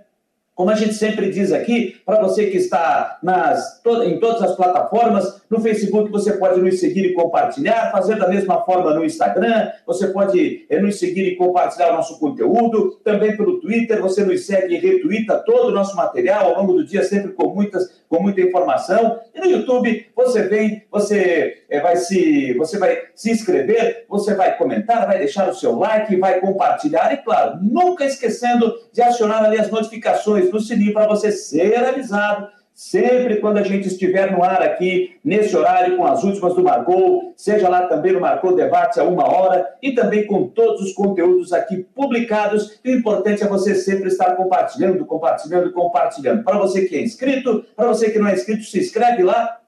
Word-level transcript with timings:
Como 0.54 0.70
a 0.70 0.74
gente 0.74 0.94
sempre 0.94 1.30
diz 1.30 1.52
aqui, 1.52 2.00
para 2.06 2.18
você 2.18 2.46
que 2.46 2.56
está 2.56 3.18
nas, 3.22 3.82
em 4.06 4.18
todas 4.18 4.40
as 4.40 4.56
plataformas, 4.56 5.42
no 5.48 5.60
Facebook 5.60 6.10
você 6.10 6.32
pode 6.32 6.60
nos 6.60 6.80
seguir 6.80 7.04
e 7.06 7.14
compartilhar, 7.14 7.90
fazer 7.92 8.16
da 8.16 8.28
mesma 8.28 8.64
forma 8.64 8.92
no 8.92 9.04
Instagram, 9.04 9.70
você 9.86 10.08
pode 10.08 10.66
é, 10.68 10.80
nos 10.80 10.98
seguir 10.98 11.26
e 11.26 11.36
compartilhar 11.36 11.90
o 11.90 11.96
nosso 11.96 12.18
conteúdo, 12.18 12.98
também 13.04 13.36
pelo 13.36 13.60
Twitter, 13.60 14.00
você 14.00 14.24
nos 14.24 14.44
segue 14.44 14.74
e 14.74 14.78
retuita 14.78 15.38
todo 15.38 15.68
o 15.68 15.72
nosso 15.72 15.96
material 15.96 16.46
ao 16.46 16.60
longo 16.60 16.72
do 16.72 16.84
dia, 16.84 17.02
sempre 17.04 17.32
com, 17.32 17.54
muitas, 17.54 18.02
com 18.08 18.20
muita 18.20 18.40
informação. 18.40 19.20
E 19.34 19.40
no 19.40 19.46
YouTube 19.46 20.06
você 20.14 20.42
vem, 20.42 20.82
você 20.90 21.62
é, 21.68 21.80
vai 21.80 21.96
se, 21.96 22.54
você 22.54 22.78
vai 22.78 22.98
se 23.14 23.30
inscrever, 23.30 24.04
você 24.08 24.34
vai 24.34 24.56
comentar, 24.56 25.06
vai 25.06 25.18
deixar 25.18 25.48
o 25.48 25.54
seu 25.54 25.76
like, 25.78 26.16
vai 26.16 26.40
compartilhar 26.40 27.12
e, 27.12 27.18
claro, 27.18 27.58
nunca 27.62 28.04
esquecendo 28.04 28.74
de 28.92 29.00
acionar 29.02 29.44
ali 29.44 29.58
as 29.58 29.70
notificações 29.70 30.50
no 30.50 30.60
sininho 30.60 30.92
para 30.92 31.06
você 31.06 31.30
ser 31.30 31.76
avisado 31.76 32.55
sempre 32.76 33.36
quando 33.36 33.56
a 33.56 33.62
gente 33.62 33.88
estiver 33.88 34.30
no 34.30 34.44
ar 34.44 34.60
aqui, 34.60 35.16
nesse 35.24 35.56
horário, 35.56 35.96
com 35.96 36.04
as 36.04 36.22
últimas 36.22 36.54
do 36.54 36.62
Marcou, 36.62 37.32
seja 37.34 37.70
lá 37.70 37.86
também 37.86 38.12
no 38.12 38.20
Marcou 38.20 38.54
Debate 38.54 39.00
a 39.00 39.04
uma 39.04 39.26
hora 39.26 39.66
e 39.82 39.92
também 39.92 40.26
com 40.26 40.46
todos 40.48 40.82
os 40.82 40.92
conteúdos 40.92 41.54
aqui 41.54 41.86
publicados. 41.94 42.78
o 42.84 42.90
importante 42.90 43.42
é 43.42 43.48
você 43.48 43.74
sempre 43.74 44.08
estar 44.08 44.36
compartilhando, 44.36 45.06
compartilhando, 45.06 45.72
compartilhando. 45.72 46.44
Para 46.44 46.58
você 46.58 46.84
que 46.84 46.96
é 46.96 47.02
inscrito, 47.02 47.64
para 47.74 47.88
você 47.88 48.10
que 48.10 48.18
não 48.18 48.28
é 48.28 48.34
inscrito, 48.34 48.64
se 48.64 48.78
inscreve 48.78 49.22
lá, 49.22 49.58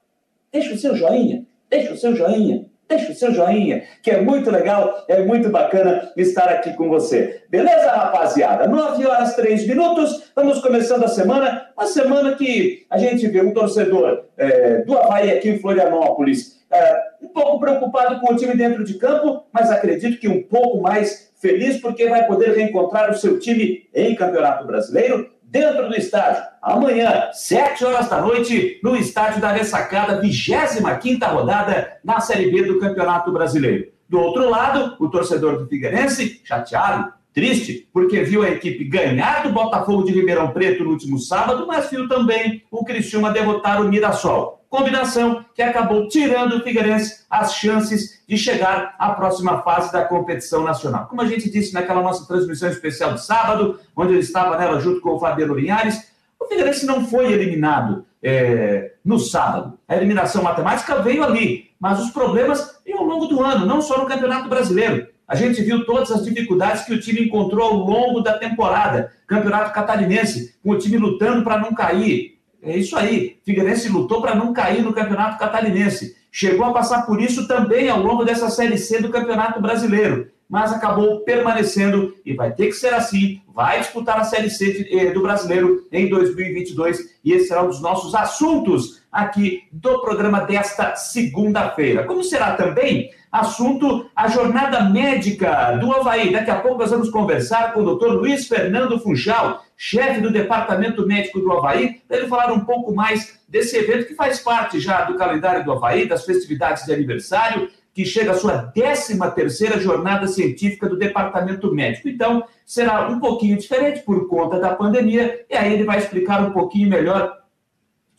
deixa 0.51 0.75
o 0.75 0.77
seu 0.77 0.95
joinha, 0.95 1.43
deixa 1.67 1.91
o 1.91 1.97
seu 1.97 2.15
joinha 2.15 2.68
deixa 2.89 3.11
o 3.11 3.15
seu 3.15 3.31
joinha, 3.31 3.83
que 4.01 4.09
é 4.09 4.19
muito 4.19 4.49
legal, 4.49 5.05
é 5.07 5.21
muito 5.21 5.49
bacana 5.49 6.11
estar 6.17 6.49
aqui 6.49 6.73
com 6.73 6.89
você. 6.89 7.43
Beleza, 7.47 7.91
rapaziada? 7.91 8.67
9 8.67 9.05
horas 9.05 9.35
3 9.35 9.67
minutos, 9.67 10.23
estamos 10.23 10.59
começando 10.59 11.03
a 11.03 11.07
semana, 11.07 11.69
uma 11.77 11.85
semana 11.85 12.35
que 12.35 12.87
a 12.89 12.97
gente 12.97 13.27
vê 13.27 13.41
um 13.41 13.53
torcedor 13.53 14.25
é, 14.35 14.79
do 14.79 14.97
Havaí 14.97 15.31
aqui 15.31 15.49
em 15.49 15.59
Florianópolis, 15.59 16.59
é, 16.71 16.99
um 17.21 17.27
pouco 17.27 17.59
preocupado 17.59 18.19
com 18.19 18.33
o 18.33 18.35
time 18.35 18.55
dentro 18.55 18.83
de 18.83 18.95
campo, 18.95 19.43
mas 19.53 19.69
acredito 19.69 20.19
que 20.19 20.27
um 20.27 20.41
pouco 20.41 20.81
mais 20.81 21.31
feliz 21.39 21.79
porque 21.79 22.09
vai 22.09 22.25
poder 22.25 22.55
reencontrar 22.55 23.11
o 23.11 23.15
seu 23.15 23.39
time 23.39 23.87
em 23.93 24.15
Campeonato 24.15 24.65
Brasileiro 24.65 25.29
dentro 25.49 25.89
do 25.89 25.95
estádio. 25.95 26.43
Amanhã, 26.61 27.29
7 27.33 27.83
horas 27.83 28.09
da 28.09 28.21
noite, 28.21 28.79
no 28.83 28.95
estádio 28.95 29.41
da 29.41 29.51
Ressacada, 29.51 30.21
25 30.21 31.25
rodada 31.25 31.97
na 32.03 32.19
Série 32.19 32.51
B 32.51 32.63
do 32.63 32.79
Campeonato 32.79 33.31
Brasileiro. 33.31 33.91
Do 34.07 34.19
outro 34.19 34.49
lado, 34.49 34.95
o 34.99 35.09
torcedor 35.09 35.57
do 35.57 35.67
Figueirense, 35.67 36.41
chateado, 36.43 37.11
triste, 37.33 37.87
porque 37.93 38.23
viu 38.23 38.43
a 38.43 38.49
equipe 38.49 38.83
ganhar 38.83 39.43
do 39.43 39.53
Botafogo 39.53 40.03
de 40.03 40.11
Ribeirão 40.11 40.51
Preto 40.51 40.83
no 40.83 40.91
último 40.91 41.19
sábado, 41.19 41.65
mas 41.67 41.89
viu 41.89 42.07
também 42.07 42.63
o 42.71 42.83
Criciúma 42.83 43.31
derrotar 43.31 43.81
o 43.81 43.87
Mirassol 43.87 44.58
combinação 44.69 45.43
que 45.55 45.61
acabou 45.61 46.07
tirando 46.07 46.53
o 46.53 46.63
Figueirense 46.63 47.25
as 47.29 47.55
chances 47.55 48.23
de 48.27 48.37
chegar 48.37 48.95
à 48.99 49.11
próxima 49.11 49.61
fase 49.63 49.91
da 49.91 50.05
competição 50.05 50.63
nacional. 50.63 51.07
Como 51.07 51.21
a 51.21 51.25
gente 51.25 51.49
disse 51.49 51.73
naquela 51.73 52.01
nossa 52.01 52.27
transmissão 52.27 52.69
especial 52.69 53.13
de 53.13 53.25
sábado, 53.25 53.79
onde 53.95 54.13
ele 54.13 54.19
estava 54.19 54.57
nela 54.57 54.79
junto 54.79 55.01
com 55.01 55.15
o 55.15 55.19
Fabiano 55.19 55.55
Linhares, 55.55 56.11
o 56.39 56.45
Figueirense 56.45 56.85
não 56.85 57.05
foi 57.05 57.31
eliminado 57.31 58.05
é, 58.21 58.93
no 59.03 59.19
sábado. 59.19 59.77
A 59.87 59.95
eliminação 59.95 60.43
matemática 60.43 61.01
veio 61.01 61.23
ali, 61.23 61.71
mas 61.79 61.99
os 61.99 62.11
problemas 62.11 62.79
vêm 62.85 62.95
ao 62.95 63.03
longo 63.03 63.25
do 63.25 63.41
ano, 63.43 63.65
não 63.65 63.81
só 63.81 63.97
no 63.97 64.05
Campeonato 64.05 64.47
Brasileiro. 64.47 65.07
A 65.27 65.35
gente 65.35 65.61
viu 65.61 65.85
todas 65.85 66.11
as 66.11 66.23
dificuldades 66.23 66.85
que 66.85 66.93
o 66.93 66.99
time 66.99 67.21
encontrou 67.21 67.63
ao 67.63 67.75
longo 67.75 68.21
da 68.21 68.37
temporada. 68.37 69.11
Campeonato 69.27 69.71
Catarinense, 69.73 70.55
com 70.63 70.71
o 70.71 70.77
time 70.77 70.97
lutando 70.97 71.43
para 71.43 71.59
não 71.59 71.73
cair. 71.73 72.38
É 72.61 72.77
isso 72.77 72.97
aí. 72.97 73.37
Figueirense 73.45 73.89
lutou 73.89 74.21
para 74.21 74.35
não 74.35 74.53
cair 74.53 74.83
no 74.83 74.93
Campeonato 74.93 75.39
Catarinense. 75.39 76.15
Chegou 76.31 76.65
a 76.65 76.73
passar 76.73 77.05
por 77.05 77.21
isso 77.21 77.47
também 77.47 77.89
ao 77.89 78.01
longo 78.01 78.23
dessa 78.23 78.49
Série 78.49 78.77
C 78.77 79.01
do 79.01 79.09
Campeonato 79.09 79.61
Brasileiro, 79.61 80.29
mas 80.47 80.71
acabou 80.71 81.21
permanecendo 81.21 82.13
e 82.25 82.33
vai 82.33 82.51
ter 82.51 82.67
que 82.67 82.73
ser 82.73 82.93
assim. 82.93 83.41
Vai 83.53 83.79
disputar 83.79 84.19
a 84.19 84.23
Série 84.23 84.49
C 84.49 84.87
eh, 84.91 85.11
do 85.11 85.21
Brasileiro 85.21 85.87
em 85.91 86.07
2022 86.07 87.17
e 87.23 87.33
esse 87.33 87.47
será 87.47 87.63
um 87.63 87.67
dos 87.67 87.81
nossos 87.81 88.13
assuntos 88.13 89.01
aqui 89.11 89.63
do 89.71 90.01
programa 90.01 90.41
desta 90.41 90.95
segunda-feira. 90.95 92.03
Como 92.03 92.23
será 92.23 92.55
também 92.55 93.09
assunto 93.31 94.09
a 94.15 94.27
jornada 94.27 94.81
médica 94.89 95.77
do 95.79 95.91
Havaí. 95.91 96.31
Daqui 96.31 96.49
a 96.49 96.59
pouco 96.59 96.79
nós 96.79 96.91
vamos 96.91 97.09
conversar 97.09 97.73
com 97.73 97.81
o 97.81 97.85
doutor 97.85 98.13
Luiz 98.13 98.47
Fernando 98.47 98.99
Funchal, 98.99 99.63
chefe 99.77 100.21
do 100.21 100.31
Departamento 100.31 101.05
Médico 101.05 101.39
do 101.39 101.51
Havaí, 101.51 102.01
para 102.07 102.17
ele 102.17 102.27
falar 102.27 102.51
um 102.51 102.61
pouco 102.61 102.93
mais 102.93 103.39
desse 103.47 103.77
evento 103.77 104.07
que 104.07 104.15
faz 104.15 104.39
parte 104.39 104.79
já 104.79 105.03
do 105.03 105.15
calendário 105.15 105.63
do 105.63 105.71
Havaí, 105.71 106.07
das 106.07 106.25
festividades 106.25 106.85
de 106.85 106.93
aniversário, 106.93 107.69
que 107.93 108.05
chega 108.05 108.31
à 108.31 108.35
sua 108.35 108.57
13 108.59 109.19
terceira 109.35 109.79
jornada 109.79 110.27
científica 110.27 110.87
do 110.87 110.97
Departamento 110.97 111.73
Médico. 111.73 112.07
Então, 112.07 112.43
será 112.65 113.09
um 113.09 113.19
pouquinho 113.19 113.57
diferente 113.57 114.01
por 114.01 114.27
conta 114.27 114.59
da 114.59 114.73
pandemia, 114.73 115.45
e 115.49 115.55
aí 115.55 115.73
ele 115.73 115.83
vai 115.83 115.97
explicar 115.97 116.41
um 116.41 116.51
pouquinho 116.51 116.89
melhor 116.89 117.38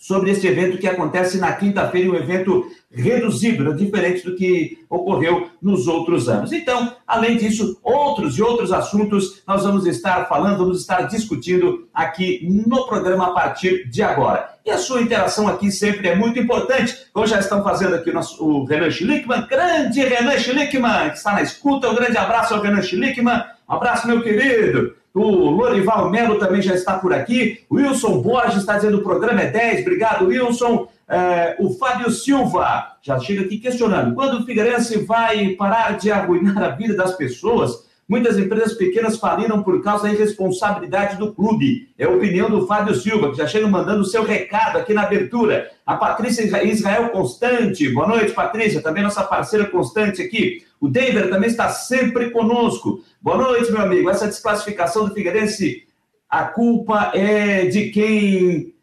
sobre 0.00 0.30
esse 0.30 0.46
evento 0.46 0.78
que 0.78 0.86
acontece 0.88 1.36
na 1.36 1.52
quinta-feira, 1.52 2.10
um 2.10 2.14
evento 2.14 2.66
reduzido, 2.90 3.62
né, 3.62 3.72
diferente 3.72 4.24
do 4.24 4.34
que 4.34 4.78
ocorreu 4.88 5.50
nos 5.60 5.86
outros 5.86 6.26
anos. 6.26 6.52
Então, 6.52 6.96
além 7.06 7.36
disso, 7.36 7.78
outros 7.82 8.38
e 8.38 8.42
outros 8.42 8.72
assuntos 8.72 9.42
nós 9.46 9.62
vamos 9.62 9.86
estar 9.86 10.26
falando, 10.26 10.56
vamos 10.56 10.80
estar 10.80 11.02
discutindo 11.02 11.86
aqui 11.92 12.40
no 12.42 12.86
programa 12.86 13.26
a 13.26 13.30
partir 13.32 13.86
de 13.90 14.02
agora. 14.02 14.48
E 14.64 14.70
a 14.70 14.78
sua 14.78 15.02
interação 15.02 15.46
aqui 15.46 15.70
sempre 15.70 16.08
é 16.08 16.16
muito 16.16 16.38
importante, 16.38 16.96
como 17.12 17.26
já 17.26 17.38
estão 17.38 17.62
fazendo 17.62 17.94
aqui 17.94 18.08
o, 18.08 18.14
nosso, 18.14 18.42
o 18.42 18.64
Renan 18.64 18.90
Schlickman, 18.90 19.46
grande 19.48 20.00
Renan 20.00 20.38
Schlickman, 20.38 21.10
que 21.10 21.18
está 21.18 21.34
na 21.34 21.42
escuta, 21.42 21.90
um 21.90 21.94
grande 21.94 22.16
abraço 22.16 22.54
ao 22.54 22.62
Renan 22.62 22.82
Schlickman, 22.82 23.44
um 23.68 23.74
abraço, 23.74 24.06
meu 24.06 24.22
querido. 24.22 24.94
O 25.14 25.50
Lorival 25.50 26.08
Melo 26.08 26.38
também 26.38 26.62
já 26.62 26.74
está 26.74 26.98
por 26.98 27.12
aqui. 27.12 27.64
O 27.68 27.76
Wilson 27.76 28.20
Borges 28.22 28.58
está 28.58 28.76
dizendo 28.76 28.98
o 28.98 29.02
programa 29.02 29.40
é 29.40 29.50
10. 29.50 29.82
Obrigado, 29.82 30.26
Wilson. 30.26 30.88
É, 31.08 31.56
o 31.58 31.70
Fábio 31.70 32.10
Silva 32.10 32.96
já 33.02 33.18
chega 33.18 33.42
aqui 33.42 33.58
questionando: 33.58 34.14
quando 34.14 34.40
o 34.40 34.46
Figueirense 34.46 35.04
vai 35.04 35.50
parar 35.50 35.96
de 35.96 36.12
arruinar 36.12 36.62
a 36.62 36.68
vida 36.68 36.94
das 36.94 37.16
pessoas? 37.16 37.89
Muitas 38.10 38.36
empresas 38.36 38.72
pequenas 38.72 39.18
faliram 39.18 39.62
por 39.62 39.80
causa 39.84 40.02
da 40.02 40.12
irresponsabilidade 40.12 41.16
do 41.16 41.32
clube. 41.32 41.90
É 41.96 42.06
a 42.06 42.10
opinião 42.10 42.50
do 42.50 42.66
Fábio 42.66 42.92
Silva, 42.92 43.30
que 43.30 43.36
já 43.36 43.46
chega 43.46 43.68
mandando 43.68 44.00
o 44.00 44.04
seu 44.04 44.24
recado 44.24 44.78
aqui 44.78 44.92
na 44.92 45.02
abertura. 45.02 45.70
A 45.86 45.94
Patrícia 45.94 46.42
Israel 46.64 47.10
Constante. 47.10 47.88
Boa 47.90 48.08
noite, 48.08 48.32
Patrícia, 48.32 48.82
também 48.82 49.04
nossa 49.04 49.22
parceira 49.22 49.66
constante 49.66 50.20
aqui. 50.20 50.66
O 50.80 50.88
Denver 50.88 51.30
também 51.30 51.48
está 51.48 51.68
sempre 51.68 52.30
conosco. 52.30 53.00
Boa 53.22 53.36
noite, 53.38 53.70
meu 53.70 53.80
amigo. 53.80 54.10
Essa 54.10 54.26
desclassificação 54.26 55.06
do 55.06 55.14
Figueirense, 55.14 55.86
a 56.28 56.46
culpa 56.46 57.12
é 57.14 57.66
de 57.66 57.90
quem. 57.90 58.74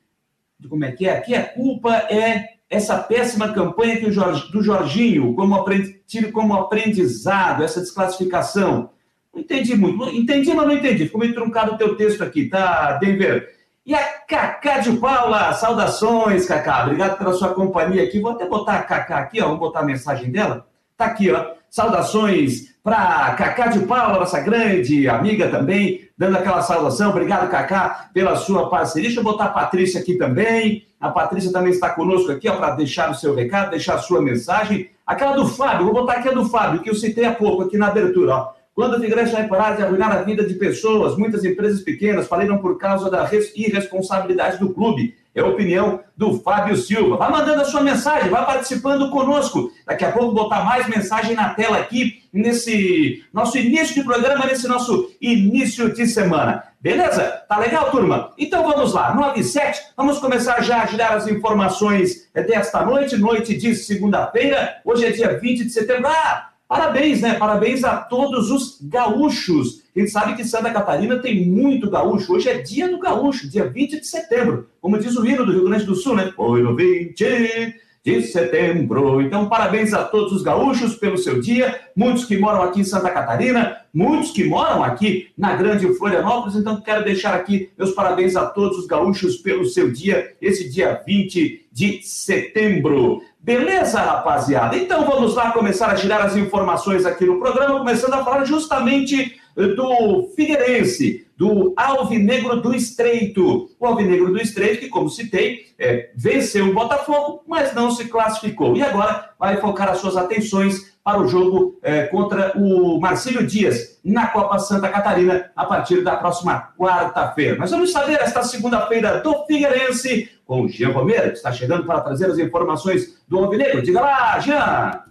Como 0.69 0.85
é 0.85 0.93
que 0.93 1.05
é? 1.05 1.17
Aqui 1.17 1.35
a 1.35 1.43
culpa 1.43 1.93
é 2.09 2.45
essa 2.69 2.97
péssima 2.97 3.51
campanha 3.51 3.97
que 3.97 4.05
o 4.05 4.11
Jorge, 4.11 4.49
do 4.53 4.63
Jorginho, 4.63 5.35
como, 5.35 5.53
aprendi, 5.53 6.31
como 6.31 6.53
aprendizado, 6.53 7.61
essa 7.61 7.81
desclassificação. 7.81 8.91
Não 9.37 9.43
entendi 9.43 9.75
muito. 9.75 10.09
Entendi, 10.09 10.51
mas 10.51 10.65
não 10.65 10.73
entendi. 10.73 11.05
Ficou 11.05 11.21
meio 11.21 11.35
truncado 11.35 11.73
o 11.73 11.77
teu 11.77 11.95
texto 11.95 12.23
aqui, 12.23 12.45
tá, 12.45 12.93
Denver? 12.93 13.55
E 13.85 13.93
a 13.93 14.03
Cacá 14.27 14.79
de 14.79 14.93
Paula, 14.93 15.53
saudações, 15.53 16.47
Cacá. 16.47 16.83
Obrigado 16.83 17.19
pela 17.19 17.33
sua 17.33 17.53
companhia 17.53 18.03
aqui. 18.03 18.19
Vou 18.19 18.31
até 18.31 18.47
botar 18.47 18.73
a 18.73 18.81
Cacá 18.81 19.19
aqui, 19.19 19.39
ó. 19.39 19.45
Vamos 19.45 19.59
botar 19.59 19.81
a 19.81 19.85
mensagem 19.85 20.31
dela. 20.31 20.65
Tá 20.97 21.05
aqui, 21.05 21.31
ó. 21.31 21.51
Saudações 21.69 22.75
para 22.83 23.35
Cacá 23.35 23.67
de 23.67 23.79
Paula, 23.81 24.19
nossa 24.19 24.39
grande 24.39 25.07
amiga 25.07 25.49
também, 25.49 26.09
dando 26.17 26.37
aquela 26.37 26.61
saudação. 26.63 27.11
Obrigado, 27.11 27.49
Cacá, 27.51 28.09
pela 28.13 28.35
sua 28.35 28.69
parceria. 28.69 29.07
Deixa 29.07 29.19
eu 29.19 29.23
botar 29.23 29.45
a 29.45 29.49
Patrícia 29.49 30.01
aqui 30.01 30.15
também. 30.15 30.87
A 30.99 31.09
Patrícia 31.09 31.51
também 31.51 31.71
está 31.71 31.91
conosco 31.91 32.31
aqui, 32.31 32.49
para 32.49 32.71
deixar 32.71 33.11
o 33.11 33.15
seu 33.15 33.35
recado, 33.35 33.69
deixar 33.69 33.95
a 33.95 33.99
sua 33.99 34.19
mensagem. 34.19 34.89
Aquela 35.05 35.35
do 35.35 35.47
Fábio, 35.47 35.85
vou 35.85 35.93
botar 35.93 36.13
aqui 36.13 36.29
a 36.29 36.31
do 36.31 36.49
Fábio, 36.49 36.81
que 36.81 36.89
eu 36.89 36.95
citei 36.95 37.25
há 37.25 37.33
pouco 37.33 37.63
aqui 37.63 37.77
na 37.77 37.87
abertura, 37.87 38.33
ó. 38.33 38.56
Quando 38.77 38.93
o 38.93 38.99
Figueirense 39.01 39.31
vai 39.31 39.47
parar 39.47 39.75
de 39.75 39.81
arruinar 39.81 40.11
a 40.11 40.21
vida 40.21 40.45
de 40.45 40.53
pessoas, 40.53 41.17
muitas 41.17 41.43
empresas 41.43 41.81
pequenas 41.81 42.27
faliram 42.27 42.59
por 42.59 42.77
causa 42.77 43.09
da 43.09 43.27
irresponsabilidade 43.55 44.59
do 44.59 44.71
clube. 44.71 45.17
É 45.33 45.41
a 45.41 45.47
opinião 45.47 46.01
do 46.15 46.39
Fábio 46.41 46.77
Silva. 46.77 47.17
Vá 47.17 47.27
mandando 47.27 47.63
a 47.63 47.65
sua 47.65 47.81
mensagem, 47.81 48.29
vá 48.29 48.43
participando 48.43 49.09
conosco. 49.09 49.71
Daqui 49.83 50.05
a 50.05 50.11
pouco 50.11 50.35
botar 50.35 50.63
mais 50.63 50.87
mensagem 50.87 51.33
na 51.33 51.55
tela 51.55 51.79
aqui 51.79 52.21
nesse 52.31 53.25
nosso 53.33 53.57
início 53.57 53.95
de 53.95 54.03
programa, 54.03 54.45
nesse 54.45 54.67
nosso 54.67 55.09
início 55.19 55.91
de 55.91 56.05
semana. 56.05 56.63
Beleza? 56.79 57.23
Tá 57.49 57.57
legal, 57.57 57.89
turma? 57.89 58.31
Então 58.37 58.63
vamos 58.63 58.93
lá, 58.93 59.11
9 59.15 59.39
e 59.39 59.43
7, 59.43 59.93
vamos 59.97 60.19
começar 60.19 60.61
já 60.61 60.83
a 60.83 60.85
girar 60.85 61.13
as 61.13 61.27
informações 61.27 62.29
desta 62.31 62.85
noite, 62.85 63.17
noite 63.17 63.57
de 63.57 63.73
segunda-feira. 63.73 64.81
Hoje 64.85 65.03
é 65.03 65.09
dia 65.09 65.35
20 65.39 65.65
de 65.65 65.71
setembro. 65.71 66.07
Ah, 66.07 66.49
Parabéns, 66.67 67.21
né? 67.21 67.35
Parabéns 67.35 67.83
a 67.85 67.95
todos 67.95 68.51
os 68.51 68.77
gaúchos. 68.81 69.83
A 69.95 69.99
gente 69.99 70.11
sabe 70.11 70.35
que 70.35 70.43
Santa 70.43 70.69
Catarina 70.71 71.17
tem 71.19 71.47
muito 71.47 71.89
gaúcho. 71.89 72.33
Hoje 72.33 72.49
é 72.49 72.57
dia 72.57 72.89
do 72.89 72.99
gaúcho, 72.99 73.49
dia 73.49 73.69
20 73.69 74.01
de 74.01 74.05
setembro. 74.05 74.67
Como 74.81 74.99
diz 74.99 75.15
o 75.15 75.25
hino 75.25 75.45
do 75.45 75.53
Rio 75.53 75.63
Grande 75.63 75.85
do 75.85 75.95
Sul, 75.95 76.15
né? 76.15 76.31
Foi 76.35 76.61
no 76.61 76.75
20 76.75 77.73
de 78.03 78.21
setembro. 78.21 79.21
Então, 79.21 79.49
parabéns 79.49 79.93
a 79.93 80.03
todos 80.03 80.31
os 80.31 80.41
gaúchos 80.41 80.95
pelo 80.95 81.17
seu 81.17 81.41
dia. 81.41 81.79
Muitos 81.95 82.25
que 82.25 82.37
moram 82.37 82.61
aqui 82.61 82.81
em 82.81 82.85
Santa 82.85 83.09
Catarina, 83.09 83.77
muitos 83.93 84.31
que 84.31 84.45
moram 84.45 84.83
aqui 84.83 85.29
na 85.37 85.55
Grande 85.55 85.87
Florianópolis. 85.93 86.55
Então, 86.55 86.79
quero 86.79 87.03
deixar 87.03 87.33
aqui 87.33 87.69
meus 87.77 87.91
parabéns 87.91 88.35
a 88.35 88.45
todos 88.45 88.77
os 88.77 88.87
gaúchos 88.87 89.37
pelo 89.37 89.65
seu 89.65 89.91
dia, 89.91 90.35
esse 90.41 90.69
dia 90.69 91.01
20 91.05 91.67
de 91.71 92.01
setembro. 92.01 93.21
Beleza, 93.47 94.01
rapaziada? 94.01 94.75
Então 94.75 95.05
vamos 95.05 95.35
lá 95.35 95.53
começar 95.53 95.87
a 95.89 95.95
girar 95.95 96.21
as 96.21 96.35
informações 96.35 97.05
aqui 97.05 97.23
no 97.23 97.39
programa, 97.39 97.79
começando 97.79 98.13
a 98.15 98.21
falar 98.21 98.43
justamente 98.43 99.39
eh, 99.55 99.67
do 99.67 100.33
Figueirense, 100.35 101.25
do 101.37 101.73
Alvinegro 101.77 102.59
do 102.59 102.75
Estreito. 102.75 103.69
O 103.79 103.85
Alvinegro 103.85 104.33
do 104.33 104.37
Estreito, 104.37 104.81
que, 104.81 104.89
como 104.89 105.09
citei, 105.09 105.67
é, 105.79 106.09
venceu 106.13 106.67
o 106.67 106.73
Botafogo, 106.73 107.41
mas 107.47 107.73
não 107.73 107.89
se 107.89 108.09
classificou. 108.09 108.75
E 108.75 108.83
agora 108.83 109.29
vai 109.39 109.55
focar 109.61 109.91
as 109.91 109.99
suas 109.99 110.17
atenções 110.17 110.97
para 111.01 111.21
o 111.21 111.27
jogo 111.29 111.79
é, 111.81 112.03
contra 112.07 112.51
o 112.57 112.99
Marcílio 112.99 113.47
Dias 113.47 113.97
na 114.03 114.27
Copa 114.27 114.59
Santa 114.59 114.89
Catarina 114.89 115.51
a 115.55 115.65
partir 115.65 116.03
da 116.03 116.17
próxima 116.17 116.73
quarta-feira. 116.77 117.55
Mas 117.57 117.71
vamos 117.71 117.93
saber 117.93 118.19
esta 118.19 118.43
segunda-feira 118.43 119.21
do 119.21 119.45
Figueirense 119.45 120.36
com 120.47 120.61
o 120.61 120.69
Jean 120.69 120.89
Romero, 120.89 121.29
que 121.29 121.37
está 121.37 121.51
chegando 121.51 121.85
para 121.85 121.99
trazer 121.99 122.31
as 122.31 122.39
informações 122.39 123.21
do 123.27 123.37
Alvinegro. 123.37 123.83
Diga 123.83 124.01
lá, 124.01 124.39
Jean! 124.39 125.06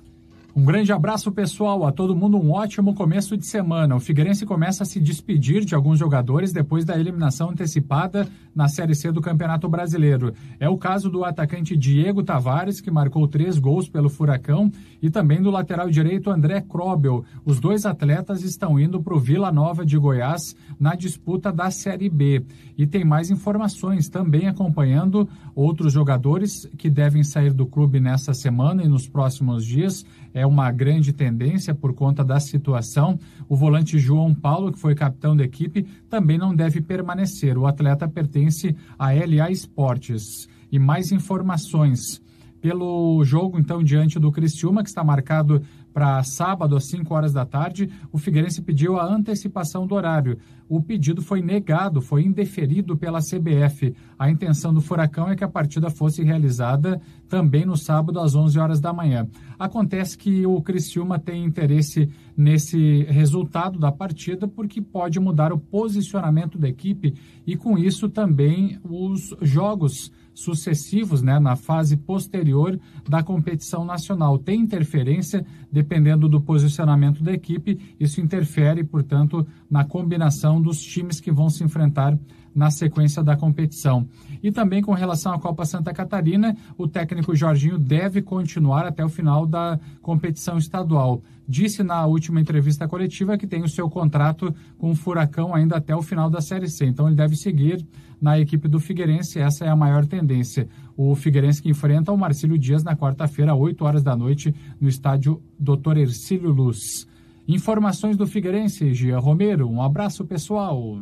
Um 0.56 0.64
grande 0.64 0.90
abraço 0.90 1.30
pessoal, 1.30 1.84
a 1.84 1.92
todo 1.92 2.16
mundo 2.16 2.38
um 2.38 2.50
ótimo 2.50 2.94
começo 2.94 3.36
de 3.36 3.44
semana. 3.44 3.94
O 3.94 4.00
Figueirense 4.00 4.46
começa 4.46 4.84
a 4.84 4.86
se 4.86 4.98
despedir 4.98 5.66
de 5.66 5.74
alguns 5.74 5.98
jogadores 5.98 6.50
depois 6.50 6.82
da 6.82 6.98
eliminação 6.98 7.50
antecipada 7.50 8.26
na 8.54 8.66
Série 8.66 8.94
C 8.94 9.12
do 9.12 9.20
Campeonato 9.20 9.68
Brasileiro. 9.68 10.32
É 10.58 10.66
o 10.66 10.78
caso 10.78 11.10
do 11.10 11.26
atacante 11.26 11.76
Diego 11.76 12.22
Tavares, 12.22 12.80
que 12.80 12.90
marcou 12.90 13.28
três 13.28 13.58
gols 13.58 13.86
pelo 13.86 14.08
Furacão, 14.08 14.72
e 15.02 15.10
também 15.10 15.42
do 15.42 15.50
lateral 15.50 15.90
direito 15.90 16.30
André 16.30 16.62
Krobel. 16.62 17.22
Os 17.44 17.60
dois 17.60 17.84
atletas 17.84 18.42
estão 18.42 18.80
indo 18.80 19.02
para 19.02 19.14
o 19.14 19.20
Vila 19.20 19.52
Nova 19.52 19.84
de 19.84 19.98
Goiás 19.98 20.56
na 20.80 20.94
disputa 20.94 21.52
da 21.52 21.70
Série 21.70 22.08
B. 22.08 22.42
E 22.78 22.86
tem 22.86 23.04
mais 23.04 23.30
informações 23.30 24.08
também 24.08 24.48
acompanhando 24.48 25.28
outros 25.54 25.92
jogadores 25.92 26.66
que 26.78 26.88
devem 26.88 27.22
sair 27.22 27.52
do 27.52 27.66
clube 27.66 28.00
nessa 28.00 28.32
semana 28.32 28.82
e 28.82 28.88
nos 28.88 29.06
próximos 29.06 29.66
dias 29.66 30.02
é 30.36 30.46
uma 30.46 30.70
grande 30.70 31.14
tendência 31.14 31.74
por 31.74 31.94
conta 31.94 32.22
da 32.22 32.38
situação. 32.38 33.18
O 33.48 33.56
volante 33.56 33.98
João 33.98 34.34
Paulo, 34.34 34.70
que 34.70 34.78
foi 34.78 34.94
capitão 34.94 35.34
da 35.34 35.42
equipe, 35.42 35.86
também 36.10 36.36
não 36.36 36.54
deve 36.54 36.82
permanecer. 36.82 37.56
O 37.56 37.66
atleta 37.66 38.06
pertence 38.06 38.76
à 38.98 39.12
LA 39.12 39.50
Esportes. 39.50 40.46
E 40.70 40.78
mais 40.78 41.10
informações 41.10 42.20
pelo 42.60 43.24
jogo, 43.24 43.58
então, 43.58 43.82
diante 43.82 44.18
do 44.18 44.30
Criciúma, 44.30 44.82
que 44.82 44.90
está 44.90 45.02
marcado 45.02 45.62
para 45.96 46.22
sábado 46.24 46.76
às 46.76 46.84
5 46.88 47.14
horas 47.14 47.32
da 47.32 47.46
tarde, 47.46 47.88
o 48.12 48.18
Figueirense 48.18 48.60
pediu 48.60 49.00
a 49.00 49.06
antecipação 49.06 49.86
do 49.86 49.94
horário. 49.94 50.36
O 50.68 50.82
pedido 50.82 51.22
foi 51.22 51.40
negado, 51.40 52.02
foi 52.02 52.22
indeferido 52.22 52.98
pela 52.98 53.20
CBF. 53.20 53.94
A 54.18 54.30
intenção 54.30 54.74
do 54.74 54.82
Furacão 54.82 55.30
é 55.30 55.34
que 55.34 55.42
a 55.42 55.48
partida 55.48 55.88
fosse 55.88 56.22
realizada 56.22 57.00
também 57.30 57.64
no 57.64 57.78
sábado 57.78 58.20
às 58.20 58.34
11 58.34 58.58
horas 58.58 58.78
da 58.78 58.92
manhã. 58.92 59.26
Acontece 59.58 60.18
que 60.18 60.44
o 60.44 60.60
Criciúma 60.60 61.18
tem 61.18 61.42
interesse 61.42 62.10
nesse 62.36 63.04
resultado 63.04 63.78
da 63.78 63.90
partida 63.90 64.46
porque 64.46 64.82
pode 64.82 65.18
mudar 65.18 65.50
o 65.50 65.58
posicionamento 65.58 66.58
da 66.58 66.68
equipe 66.68 67.14
e 67.46 67.56
com 67.56 67.78
isso 67.78 68.06
também 68.10 68.78
os 68.84 69.34
jogos 69.40 70.12
sucessivos 70.36 71.22
né, 71.22 71.40
na 71.40 71.56
fase 71.56 71.96
posterior 71.96 72.78
da 73.08 73.22
competição 73.22 73.84
nacional. 73.84 74.38
Tem 74.38 74.60
interferência, 74.60 75.44
dependendo 75.72 76.28
do 76.28 76.40
posicionamento 76.40 77.24
da 77.24 77.32
equipe, 77.32 77.96
isso 77.98 78.20
interfere, 78.20 78.84
portanto, 78.84 79.46
na 79.68 79.82
combinação 79.82 80.60
dos 80.60 80.80
times 80.82 81.20
que 81.20 81.32
vão 81.32 81.48
se 81.48 81.64
enfrentar 81.64 82.16
na 82.56 82.70
sequência 82.70 83.22
da 83.22 83.36
competição. 83.36 84.08
E 84.42 84.50
também 84.50 84.80
com 84.80 84.94
relação 84.94 85.34
à 85.34 85.38
Copa 85.38 85.66
Santa 85.66 85.92
Catarina, 85.92 86.56
o 86.78 86.88
técnico 86.88 87.36
Jorginho 87.36 87.78
deve 87.78 88.22
continuar 88.22 88.86
até 88.86 89.04
o 89.04 89.10
final 89.10 89.46
da 89.46 89.78
competição 90.00 90.56
estadual. 90.56 91.22
Disse 91.46 91.82
na 91.82 92.06
última 92.06 92.40
entrevista 92.40 92.88
coletiva 92.88 93.36
que 93.36 93.46
tem 93.46 93.62
o 93.62 93.68
seu 93.68 93.90
contrato 93.90 94.54
com 94.78 94.90
o 94.90 94.96
Furacão 94.96 95.54
ainda 95.54 95.76
até 95.76 95.94
o 95.94 96.02
final 96.02 96.30
da 96.30 96.40
Série 96.40 96.68
C. 96.68 96.86
Então 96.86 97.06
ele 97.06 97.14
deve 97.14 97.36
seguir 97.36 97.86
na 98.20 98.40
equipe 98.40 98.66
do 98.66 98.80
Figueirense, 98.80 99.38
essa 99.38 99.66
é 99.66 99.68
a 99.68 99.76
maior 99.76 100.06
tendência. 100.06 100.66
O 100.96 101.14
Figueirense 101.14 101.62
que 101.62 101.68
enfrenta 101.68 102.10
o 102.10 102.16
Marcílio 102.16 102.58
Dias 102.58 102.82
na 102.82 102.96
quarta-feira, 102.96 103.52
às 103.52 103.58
8 103.58 103.84
horas 103.84 104.02
da 104.02 104.16
noite, 104.16 104.54
no 104.80 104.88
estádio 104.88 105.42
Dr. 105.58 105.98
Ercílio 105.98 106.50
Luz. 106.50 107.06
Informações 107.46 108.16
do 108.16 108.26
Figueirense, 108.26 108.94
Gia 108.94 109.18
Romero. 109.18 109.68
Um 109.68 109.82
abraço, 109.82 110.24
pessoal. 110.24 111.00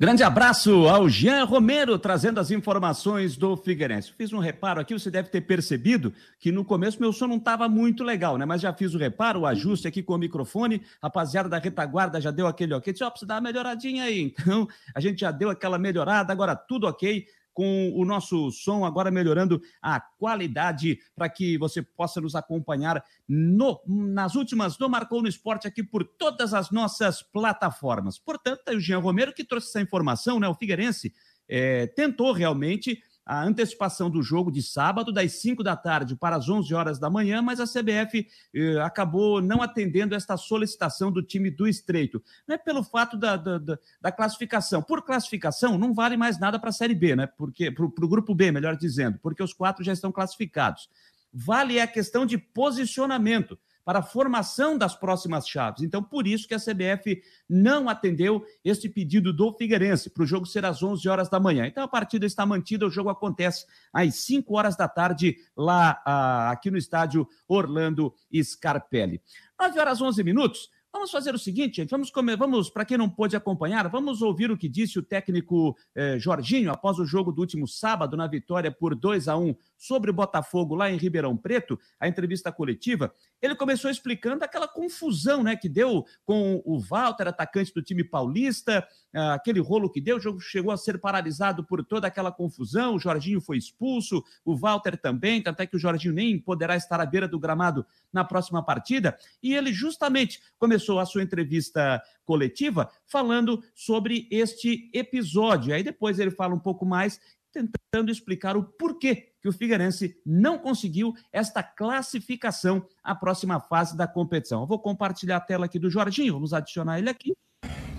Grande 0.00 0.22
abraço 0.22 0.86
ao 0.86 1.08
Jean 1.08 1.42
Romero, 1.42 1.98
trazendo 1.98 2.38
as 2.38 2.52
informações 2.52 3.36
do 3.36 3.56
Figueirense. 3.56 4.12
Fiz 4.16 4.32
um 4.32 4.38
reparo 4.38 4.80
aqui, 4.80 4.94
você 4.94 5.10
deve 5.10 5.28
ter 5.28 5.40
percebido 5.40 6.14
que 6.38 6.52
no 6.52 6.64
começo 6.64 7.00
meu 7.00 7.12
som 7.12 7.26
não 7.26 7.36
estava 7.36 7.68
muito 7.68 8.04
legal, 8.04 8.38
né? 8.38 8.46
Mas 8.46 8.60
já 8.60 8.72
fiz 8.72 8.94
o 8.94 8.98
reparo, 8.98 9.40
o 9.40 9.46
ajuste 9.46 9.88
aqui 9.88 10.00
com 10.00 10.14
o 10.14 10.18
microfone. 10.18 10.82
Rapaziada 11.02 11.48
da 11.48 11.58
retaguarda 11.58 12.20
já 12.20 12.30
deu 12.30 12.46
aquele 12.46 12.74
ok. 12.74 12.92
Disse, 12.92 13.02
ó, 13.02 13.08
oh, 13.08 13.10
precisa 13.10 13.26
dar 13.26 13.34
uma 13.34 13.40
melhoradinha 13.40 14.04
aí. 14.04 14.32
Então, 14.38 14.68
a 14.94 15.00
gente 15.00 15.20
já 15.20 15.32
deu 15.32 15.50
aquela 15.50 15.78
melhorada, 15.78 16.32
agora 16.32 16.54
tudo 16.54 16.86
ok 16.86 17.26
com 17.58 17.90
o 17.92 18.04
nosso 18.04 18.52
som 18.52 18.84
agora 18.84 19.10
melhorando 19.10 19.60
a 19.82 19.98
qualidade 19.98 21.00
para 21.16 21.28
que 21.28 21.58
você 21.58 21.82
possa 21.82 22.20
nos 22.20 22.36
acompanhar 22.36 23.04
no, 23.28 23.80
nas 23.84 24.36
últimas 24.36 24.76
do 24.76 24.88
Marcou 24.88 25.20
no 25.20 25.26
Esporte 25.26 25.66
aqui 25.66 25.82
por 25.82 26.04
todas 26.04 26.54
as 26.54 26.70
nossas 26.70 27.20
plataformas. 27.20 28.16
Portanto, 28.16 28.62
é 28.68 28.76
o 28.76 28.80
Jean 28.80 29.00
Romero 29.00 29.34
que 29.34 29.42
trouxe 29.42 29.70
essa 29.70 29.80
informação, 29.80 30.38
né? 30.38 30.46
O 30.46 30.54
Figueirense 30.54 31.12
é, 31.48 31.88
tentou 31.88 32.30
realmente 32.30 33.02
a 33.28 33.44
antecipação 33.44 34.08
do 34.08 34.22
jogo 34.22 34.50
de 34.50 34.62
sábado, 34.62 35.12
das 35.12 35.32
5 35.32 35.62
da 35.62 35.76
tarde 35.76 36.16
para 36.16 36.34
as 36.34 36.48
11 36.48 36.74
horas 36.74 36.98
da 36.98 37.10
manhã, 37.10 37.42
mas 37.42 37.60
a 37.60 37.66
CBF 37.66 38.26
eh, 38.54 38.80
acabou 38.80 39.42
não 39.42 39.60
atendendo 39.60 40.14
esta 40.14 40.34
solicitação 40.38 41.12
do 41.12 41.22
time 41.22 41.50
do 41.50 41.68
Estreito. 41.68 42.22
Não 42.46 42.54
é 42.54 42.58
pelo 42.58 42.82
fato 42.82 43.18
da, 43.18 43.36
da, 43.36 43.78
da 44.00 44.10
classificação. 44.10 44.82
Por 44.82 45.02
classificação, 45.02 45.76
não 45.76 45.92
vale 45.92 46.16
mais 46.16 46.40
nada 46.40 46.58
para 46.58 46.70
a 46.70 46.72
Série 46.72 46.94
B, 46.94 47.14
né? 47.14 47.26
Porque 47.26 47.70
para 47.70 47.84
o 47.84 48.08
grupo 48.08 48.34
B, 48.34 48.50
melhor 48.50 48.76
dizendo, 48.76 49.18
porque 49.22 49.42
os 49.42 49.52
quatro 49.52 49.84
já 49.84 49.92
estão 49.92 50.10
classificados. 50.10 50.88
Vale 51.30 51.78
a 51.78 51.86
questão 51.86 52.24
de 52.24 52.38
posicionamento 52.38 53.58
para 53.88 54.00
a 54.00 54.02
formação 54.02 54.76
das 54.76 54.94
próximas 54.94 55.48
chaves. 55.48 55.82
Então, 55.82 56.02
por 56.02 56.26
isso 56.26 56.46
que 56.46 56.52
a 56.52 56.58
CBF 56.58 57.22
não 57.48 57.88
atendeu 57.88 58.44
este 58.62 58.86
pedido 58.86 59.32
do 59.32 59.50
Figueirense 59.54 60.10
para 60.10 60.24
o 60.24 60.26
jogo 60.26 60.44
ser 60.44 60.66
às 60.66 60.82
11 60.82 61.08
horas 61.08 61.30
da 61.30 61.40
manhã. 61.40 61.66
Então, 61.66 61.82
a 61.82 61.88
partida 61.88 62.26
está 62.26 62.44
mantida, 62.44 62.86
o 62.86 62.90
jogo 62.90 63.08
acontece 63.08 63.64
às 63.90 64.14
5 64.16 64.54
horas 64.54 64.76
da 64.76 64.86
tarde 64.86 65.38
lá 65.56 66.02
ah, 66.04 66.50
aqui 66.50 66.70
no 66.70 66.76
estádio 66.76 67.26
Orlando 67.48 68.12
Scarpelli. 68.42 69.22
9 69.58 69.80
horas 69.80 70.02
11 70.02 70.22
minutos. 70.22 70.68
Vamos 70.92 71.10
fazer 71.10 71.34
o 71.34 71.38
seguinte, 71.38 71.76
gente, 71.76 71.90
vamos, 71.90 72.10
vamos 72.38 72.70
para 72.70 72.84
quem 72.84 72.98
não 72.98 73.08
pôde 73.08 73.36
acompanhar, 73.36 73.88
vamos 73.88 74.22
ouvir 74.22 74.50
o 74.50 74.56
que 74.56 74.68
disse 74.68 74.98
o 74.98 75.02
técnico 75.02 75.76
eh, 75.94 76.18
Jorginho 76.18 76.72
após 76.72 76.98
o 76.98 77.04
jogo 77.04 77.30
do 77.30 77.40
último 77.40 77.68
sábado 77.68 78.16
na 78.16 78.26
vitória 78.26 78.70
por 78.70 78.94
2 78.94 79.28
a 79.28 79.36
1 79.36 79.54
sobre 79.78 80.10
o 80.10 80.14
Botafogo 80.14 80.74
lá 80.74 80.90
em 80.90 80.96
Ribeirão 80.96 81.36
Preto, 81.36 81.78
a 82.00 82.08
entrevista 82.08 82.50
coletiva. 82.50 83.14
Ele 83.40 83.54
começou 83.54 83.90
explicando 83.90 84.44
aquela 84.44 84.66
confusão, 84.66 85.42
né, 85.42 85.54
que 85.56 85.68
deu 85.68 86.04
com 86.24 86.60
o 86.64 86.80
Walter, 86.80 87.28
atacante 87.28 87.72
do 87.72 87.82
time 87.82 88.02
paulista, 88.02 88.86
ah, 89.14 89.34
aquele 89.34 89.60
rolo 89.60 89.90
que 89.90 90.00
deu, 90.00 90.16
o 90.16 90.20
jogo 90.20 90.40
chegou 90.40 90.72
a 90.72 90.76
ser 90.76 91.00
paralisado 91.00 91.64
por 91.64 91.84
toda 91.84 92.08
aquela 92.08 92.32
confusão, 92.32 92.96
o 92.96 92.98
Jorginho 92.98 93.40
foi 93.40 93.56
expulso, 93.56 94.22
o 94.44 94.56
Walter 94.56 94.96
também, 94.96 95.42
tanto 95.42 95.60
é 95.60 95.66
que 95.66 95.76
o 95.76 95.78
Jorginho 95.78 96.14
nem 96.14 96.38
poderá 96.38 96.76
estar 96.76 97.00
à 97.00 97.06
beira 97.06 97.28
do 97.28 97.38
gramado 97.38 97.86
na 98.12 98.24
próxima 98.24 98.62
partida, 98.62 99.16
e 99.42 99.54
ele 99.54 99.72
justamente 99.72 100.40
começou 100.58 100.98
a 100.98 101.06
sua 101.06 101.22
entrevista 101.22 102.02
coletiva 102.24 102.90
falando 103.06 103.62
sobre 103.74 104.26
este 104.30 104.90
episódio. 104.92 105.74
Aí 105.74 105.82
depois 105.82 106.18
ele 106.18 106.30
fala 106.30 106.54
um 106.54 106.58
pouco 106.58 106.84
mais 106.84 107.20
tentando 107.52 108.10
explicar 108.10 108.56
o 108.56 108.64
porquê 108.64 109.27
que 109.40 109.48
o 109.48 109.52
Figueirense 109.52 110.16
não 110.24 110.58
conseguiu 110.58 111.14
esta 111.32 111.62
classificação 111.62 112.84
à 113.02 113.14
próxima 113.14 113.60
fase 113.60 113.96
da 113.96 114.06
competição. 114.06 114.62
Eu 114.62 114.66
vou 114.66 114.78
compartilhar 114.78 115.36
a 115.36 115.40
tela 115.40 115.66
aqui 115.66 115.78
do 115.78 115.90
Jorginho, 115.90 116.34
vamos 116.34 116.52
adicionar 116.52 116.98
ele 116.98 117.10
aqui. 117.10 117.32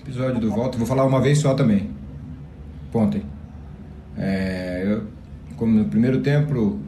Episódio 0.01 0.39
do 0.39 0.49
Volta, 0.49 0.77
vou 0.77 0.87
falar 0.87 1.05
uma 1.05 1.21
vez 1.21 1.39
só 1.39 1.53
também. 1.53 1.91
Pontem. 2.91 3.23
É, 4.17 4.83
eu, 4.85 5.07
como 5.55 5.73
no 5.73 5.85
primeiro 5.85 6.21
tempo, 6.21 6.79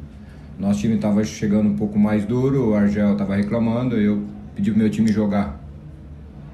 nosso 0.57 0.79
time 0.79 0.95
estava 0.95 1.23
chegando 1.23 1.69
um 1.69 1.75
pouco 1.75 1.97
mais 1.97 2.25
duro, 2.25 2.69
o 2.69 2.75
Argel 2.75 3.13
estava 3.13 3.35
reclamando, 3.35 3.95
eu 3.95 4.27
pedi 4.55 4.71
pro 4.71 4.79
meu 4.79 4.89
time 4.89 5.11
jogar. 5.11 5.59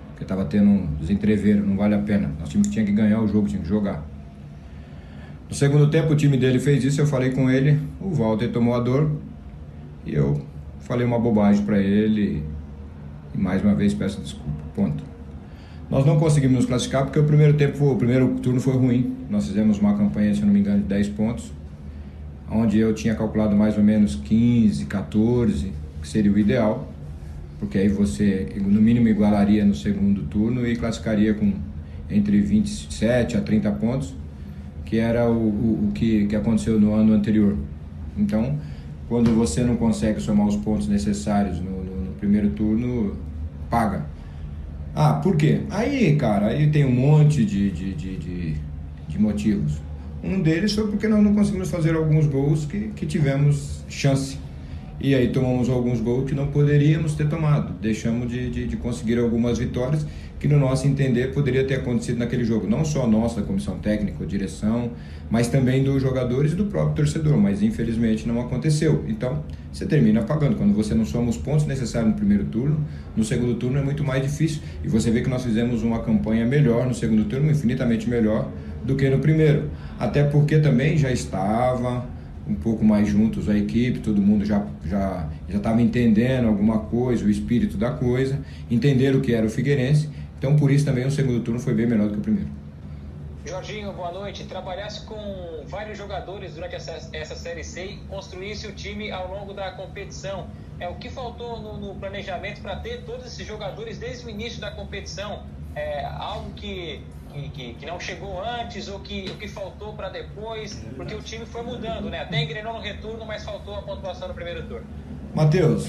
Porque 0.09 0.23
estava 0.23 0.45
tendo 0.45 0.69
um 0.69 0.95
desentreveiro, 0.95 1.65
não 1.65 1.77
vale 1.77 1.95
a 1.95 1.99
pena. 1.99 2.31
Nosso 2.39 2.51
time 2.51 2.63
tinha 2.63 2.83
que 2.83 2.91
ganhar 2.91 3.21
o 3.21 3.27
jogo, 3.27 3.47
tinha 3.47 3.61
que 3.61 3.67
jogar. 3.67 4.03
No 5.49 5.55
segundo 5.55 5.89
tempo, 5.89 6.11
o 6.11 6.15
time 6.15 6.35
dele 6.35 6.59
fez 6.59 6.83
isso, 6.83 6.99
eu 6.99 7.07
falei 7.07 7.31
com 7.31 7.49
ele, 7.49 7.79
o 8.01 8.09
Walter 8.09 8.49
tomou 8.49 8.75
a 8.75 8.79
dor 8.81 9.09
e 10.05 10.13
eu 10.13 10.41
falei 10.81 11.05
uma 11.05 11.17
bobagem 11.17 11.63
para 11.63 11.79
ele 11.79 12.43
e 13.33 13.37
mais 13.37 13.63
uma 13.63 13.73
vez 13.73 13.93
peço 13.93 14.19
desculpa. 14.19 14.51
Ponto. 14.75 15.03
Nós 15.89 16.05
não 16.05 16.19
conseguimos 16.19 16.57
nos 16.57 16.65
classificar 16.65 17.05
porque 17.05 17.17
o 17.17 17.23
primeiro 17.23 17.53
tempo, 17.53 17.89
o 17.89 17.95
primeiro 17.95 18.27
turno 18.41 18.59
foi 18.59 18.73
ruim. 18.73 19.15
Nós 19.29 19.47
fizemos 19.47 19.79
uma 19.79 19.95
campanha, 19.97 20.33
se 20.35 20.41
não 20.41 20.51
me 20.51 20.59
engano, 20.59 20.79
de 20.79 20.85
10 20.85 21.09
pontos, 21.09 21.51
onde 22.51 22.77
eu 22.77 22.93
tinha 22.93 23.15
calculado 23.15 23.55
mais 23.55 23.77
ou 23.77 23.83
menos 23.83 24.15
15, 24.15 24.85
14, 24.85 25.71
que 26.01 26.07
seria 26.07 26.31
o 26.31 26.37
ideal, 26.37 26.91
porque 27.57 27.77
aí 27.77 27.87
você 27.87 28.49
no 28.57 28.81
mínimo 28.81 29.07
igualaria 29.07 29.63
no 29.63 29.73
segundo 29.73 30.23
turno 30.23 30.67
e 30.67 30.75
classificaria 30.75 31.33
com 31.33 31.53
entre 32.09 32.39
27 32.41 33.37
a 33.37 33.41
30 33.41 33.71
pontos 33.71 34.13
que 34.87 34.97
era 34.97 35.29
o, 35.29 35.33
o, 35.33 35.87
o 35.89 35.91
que, 35.93 36.27
que 36.27 36.35
aconteceu 36.35 36.79
no 36.79 36.93
ano 36.93 37.13
anterior. 37.13 37.57
Então, 38.17 38.57
quando 39.09 39.35
você 39.35 39.61
não 39.61 39.75
consegue 39.75 40.21
somar 40.21 40.47
os 40.47 40.55
pontos 40.55 40.87
necessários 40.87 41.59
no, 41.59 41.83
no, 41.83 42.05
no 42.05 42.11
primeiro 42.13 42.49
turno, 42.51 43.17
paga. 43.69 44.05
Ah, 44.95 45.15
por 45.15 45.35
quê? 45.35 45.61
Aí, 45.69 46.15
cara, 46.15 46.47
aí 46.47 46.71
tem 46.71 46.85
um 46.85 46.91
monte 46.91 47.43
de, 47.45 47.69
de, 47.69 47.93
de, 47.93 48.17
de, 48.17 48.55
de 49.09 49.19
motivos. 49.19 49.81
Um 50.23 50.41
deles 50.41 50.73
foi 50.73 50.87
porque 50.87 51.07
nós 51.07 51.21
não 51.21 51.35
conseguimos 51.35 51.69
fazer 51.69 51.93
alguns 51.93 52.25
gols 52.25 52.65
que, 52.65 52.87
que 52.95 53.05
tivemos 53.05 53.83
chance. 53.89 54.39
E 54.99 55.13
aí 55.13 55.27
tomamos 55.27 55.69
alguns 55.69 55.99
gols 55.99 56.29
que 56.29 56.33
não 56.33 56.47
poderíamos 56.47 57.13
ter 57.13 57.27
tomado. 57.27 57.73
Deixamos 57.81 58.31
de, 58.31 58.49
de, 58.49 58.67
de 58.67 58.77
conseguir 58.77 59.19
algumas 59.19 59.59
vitórias 59.59 60.07
que 60.39 60.47
no 60.47 60.59
nosso 60.59 60.87
entender 60.87 61.33
poderia 61.33 61.63
ter 61.63 61.75
acontecido 61.75 62.17
naquele 62.17 62.43
jogo, 62.43 62.67
não 62.67 62.85
só 62.85 63.07
nossa, 63.07 63.41
da 63.41 63.47
comissão 63.47 63.79
técnica, 63.79 64.25
direção, 64.25 64.91
mas 65.29 65.47
também 65.47 65.83
dos 65.83 66.01
jogadores 66.01 66.53
e 66.53 66.55
do 66.55 66.65
próprio 66.65 66.95
torcedor, 66.95 67.37
mas 67.37 67.61
infelizmente 67.61 68.27
não 68.27 68.39
aconteceu. 68.39 69.03
Então, 69.07 69.43
você 69.71 69.85
termina 69.85 70.21
pagando. 70.21 70.55
Quando 70.55 70.73
você 70.73 70.93
não 70.93 71.05
soma 71.05 71.29
os 71.29 71.37
pontos 71.37 71.65
necessários 71.65 72.11
no 72.11 72.15
primeiro 72.15 72.45
turno, 72.45 72.85
no 73.15 73.23
segundo 73.23 73.55
turno 73.55 73.79
é 73.79 73.83
muito 73.83 74.03
mais 74.03 74.23
difícil. 74.23 74.61
E 74.83 74.87
você 74.87 75.11
vê 75.11 75.21
que 75.21 75.29
nós 75.29 75.43
fizemos 75.43 75.83
uma 75.83 75.99
campanha 75.99 76.45
melhor 76.45 76.85
no 76.87 76.93
segundo 76.93 77.25
turno, 77.25 77.51
infinitamente 77.51 78.09
melhor 78.09 78.49
do 78.85 78.95
que 78.95 79.09
no 79.09 79.19
primeiro. 79.19 79.69
Até 79.99 80.23
porque 80.23 80.59
também 80.59 80.97
já 80.97 81.11
estava 81.11 82.05
um 82.47 82.55
pouco 82.55 82.83
mais 82.83 83.09
juntos 83.09 83.49
a 83.49 83.57
equipe, 83.57 83.99
todo 83.99 84.21
mundo 84.21 84.45
já 84.45 84.65
já 84.85 85.27
já 85.49 85.57
estava 85.57 85.81
entendendo 85.81 86.47
alguma 86.47 86.79
coisa, 86.79 87.25
o 87.25 87.29
espírito 87.29 87.77
da 87.77 87.91
coisa, 87.91 88.39
entender 88.71 89.15
o 89.15 89.21
que 89.21 89.33
era 89.33 89.45
o 89.45 89.49
Figueirense 89.49 90.09
então, 90.37 90.55
por 90.55 90.71
isso 90.71 90.85
também 90.85 91.05
o 91.05 91.11
segundo 91.11 91.43
turno 91.43 91.59
foi 91.59 91.73
bem 91.73 91.87
melhor 91.87 92.07
do 92.07 92.13
que 92.13 92.19
o 92.19 92.21
primeiro. 92.21 92.49
Jorginho, 93.45 93.93
boa 93.93 94.11
noite. 94.11 94.43
Trabalhasse 94.43 95.05
com 95.05 95.63
vários 95.67 95.97
jogadores 95.97 96.53
durante 96.53 96.75
essa, 96.75 97.09
essa 97.13 97.35
Série 97.35 97.63
C 97.63 97.85
e 97.85 97.97
construísse 98.09 98.67
o 98.67 98.73
time 98.73 99.09
ao 99.09 99.31
longo 99.31 99.53
da 99.53 99.71
competição. 99.71 100.47
É, 100.79 100.87
o 100.87 100.95
que 100.95 101.09
faltou 101.09 101.59
no, 101.59 101.77
no 101.77 101.95
planejamento 101.95 102.61
para 102.61 102.75
ter 102.75 103.03
todos 103.03 103.25
esses 103.25 103.47
jogadores 103.47 103.97
desde 103.97 104.25
o 104.27 104.29
início 104.29 104.59
da 104.59 104.69
competição? 104.69 105.43
É, 105.75 106.05
algo 106.05 106.51
que, 106.51 107.01
que, 107.53 107.73
que, 107.75 107.85
não 107.85 107.99
chegou 107.99 108.43
antes 108.43 108.87
ou 108.89 108.99
que, 108.99 109.29
o 109.29 109.37
que 109.37 109.47
faltou 109.47 109.93
para 109.93 110.09
depois? 110.09 110.83
Porque 110.95 111.15
o 111.15 111.21
time 111.21 111.45
foi 111.45 111.63
mudando, 111.63 112.09
né? 112.09 112.21
Até 112.21 112.43
engrenou 112.43 112.73
no 112.73 112.79
retorno, 112.79 113.25
mas 113.25 113.43
faltou 113.43 113.75
a 113.75 113.81
pontuação 113.81 114.27
no 114.27 114.33
primeiro 114.33 114.67
turno. 114.67 114.85
Matheus, 115.33 115.87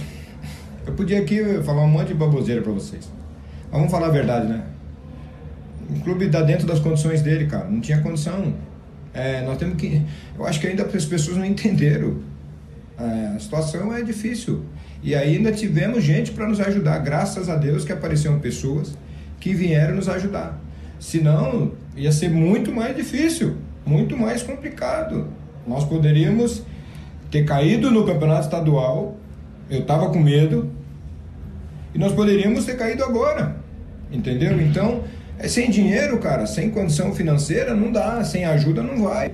eu 0.86 0.94
podia 0.94 1.20
aqui 1.20 1.62
falar 1.62 1.82
um 1.82 1.88
monte 1.88 2.08
de 2.08 2.14
baboseira 2.14 2.62
para 2.62 2.72
vocês. 2.72 3.10
Vamos 3.70 3.90
falar 3.90 4.06
a 4.06 4.10
verdade, 4.10 4.48
né? 4.48 4.62
O 5.90 6.00
clube 6.00 6.28
dá 6.28 6.42
dentro 6.42 6.66
das 6.66 6.80
condições 6.80 7.22
dele, 7.22 7.46
cara. 7.46 7.66
Não 7.68 7.80
tinha 7.80 8.00
condição. 8.00 8.54
É, 9.14 9.42
nós 9.42 9.58
temos 9.58 9.76
que. 9.76 10.02
Eu 10.38 10.46
acho 10.46 10.60
que 10.60 10.66
ainda 10.66 10.84
as 10.84 11.04
pessoas 11.04 11.36
não 11.36 11.44
entenderam. 11.44 12.18
É, 12.98 13.36
a 13.36 13.38
situação 13.38 13.94
é 13.94 14.02
difícil. 14.02 14.64
E 15.02 15.14
ainda 15.14 15.52
tivemos 15.52 16.02
gente 16.02 16.32
para 16.32 16.46
nos 16.46 16.60
ajudar. 16.60 16.98
Graças 16.98 17.48
a 17.48 17.56
Deus 17.56 17.84
que 17.84 17.92
apareceram 17.92 18.38
pessoas 18.38 18.96
que 19.38 19.54
vieram 19.54 19.94
nos 19.94 20.08
ajudar. 20.08 20.58
Senão, 20.98 21.72
ia 21.96 22.10
ser 22.10 22.28
muito 22.28 22.72
mais 22.72 22.96
difícil, 22.96 23.56
muito 23.86 24.16
mais 24.16 24.42
complicado. 24.42 25.28
Nós 25.66 25.84
poderíamos 25.84 26.62
ter 27.30 27.44
caído 27.44 27.90
no 27.90 28.04
campeonato 28.04 28.42
estadual. 28.42 29.16
Eu 29.70 29.80
estava 29.80 30.10
com 30.10 30.18
medo, 30.18 30.70
e 31.94 31.98
nós 31.98 32.12
poderíamos 32.12 32.64
ter 32.64 32.76
caído 32.76 33.04
agora. 33.04 33.56
Entendeu? 34.10 34.60
Então, 34.60 35.04
é 35.38 35.46
sem 35.48 35.70
dinheiro, 35.70 36.18
cara, 36.18 36.46
sem 36.46 36.70
condição 36.70 37.14
financeira, 37.14 37.74
não 37.74 37.92
dá. 37.92 38.22
Sem 38.24 38.44
ajuda, 38.44 38.82
não 38.82 39.04
vai. 39.04 39.32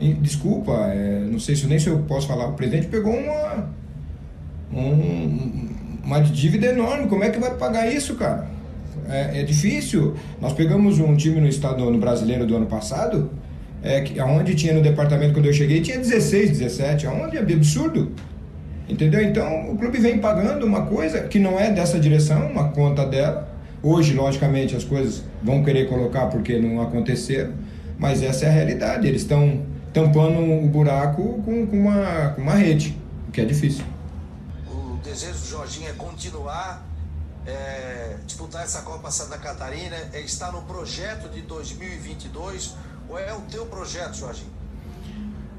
E, 0.00 0.12
desculpa, 0.14 0.72
é, 0.92 1.20
não 1.30 1.38
sei 1.38 1.56
se 1.56 1.66
nem 1.66 1.78
se 1.78 1.88
eu 1.88 1.98
posso 2.00 2.26
falar. 2.26 2.48
O 2.48 2.52
presidente 2.52 2.86
pegou 2.86 3.14
uma. 3.14 3.68
Um, 4.72 5.68
uma 6.04 6.20
dívida 6.20 6.66
enorme. 6.66 7.08
Como 7.08 7.24
é 7.24 7.30
que 7.30 7.38
vai 7.38 7.54
pagar 7.56 7.92
isso, 7.92 8.14
cara? 8.14 8.48
É, 9.08 9.40
é, 9.40 9.42
difícil. 9.42 10.16
Nós 10.40 10.52
pegamos 10.52 10.98
um 10.98 11.16
time 11.16 11.40
no 11.40 11.48
estado 11.48 11.90
no 11.90 11.98
brasileiro 11.98 12.46
do 12.46 12.56
ano 12.56 12.66
passado, 12.66 13.30
é, 13.82 14.04
onde 14.22 14.54
tinha 14.54 14.74
no 14.74 14.82
departamento 14.82 15.32
quando 15.32 15.46
eu 15.46 15.52
cheguei, 15.52 15.80
tinha 15.80 15.98
16, 15.98 16.50
17, 16.50 17.06
aonde 17.06 17.36
é 17.36 17.40
absurdo. 17.40 18.12
Entendeu? 18.88 19.22
Então 19.22 19.70
o 19.70 19.76
clube 19.76 19.98
vem 19.98 20.18
pagando 20.18 20.64
uma 20.64 20.86
coisa 20.86 21.20
que 21.20 21.38
não 21.38 21.58
é 21.58 21.70
dessa 21.70 22.00
direção, 22.00 22.46
uma 22.46 22.70
conta 22.70 23.04
dela. 23.04 23.48
Hoje, 23.82 24.14
logicamente, 24.14 24.74
as 24.74 24.82
coisas 24.82 25.22
vão 25.42 25.62
querer 25.62 25.88
colocar 25.88 26.26
porque 26.26 26.58
não 26.58 26.80
aconteceram, 26.80 27.52
mas 27.98 28.22
essa 28.22 28.46
é 28.46 28.48
a 28.48 28.52
realidade. 28.52 29.06
Eles 29.06 29.22
estão 29.22 29.62
tampando 29.92 30.40
o 30.40 30.66
buraco 30.66 31.42
com, 31.44 31.66
com, 31.66 31.76
uma, 31.76 32.30
com 32.30 32.42
uma 32.42 32.54
rede, 32.54 32.96
o 33.28 33.30
que 33.32 33.40
é 33.40 33.44
difícil. 33.44 33.84
O 34.66 34.98
desejo 35.04 35.38
do 35.38 35.46
Jorginho 35.46 35.88
é 35.88 35.92
continuar 35.92 36.88
é, 37.48 38.16
disputar 38.26 38.62
essa 38.64 38.82
Copa 38.82 39.10
Santa 39.10 39.38
Catarina, 39.38 39.96
é 40.12 40.20
estar 40.20 40.52
no 40.52 40.62
projeto 40.62 41.28
de 41.30 41.40
2022. 41.42 42.74
Qual 43.06 43.18
é 43.18 43.32
o 43.32 43.40
teu 43.42 43.64
projeto, 43.66 44.14
Jorginho? 44.16 44.50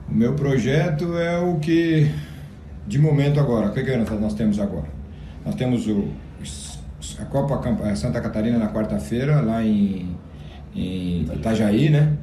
O 0.07 0.13
meu 0.13 0.33
projeto 0.33 1.17
é 1.17 1.39
o 1.39 1.59
que, 1.59 2.11
de 2.87 2.99
momento 2.99 3.39
agora, 3.39 3.67
o 3.67 3.73
que, 3.73 3.83
que 3.83 3.95
nós 3.95 4.33
temos 4.33 4.59
agora? 4.59 4.87
Nós 5.45 5.55
temos 5.55 5.87
o, 5.87 6.07
a 7.19 7.25
Copa 7.25 7.95
Santa 7.95 8.21
Catarina 8.21 8.57
na 8.57 8.69
quarta-feira, 8.69 9.41
lá 9.41 9.63
em, 9.63 10.15
em 10.75 11.23
Itajaí, 11.33 11.89
né? 11.89 12.17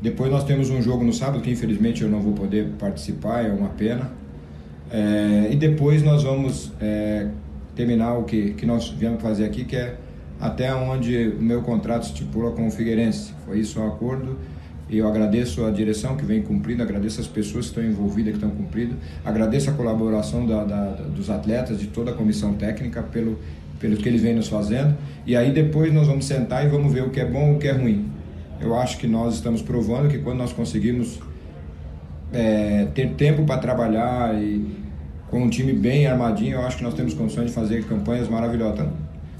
Depois 0.00 0.30
nós 0.30 0.44
temos 0.44 0.68
um 0.68 0.82
jogo 0.82 1.04
no 1.04 1.12
sábado, 1.12 1.40
que 1.40 1.50
infelizmente 1.50 2.02
eu 2.02 2.08
não 2.08 2.20
vou 2.20 2.32
poder 2.32 2.72
participar, 2.78 3.44
é 3.44 3.52
uma 3.52 3.68
pena. 3.68 4.10
É, 4.90 5.48
e 5.50 5.56
depois 5.56 6.02
nós 6.02 6.24
vamos 6.24 6.72
é, 6.80 7.28
terminar 7.74 8.18
o 8.18 8.24
que, 8.24 8.52
que 8.54 8.66
nós 8.66 8.90
viemos 8.90 9.22
fazer 9.22 9.44
aqui, 9.44 9.64
que 9.64 9.76
é 9.76 9.96
até 10.40 10.74
onde 10.74 11.28
o 11.28 11.42
meu 11.42 11.62
contrato 11.62 12.02
estipula 12.02 12.50
com 12.50 12.66
o 12.66 12.70
Figueirense. 12.70 13.32
Foi 13.46 13.60
isso 13.60 13.80
o 13.80 13.86
acordo 13.86 14.36
e 14.36 14.51
eu 14.98 15.08
agradeço 15.08 15.64
a 15.64 15.70
direção 15.70 16.16
que 16.16 16.24
vem 16.24 16.42
cumprindo, 16.42 16.82
agradeço 16.82 17.20
as 17.20 17.26
pessoas 17.26 17.66
que 17.66 17.78
estão 17.78 17.84
envolvidas, 17.84 18.32
que 18.32 18.44
estão 18.44 18.50
cumprindo, 18.50 18.94
agradeço 19.24 19.70
a 19.70 19.72
colaboração 19.72 20.46
da, 20.46 20.64
da, 20.64 20.90
dos 21.14 21.30
atletas, 21.30 21.78
de 21.78 21.86
toda 21.86 22.10
a 22.10 22.14
comissão 22.14 22.54
técnica 22.54 23.02
pelo, 23.02 23.38
pelo 23.80 23.96
que 23.96 24.08
eles 24.08 24.20
vêm 24.20 24.34
nos 24.34 24.48
fazendo. 24.48 24.96
E 25.26 25.34
aí 25.34 25.52
depois 25.52 25.92
nós 25.92 26.06
vamos 26.06 26.24
sentar 26.24 26.64
e 26.64 26.68
vamos 26.68 26.92
ver 26.92 27.02
o 27.02 27.10
que 27.10 27.20
é 27.20 27.24
bom 27.24 27.52
e 27.52 27.56
o 27.56 27.58
que 27.58 27.68
é 27.68 27.72
ruim. 27.72 28.10
Eu 28.60 28.78
acho 28.78 28.98
que 28.98 29.06
nós 29.06 29.34
estamos 29.34 29.62
provando 29.62 30.08
que 30.08 30.18
quando 30.18 30.38
nós 30.38 30.52
conseguimos 30.52 31.18
é, 32.32 32.86
ter 32.94 33.10
tempo 33.14 33.44
para 33.44 33.58
trabalhar 33.58 34.34
e 34.40 34.82
com 35.30 35.42
um 35.42 35.48
time 35.48 35.72
bem 35.72 36.06
armadinho, 36.06 36.56
eu 36.56 36.62
acho 36.62 36.76
que 36.76 36.84
nós 36.84 36.94
temos 36.94 37.14
condições 37.14 37.46
de 37.46 37.52
fazer 37.52 37.84
campanhas 37.84 38.28
maravilhosas. 38.28 38.80
Então, 38.80 38.92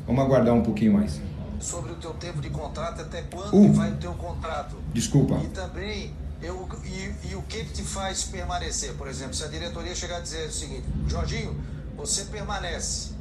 vamos 0.07 0.25
aguardar 0.25 0.55
um 0.55 0.63
pouquinho 0.63 0.95
mais. 0.95 1.21
Sobre 1.62 1.92
o 1.92 1.95
teu 1.95 2.12
tempo 2.14 2.40
de 2.40 2.50
contrato, 2.50 3.00
até 3.00 3.23
quando 3.23 3.54
uh, 3.54 3.73
vai 3.73 3.92
o 3.92 3.97
teu 3.97 4.12
contrato? 4.14 4.76
Desculpa. 4.92 5.40
E 5.45 5.47
também, 5.49 6.12
eu, 6.42 6.69
e, 6.85 7.28
e 7.31 7.35
o 7.37 7.42
que, 7.42 7.64
te 7.64 7.83
faz 7.83 8.25
permanecer? 8.25 8.95
Por 8.95 9.07
exemplo, 9.07 9.33
se 9.35 9.45
a 9.45 9.47
diretoria 9.47 9.95
chegar 9.95 10.16
a 10.16 10.21
dizer 10.21 10.49
o 10.49 10.52
seguinte, 10.52 10.83
Jorginho, 11.07 11.57
você 11.97 12.25
permanece, 12.25 13.12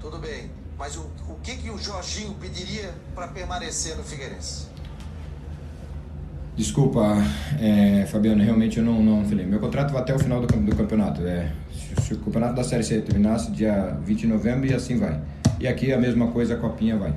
tudo 0.00 0.18
bem, 0.18 0.50
mas 0.78 0.96
o, 0.96 1.00
o 1.28 1.34
que, 1.42 1.56
que 1.56 1.68
o 1.68 1.76
Jorginho 1.76 2.32
pediria 2.34 2.94
para 3.12 3.26
permanecer 3.26 3.96
no 3.96 4.04
Figueirense? 4.04 4.66
Desculpa, 6.56 7.16
é, 7.58 8.06
Fabiano, 8.06 8.40
realmente 8.42 8.78
eu 8.78 8.84
não, 8.84 9.02
não 9.02 9.24
falei. 9.24 9.46
Meu 9.46 9.58
contrato 9.58 9.92
vai 9.92 10.02
até 10.02 10.14
o 10.14 10.18
final 10.18 10.40
do, 10.40 10.46
do 10.46 10.76
campeonato. 10.76 11.26
É, 11.26 11.52
se 12.02 12.14
o 12.14 12.18
campeonato 12.18 12.54
da 12.54 12.62
Série 12.62 12.84
C 12.84 13.00
terminasse 13.00 13.50
dia 13.50 13.98
20 14.04 14.20
de 14.20 14.26
novembro 14.28 14.66
e 14.66 14.74
assim 14.74 14.96
vai. 14.96 15.20
E 15.58 15.66
aqui 15.66 15.92
a 15.92 15.98
mesma 15.98 16.28
coisa, 16.28 16.54
a 16.54 16.56
copinha 16.56 16.96
vai. 16.96 17.14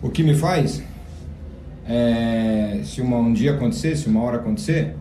O 0.00 0.10
que 0.10 0.22
me 0.22 0.34
faz, 0.34 0.80
é, 1.88 2.80
se 2.84 3.00
uma, 3.00 3.16
um 3.16 3.32
dia 3.32 3.54
acontecer, 3.54 3.96
se 3.96 4.06
uma 4.06 4.22
hora 4.22 4.36
acontecer, 4.36 4.94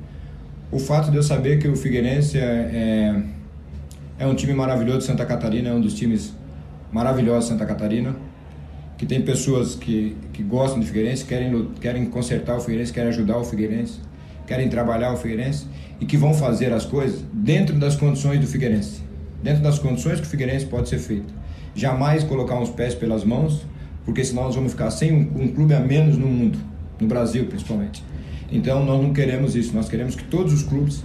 o 0.71 0.79
fato 0.79 1.11
de 1.11 1.17
eu 1.17 1.23
saber 1.23 1.59
que 1.59 1.67
o 1.67 1.75
Figueirense 1.75 2.39
é, 2.39 2.41
é, 2.41 4.23
é 4.23 4.25
um 4.25 4.33
time 4.33 4.53
maravilhoso 4.53 4.99
de 4.99 5.03
Santa 5.03 5.23
Catarina, 5.23 5.69
é 5.69 5.73
um 5.73 5.79
dos 5.79 5.93
times 5.93 6.33
maravilhosos 6.91 7.43
de 7.43 7.49
Santa 7.51 7.65
Catarina, 7.67 8.15
que 8.97 9.05
tem 9.05 9.21
pessoas 9.21 9.75
que, 9.75 10.17
que 10.33 10.41
gostam 10.41 10.79
do 10.79 10.85
Figueirense, 10.85 11.23
querem, 11.25 11.69
querem 11.79 12.05
consertar 12.05 12.57
o 12.57 12.59
Figueirense, 12.59 12.91
querem 12.91 13.09
ajudar 13.09 13.37
o 13.37 13.43
Figueirense, 13.43 13.99
querem 14.47 14.67
trabalhar 14.67 15.13
o 15.13 15.17
Figueirense 15.17 15.67
e 16.01 16.05
que 16.07 16.17
vão 16.17 16.33
fazer 16.33 16.73
as 16.73 16.85
coisas 16.85 17.23
dentro 17.31 17.77
das 17.77 17.95
condições 17.95 18.39
do 18.39 18.47
Figueirense, 18.47 19.03
dentro 19.43 19.61
das 19.61 19.77
condições 19.77 20.19
que 20.19 20.25
o 20.25 20.29
Figueirense 20.29 20.65
pode 20.65 20.89
ser 20.89 20.97
feito. 20.97 21.31
Jamais 21.75 22.23
colocar 22.23 22.59
uns 22.59 22.71
pés 22.71 22.95
pelas 22.95 23.23
mãos, 23.23 23.63
porque 24.07 24.23
senão 24.23 24.43
nós 24.43 24.55
vamos 24.55 24.71
ficar 24.71 24.89
sem 24.89 25.11
um, 25.11 25.43
um 25.43 25.47
clube 25.49 25.73
a 25.73 25.81
menos 25.81 26.17
no 26.17 26.27
mundo, 26.27 26.57
no 26.97 27.07
Brasil 27.07 27.45
principalmente. 27.45 28.01
Então 28.49 28.85
nós 28.85 29.01
não 29.01 29.11
queremos 29.11 29.53
isso, 29.53 29.75
nós 29.75 29.89
queremos 29.89 30.15
que 30.15 30.23
todos 30.23 30.53
os 30.53 30.63
clubes 30.63 31.03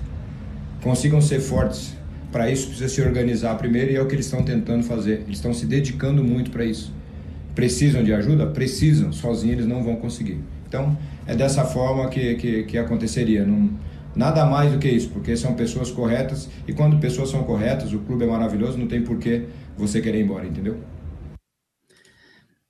consigam 0.81 1.21
ser 1.21 1.41
fortes. 1.41 1.97
Para 2.31 2.49
isso 2.49 2.69
precisa 2.69 2.89
se 2.89 3.03
organizar 3.03 3.59
primeiro 3.59 3.91
e 3.91 3.97
é 3.97 4.01
o 4.01 4.07
que 4.07 4.15
eles 4.15 4.27
estão 4.27 4.45
tentando 4.45 4.85
fazer. 4.85 5.25
Eles 5.27 5.39
estão 5.39 5.53
se 5.53 5.67
dedicando 5.67 6.23
muito 6.23 6.53
para 6.53 6.65
isso. 6.65 6.95
Precisam 7.57 8.05
de 8.05 8.15
ajuda? 8.15 8.47
Precisam, 8.47 9.13
sozinhos 9.13 9.59
eles 9.59 9.67
não 9.67 9.83
vão 9.83 9.97
conseguir. 9.97 10.39
Então 10.69 10.97
é 11.27 11.35
dessa 11.35 11.65
forma 11.65 12.09
que, 12.09 12.37
que, 12.37 12.63
que 12.63 12.79
aconteceria. 12.79 13.45
Não, 13.45 13.69
Nada 14.15 14.45
mais 14.45 14.71
do 14.71 14.79
que 14.79 14.89
isso, 14.89 15.09
porque 15.09 15.35
são 15.37 15.55
pessoas 15.55 15.91
corretas 15.91 16.49
e 16.69 16.73
quando 16.73 16.99
pessoas 16.99 17.31
são 17.31 17.43
corretas, 17.45 17.95
o 17.95 17.99
clube 18.01 18.25
é 18.25 18.27
maravilhoso, 18.27 18.77
não 18.77 18.87
tem 18.87 19.01
por 19.01 19.17
que 19.19 19.47
você 19.77 20.03
querer 20.03 20.21
ir 20.21 20.25
embora, 20.25 20.47
entendeu? 20.47 20.77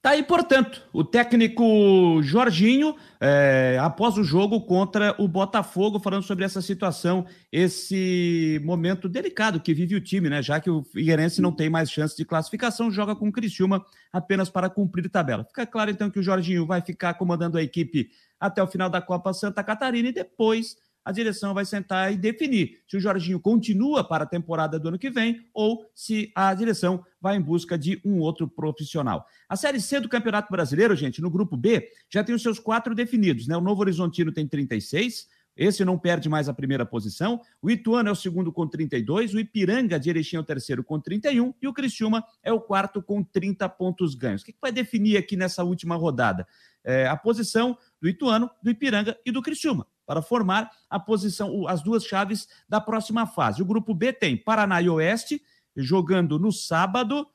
Tá 0.02 0.10
aí, 0.10 0.24
portanto, 0.24 0.82
o 0.92 1.04
técnico 1.04 2.20
Jorginho, 2.24 2.96
é, 3.20 3.78
após 3.80 4.18
o 4.18 4.24
jogo 4.24 4.60
contra 4.62 5.14
o 5.16 5.28
Botafogo, 5.28 6.00
falando 6.00 6.24
sobre 6.24 6.44
essa 6.44 6.60
situação, 6.60 7.24
esse 7.52 8.60
momento 8.64 9.08
delicado 9.08 9.60
que 9.60 9.72
vive 9.72 9.94
o 9.94 10.00
time, 10.00 10.28
né? 10.28 10.42
Já 10.42 10.58
que 10.58 10.68
o 10.68 10.82
Figueirense 10.82 11.40
não 11.40 11.52
tem 11.52 11.70
mais 11.70 11.88
chance 11.88 12.16
de 12.16 12.24
classificação, 12.24 12.90
joga 12.90 13.14
com 13.14 13.28
o 13.28 13.32
Criciúma 13.32 13.86
apenas 14.12 14.50
para 14.50 14.68
cumprir 14.68 15.08
tabela. 15.08 15.44
Fica 15.44 15.64
claro, 15.64 15.92
então, 15.92 16.10
que 16.10 16.18
o 16.18 16.22
Jorginho 16.22 16.66
vai 16.66 16.80
ficar 16.80 17.14
comandando 17.14 17.56
a 17.56 17.62
equipe 17.62 18.10
até 18.40 18.60
o 18.60 18.66
final 18.66 18.90
da 18.90 19.00
Copa 19.00 19.32
Santa 19.32 19.62
Catarina 19.62 20.08
e 20.08 20.12
depois 20.12 20.76
a 21.04 21.12
direção 21.12 21.54
vai 21.54 21.64
sentar 21.64 22.12
e 22.12 22.16
definir 22.16 22.80
se 22.88 22.96
o 22.96 23.00
Jorginho 23.00 23.40
continua 23.40 24.04
para 24.04 24.24
a 24.24 24.26
temporada 24.26 24.78
do 24.78 24.88
ano 24.88 24.98
que 24.98 25.10
vem 25.10 25.44
ou 25.52 25.84
se 25.94 26.30
a 26.34 26.52
direção 26.54 27.04
vai 27.20 27.36
em 27.36 27.40
busca 27.40 27.76
de 27.78 28.00
um 28.04 28.18
outro 28.18 28.48
profissional. 28.48 29.26
A 29.48 29.56
Série 29.56 29.80
C 29.80 30.00
do 30.00 30.08
Campeonato 30.08 30.50
Brasileiro, 30.50 30.94
gente, 30.94 31.20
no 31.20 31.30
grupo 31.30 31.56
B, 31.56 31.88
já 32.10 32.22
tem 32.22 32.34
os 32.34 32.42
seus 32.42 32.58
quatro 32.58 32.94
definidos, 32.94 33.46
né? 33.46 33.56
O 33.56 33.60
Novo 33.60 33.80
Horizontino 33.80 34.32
tem 34.32 34.46
36, 34.46 35.26
esse 35.56 35.84
não 35.84 35.98
perde 35.98 36.28
mais 36.28 36.48
a 36.48 36.54
primeira 36.54 36.86
posição. 36.86 37.40
O 37.60 37.70
Ituano 37.70 38.08
é 38.08 38.12
o 38.12 38.16
segundo 38.16 38.50
com 38.50 38.66
32, 38.66 39.34
o 39.34 39.40
Ipiranga 39.40 40.00
de 40.00 40.08
Erechim 40.08 40.36
é 40.36 40.40
o 40.40 40.44
terceiro 40.44 40.82
com 40.82 40.98
31 40.98 41.52
e 41.60 41.68
o 41.68 41.72
Criciúma 41.72 42.24
é 42.42 42.52
o 42.52 42.60
quarto 42.60 43.02
com 43.02 43.22
30 43.22 43.68
pontos 43.68 44.14
ganhos. 44.14 44.42
O 44.42 44.44
que 44.44 44.54
vai 44.60 44.72
definir 44.72 45.16
aqui 45.16 45.36
nessa 45.36 45.62
última 45.62 45.94
rodada? 45.94 46.46
É 46.84 47.06
a 47.06 47.16
posição 47.16 47.76
do 48.00 48.08
Ituano, 48.08 48.50
do 48.62 48.70
Ipiranga 48.70 49.16
e 49.24 49.30
do 49.30 49.42
Criciúma 49.42 49.86
para 50.12 50.20
formar 50.20 50.70
a 50.90 51.00
posição, 51.00 51.66
as 51.66 51.82
duas 51.82 52.04
chaves 52.04 52.46
da 52.68 52.78
próxima 52.82 53.26
fase. 53.26 53.62
O 53.62 53.64
grupo 53.64 53.94
B 53.94 54.12
tem 54.12 54.36
Paraná 54.36 54.82
e 54.82 54.90
Oeste 54.90 55.40
jogando 55.74 56.38
no 56.38 56.52
sábado. 56.52 57.26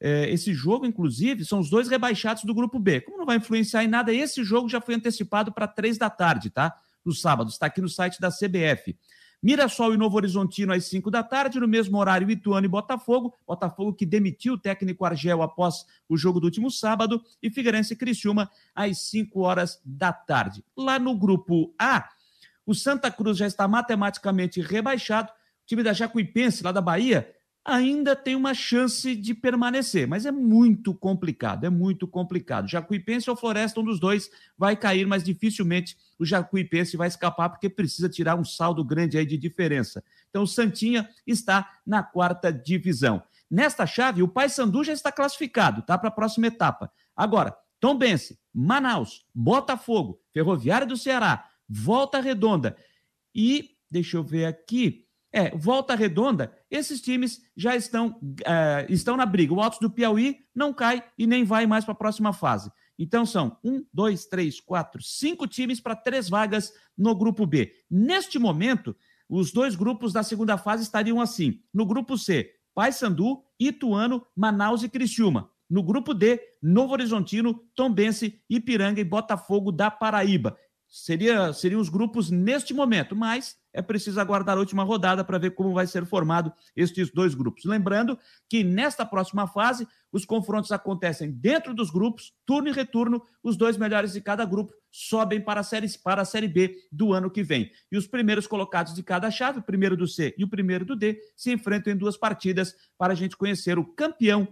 É, 0.00 0.28
esse 0.30 0.52
jogo, 0.52 0.84
inclusive, 0.84 1.44
são 1.44 1.60
os 1.60 1.70
dois 1.70 1.86
rebaixados 1.86 2.42
do 2.42 2.52
grupo 2.52 2.80
B. 2.80 3.02
Como 3.02 3.18
não 3.18 3.24
vai 3.24 3.36
influenciar 3.36 3.84
em 3.84 3.88
nada, 3.88 4.12
esse 4.12 4.42
jogo 4.42 4.68
já 4.68 4.80
foi 4.80 4.96
antecipado 4.96 5.52
para 5.52 5.68
três 5.68 5.96
da 5.96 6.10
tarde, 6.10 6.50
tá? 6.50 6.74
No 7.04 7.12
sábado, 7.12 7.50
está 7.50 7.66
aqui 7.66 7.80
no 7.80 7.88
site 7.88 8.20
da 8.20 8.30
CBF. 8.30 8.96
Mirassol 9.44 9.92
e 9.92 9.98
Novo 9.98 10.16
Horizontino 10.16 10.72
às 10.72 10.86
5 10.86 11.10
da 11.10 11.22
tarde, 11.22 11.60
no 11.60 11.68
mesmo 11.68 11.98
horário 11.98 12.30
Ituano 12.30 12.64
e 12.64 12.68
Botafogo, 12.68 13.34
Botafogo 13.46 13.92
que 13.92 14.06
demitiu 14.06 14.54
o 14.54 14.58
técnico 14.58 15.04
Argel 15.04 15.42
após 15.42 15.84
o 16.08 16.16
jogo 16.16 16.40
do 16.40 16.46
último 16.46 16.70
sábado, 16.70 17.22
e 17.42 17.50
Figueirense 17.50 17.92
e 17.92 17.96
Criciúma 17.96 18.50
às 18.74 19.02
5 19.02 19.38
horas 19.40 19.78
da 19.84 20.14
tarde. 20.14 20.64
Lá 20.74 20.98
no 20.98 21.14
grupo 21.14 21.74
A, 21.78 22.08
o 22.66 22.74
Santa 22.74 23.10
Cruz 23.10 23.36
já 23.36 23.46
está 23.46 23.66
matematicamente 23.68 24.60
rebaixado. 24.60 25.30
O 25.30 25.66
time 25.66 25.82
da 25.82 25.92
Jacuipense, 25.92 26.62
lá 26.62 26.72
da 26.72 26.80
Bahia, 26.80 27.34
ainda 27.64 28.14
tem 28.14 28.36
uma 28.36 28.52
chance 28.52 29.16
de 29.16 29.32
permanecer, 29.32 30.06
mas 30.06 30.26
é 30.26 30.30
muito 30.30 30.94
complicado, 30.94 31.64
é 31.64 31.70
muito 31.70 32.06
complicado. 32.06 32.68
Jacuipense 32.68 33.30
ou 33.30 33.36
Floresta, 33.36 33.80
um 33.80 33.84
dos 33.84 33.98
dois 33.98 34.30
vai 34.56 34.76
cair, 34.76 35.06
mas 35.06 35.24
dificilmente 35.24 35.96
o 36.18 36.26
Jacuipense 36.26 36.96
vai 36.96 37.08
escapar, 37.08 37.48
porque 37.48 37.70
precisa 37.70 38.08
tirar 38.08 38.36
um 38.36 38.44
saldo 38.44 38.84
grande 38.84 39.16
aí 39.16 39.24
de 39.24 39.38
diferença. 39.38 40.04
Então 40.28 40.42
o 40.42 40.46
Santinha 40.46 41.08
está 41.26 41.78
na 41.86 42.02
quarta 42.02 42.52
divisão. 42.52 43.22
Nesta 43.50 43.86
chave, 43.86 44.22
o 44.22 44.28
Paysandu 44.28 44.84
já 44.84 44.92
está 44.92 45.10
classificado, 45.10 45.80
tá? 45.82 45.96
Para 45.96 46.08
a 46.08 46.12
próxima 46.12 46.48
etapa. 46.48 46.92
Agora, 47.16 47.56
Tombense, 47.80 48.38
Manaus, 48.52 49.24
Botafogo, 49.34 50.20
Ferroviária 50.32 50.86
do 50.86 50.96
Ceará, 50.96 51.48
Volta 51.82 52.20
Redonda. 52.20 52.76
E, 53.34 53.70
deixa 53.90 54.16
eu 54.16 54.22
ver 54.22 54.44
aqui, 54.46 55.02
É, 55.36 55.50
volta 55.50 55.96
redonda, 55.96 56.56
esses 56.70 57.00
times 57.00 57.40
já 57.56 57.74
estão, 57.74 58.20
uh, 58.22 58.86
estão 58.88 59.16
na 59.16 59.26
briga. 59.26 59.52
O 59.52 59.60
Altos 59.60 59.80
do 59.80 59.90
Piauí 59.90 60.36
não 60.54 60.72
cai 60.72 61.02
e 61.18 61.26
nem 61.26 61.42
vai 61.42 61.66
mais 61.66 61.84
para 61.84 61.90
a 61.90 61.96
próxima 61.96 62.32
fase. 62.32 62.70
Então 62.96 63.26
são 63.26 63.58
um, 63.64 63.84
dois, 63.92 64.26
três, 64.26 64.60
quatro, 64.60 65.02
cinco 65.02 65.48
times 65.48 65.80
para 65.80 65.96
três 65.96 66.28
vagas 66.28 66.72
no 66.96 67.16
grupo 67.16 67.44
B. 67.46 67.72
Neste 67.90 68.38
momento, 68.38 68.94
os 69.28 69.52
dois 69.52 69.74
grupos 69.74 70.12
da 70.12 70.22
segunda 70.22 70.56
fase 70.56 70.84
estariam 70.84 71.20
assim: 71.20 71.60
no 71.72 71.84
grupo 71.84 72.16
C, 72.16 72.52
Paysandu, 72.72 73.42
Ituano, 73.58 74.24
Manaus 74.36 74.84
e 74.84 74.88
Criciúma. 74.88 75.50
No 75.68 75.82
grupo 75.82 76.14
D, 76.14 76.38
Novo 76.62 76.92
Horizontino, 76.92 77.60
Tombense, 77.74 78.40
Ipiranga 78.48 79.00
e 79.00 79.04
Botafogo 79.04 79.72
da 79.72 79.90
Paraíba. 79.90 80.56
Seria, 80.96 81.52
seriam 81.52 81.80
os 81.80 81.88
grupos 81.88 82.30
neste 82.30 82.72
momento, 82.72 83.16
mas 83.16 83.56
é 83.72 83.82
preciso 83.82 84.20
aguardar 84.20 84.56
a 84.56 84.60
última 84.60 84.84
rodada 84.84 85.24
para 85.24 85.38
ver 85.38 85.50
como 85.50 85.74
vai 85.74 85.88
ser 85.88 86.06
formado 86.06 86.52
estes 86.76 87.10
dois 87.10 87.34
grupos. 87.34 87.64
Lembrando 87.64 88.16
que 88.48 88.62
nesta 88.62 89.04
próxima 89.04 89.48
fase, 89.48 89.88
os 90.12 90.24
confrontos 90.24 90.70
acontecem 90.70 91.32
dentro 91.32 91.74
dos 91.74 91.90
grupos, 91.90 92.32
turno 92.46 92.68
e 92.68 92.72
retorno, 92.72 93.20
os 93.42 93.56
dois 93.56 93.76
melhores 93.76 94.12
de 94.12 94.20
cada 94.20 94.44
grupo 94.44 94.72
sobem 94.88 95.40
para 95.40 95.62
a 95.62 95.64
série, 95.64 95.88
para 95.98 96.22
a 96.22 96.24
série 96.24 96.46
B 96.46 96.76
do 96.92 97.12
ano 97.12 97.28
que 97.28 97.42
vem. 97.42 97.72
E 97.90 97.96
os 97.96 98.06
primeiros 98.06 98.46
colocados 98.46 98.94
de 98.94 99.02
cada 99.02 99.32
chave, 99.32 99.58
o 99.58 99.64
primeiro 99.64 99.96
do 99.96 100.06
C 100.06 100.32
e 100.38 100.44
o 100.44 100.48
primeiro 100.48 100.84
do 100.84 100.94
D, 100.94 101.18
se 101.34 101.50
enfrentam 101.52 101.92
em 101.92 101.96
duas 101.96 102.16
partidas 102.16 102.72
para 102.96 103.14
a 103.14 103.16
gente 103.16 103.36
conhecer 103.36 103.80
o 103.80 103.84
campeão 103.84 104.46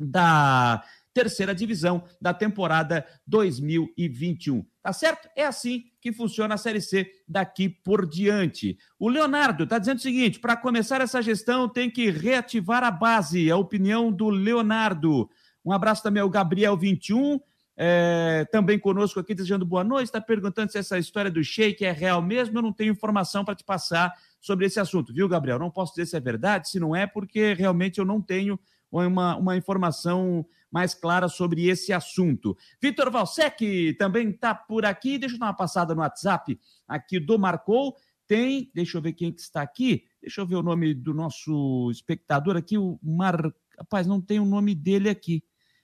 da 0.00 0.82
terceira 1.12 1.54
divisão 1.54 2.04
da 2.20 2.32
temporada 2.32 3.06
2021. 3.26 4.64
Tá 4.82 4.92
certo? 4.92 5.28
É 5.36 5.44
assim 5.44 5.84
que 6.00 6.12
funciona 6.12 6.54
a 6.54 6.58
Série 6.58 6.80
C 6.80 7.10
daqui 7.28 7.68
por 7.68 8.08
diante. 8.08 8.78
O 8.98 9.08
Leonardo 9.08 9.64
está 9.64 9.78
dizendo 9.78 9.98
o 9.98 10.02
seguinte: 10.02 10.40
para 10.40 10.56
começar 10.56 11.00
essa 11.00 11.20
gestão 11.20 11.68
tem 11.68 11.90
que 11.90 12.10
reativar 12.10 12.82
a 12.82 12.90
base. 12.90 13.48
É 13.48 13.52
a 13.52 13.56
opinião 13.56 14.10
do 14.10 14.30
Leonardo. 14.30 15.28
Um 15.64 15.72
abraço 15.72 16.02
também 16.02 16.22
ao 16.22 16.30
Gabriel 16.30 16.76
21. 16.76 17.38
É, 17.82 18.46
também 18.52 18.78
conosco 18.78 19.18
aqui, 19.18 19.34
desejando 19.34 19.64
boa 19.64 19.82
noite, 19.82 20.06
está 20.06 20.20
perguntando 20.20 20.70
se 20.70 20.76
essa 20.76 20.98
história 20.98 21.30
do 21.30 21.42
shake 21.42 21.84
é 21.84 21.90
real 21.90 22.20
mesmo. 22.20 22.58
Eu 22.58 22.62
não 22.62 22.72
tenho 22.72 22.92
informação 22.92 23.44
para 23.44 23.54
te 23.54 23.64
passar 23.64 24.14
sobre 24.38 24.66
esse 24.66 24.78
assunto, 24.78 25.14
viu, 25.14 25.28
Gabriel? 25.28 25.58
Não 25.58 25.70
posso 25.70 25.92
dizer 25.94 26.06
se 26.06 26.16
é 26.16 26.20
verdade, 26.20 26.68
se 26.68 26.78
não 26.78 26.94
é, 26.94 27.06
porque 27.06 27.54
realmente 27.54 27.98
eu 27.98 28.04
não 28.04 28.20
tenho 28.20 28.58
uma, 28.90 29.36
uma 29.36 29.56
informação 29.56 30.44
mais 30.70 30.94
clara 30.94 31.28
sobre 31.28 31.68
esse 31.68 31.92
assunto. 31.92 32.56
Vitor 32.80 33.10
Valsec 33.10 33.94
também 33.98 34.30
está 34.30 34.54
por 34.54 34.84
aqui. 34.84 35.18
Deixa 35.18 35.34
eu 35.34 35.38
dar 35.38 35.46
uma 35.46 35.54
passada 35.54 35.94
no 35.94 36.00
WhatsApp 36.00 36.58
aqui 36.86 37.18
do 37.18 37.38
Marcou. 37.38 37.96
Tem, 38.26 38.70
deixa 38.74 38.96
eu 38.96 39.02
ver 39.02 39.12
quem 39.14 39.32
que 39.32 39.40
está 39.40 39.60
aqui. 39.60 40.04
Deixa 40.22 40.40
eu 40.40 40.46
ver 40.46 40.56
o 40.56 40.62
nome 40.62 40.94
do 40.94 41.12
nosso 41.12 41.90
espectador 41.90 42.56
aqui, 42.56 42.78
o 42.78 42.98
Mar. 43.02 43.52
Rapaz, 43.76 44.06
não 44.06 44.20
tem 44.20 44.38
o 44.38 44.44
nome 44.44 44.74
dele 44.74 45.08
aqui. 45.08 45.42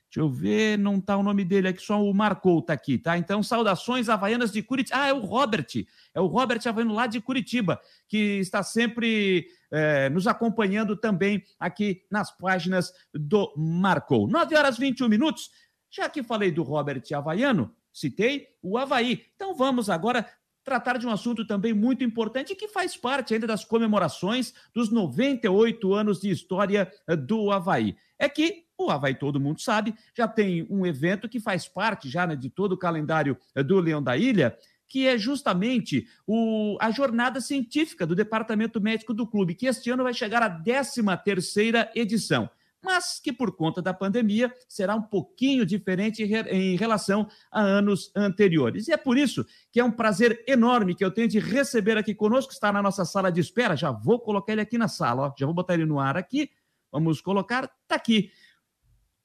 Deixa 0.08 0.20
eu 0.20 0.30
ver, 0.30 0.78
não 0.78 0.96
está 0.96 1.16
o 1.16 1.22
nome 1.22 1.44
dele 1.44 1.68
aqui, 1.68 1.82
só 1.82 2.02
o 2.02 2.14
Marcou 2.14 2.60
está 2.60 2.72
aqui, 2.72 2.96
tá? 2.96 3.18
Então, 3.18 3.42
saudações 3.42 4.08
havaianas 4.08 4.52
de 4.52 4.62
Curitiba. 4.62 4.98
Ah, 4.98 5.08
é 5.08 5.12
o 5.12 5.18
Robert, 5.18 5.66
é 6.14 6.20
o 6.20 6.26
Robert 6.26 6.60
Havaiano 6.64 6.94
lá 6.94 7.06
de 7.06 7.20
Curitiba, 7.20 7.80
que 8.08 8.38
está 8.38 8.62
sempre 8.62 9.48
é, 9.70 10.08
nos 10.08 10.26
acompanhando 10.26 10.96
também 10.96 11.42
aqui 11.58 12.02
nas 12.10 12.30
páginas 12.30 12.92
do 13.12 13.52
Marcou. 13.56 14.28
9 14.28 14.56
horas 14.56 14.78
21 14.78 15.08
minutos. 15.08 15.50
Já 15.90 16.08
que 16.08 16.22
falei 16.22 16.50
do 16.50 16.62
Robert 16.62 17.02
Havaiano, 17.12 17.74
citei 17.92 18.48
o 18.62 18.78
Havaí. 18.78 19.24
Então 19.34 19.54
vamos 19.54 19.90
agora 19.90 20.26
tratar 20.62 20.98
de 20.98 21.06
um 21.06 21.10
assunto 21.10 21.46
também 21.46 21.72
muito 21.72 22.02
importante 22.02 22.54
que 22.54 22.68
faz 22.68 22.96
parte 22.96 23.32
ainda 23.32 23.46
das 23.46 23.64
comemorações 23.64 24.52
dos 24.74 24.90
98 24.90 25.94
anos 25.94 26.20
de 26.20 26.28
história 26.28 26.92
do 27.24 27.50
Havaí. 27.52 27.96
É 28.18 28.28
que 28.28 28.65
o 28.78 28.90
Havaí, 28.90 29.14
todo 29.14 29.40
mundo 29.40 29.60
sabe, 29.60 29.94
já 30.14 30.28
tem 30.28 30.66
um 30.68 30.84
evento 30.84 31.28
que 31.28 31.40
faz 31.40 31.66
parte 31.66 32.08
já 32.08 32.26
né, 32.26 32.36
de 32.36 32.50
todo 32.50 32.72
o 32.72 32.78
calendário 32.78 33.36
do 33.64 33.80
Leão 33.80 34.02
da 34.02 34.16
Ilha, 34.16 34.56
que 34.88 35.06
é 35.06 35.18
justamente 35.18 36.06
o, 36.26 36.76
a 36.80 36.90
jornada 36.90 37.40
científica 37.40 38.06
do 38.06 38.14
Departamento 38.14 38.80
Médico 38.80 39.12
do 39.12 39.26
clube, 39.26 39.54
que 39.54 39.66
este 39.66 39.90
ano 39.90 40.04
vai 40.04 40.14
chegar 40.14 40.42
à 40.42 40.50
13 40.50 41.02
terceira 41.24 41.90
edição 41.94 42.48
mas 42.86 43.18
que 43.18 43.32
por 43.32 43.56
conta 43.56 43.82
da 43.82 43.92
pandemia 43.92 44.54
será 44.68 44.94
um 44.94 45.02
pouquinho 45.02 45.66
diferente 45.66 46.22
em 46.22 46.76
relação 46.76 47.28
a 47.50 47.60
anos 47.60 48.12
anteriores. 48.14 48.86
E 48.86 48.92
é 48.92 48.96
por 48.96 49.18
isso 49.18 49.44
que 49.72 49.80
é 49.80 49.84
um 49.84 49.90
prazer 49.90 50.44
enorme 50.46 50.94
que 50.94 51.04
eu 51.04 51.10
tenho 51.10 51.26
de 51.26 51.40
receber 51.40 51.98
aqui 51.98 52.14
conosco, 52.14 52.52
está 52.52 52.72
na 52.72 52.80
nossa 52.80 53.04
sala 53.04 53.32
de 53.32 53.40
espera. 53.40 53.74
Já 53.74 53.90
vou 53.90 54.20
colocar 54.20 54.52
ele 54.52 54.60
aqui 54.60 54.78
na 54.78 54.86
sala, 54.86 55.22
ó. 55.22 55.34
já 55.36 55.46
vou 55.46 55.54
botar 55.54 55.74
ele 55.74 55.84
no 55.84 55.98
ar 55.98 56.16
aqui. 56.16 56.48
Vamos 56.92 57.20
colocar, 57.20 57.64
está 57.64 57.96
aqui. 57.96 58.30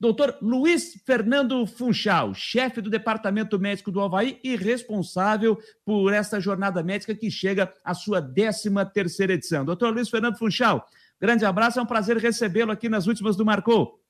Doutor 0.01 0.35
Luiz 0.41 0.95
Fernando 1.05 1.63
Funchal, 1.67 2.33
chefe 2.33 2.81
do 2.81 2.89
Departamento 2.89 3.59
Médico 3.59 3.91
do 3.91 4.01
Havaí 4.01 4.39
e 4.43 4.55
responsável 4.55 5.61
por 5.85 6.11
essa 6.11 6.39
jornada 6.39 6.81
médica 6.81 7.13
que 7.13 7.29
chega 7.29 7.71
à 7.85 7.93
sua 7.93 8.19
13 8.19 8.71
terceira 8.91 9.33
edição. 9.33 9.63
Doutor 9.63 9.93
Luiz 9.93 10.09
Fernando 10.09 10.39
Funchal, 10.39 10.89
grande 11.19 11.45
abraço, 11.45 11.77
é 11.77 11.83
um 11.83 11.85
prazer 11.85 12.17
recebê-lo 12.17 12.71
aqui 12.71 12.89
nas 12.89 13.05
últimas 13.05 13.35
do 13.35 13.45
Marcou. 13.45 14.03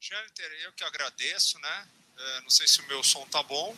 Jâniter, 0.00 0.50
eu 0.64 0.72
que 0.72 0.84
agradeço, 0.84 1.60
né? 1.60 1.86
É, 2.18 2.40
não 2.40 2.48
sei 2.48 2.66
se 2.66 2.80
o 2.80 2.88
meu 2.88 3.04
som 3.04 3.26
tá 3.26 3.42
bom. 3.42 3.76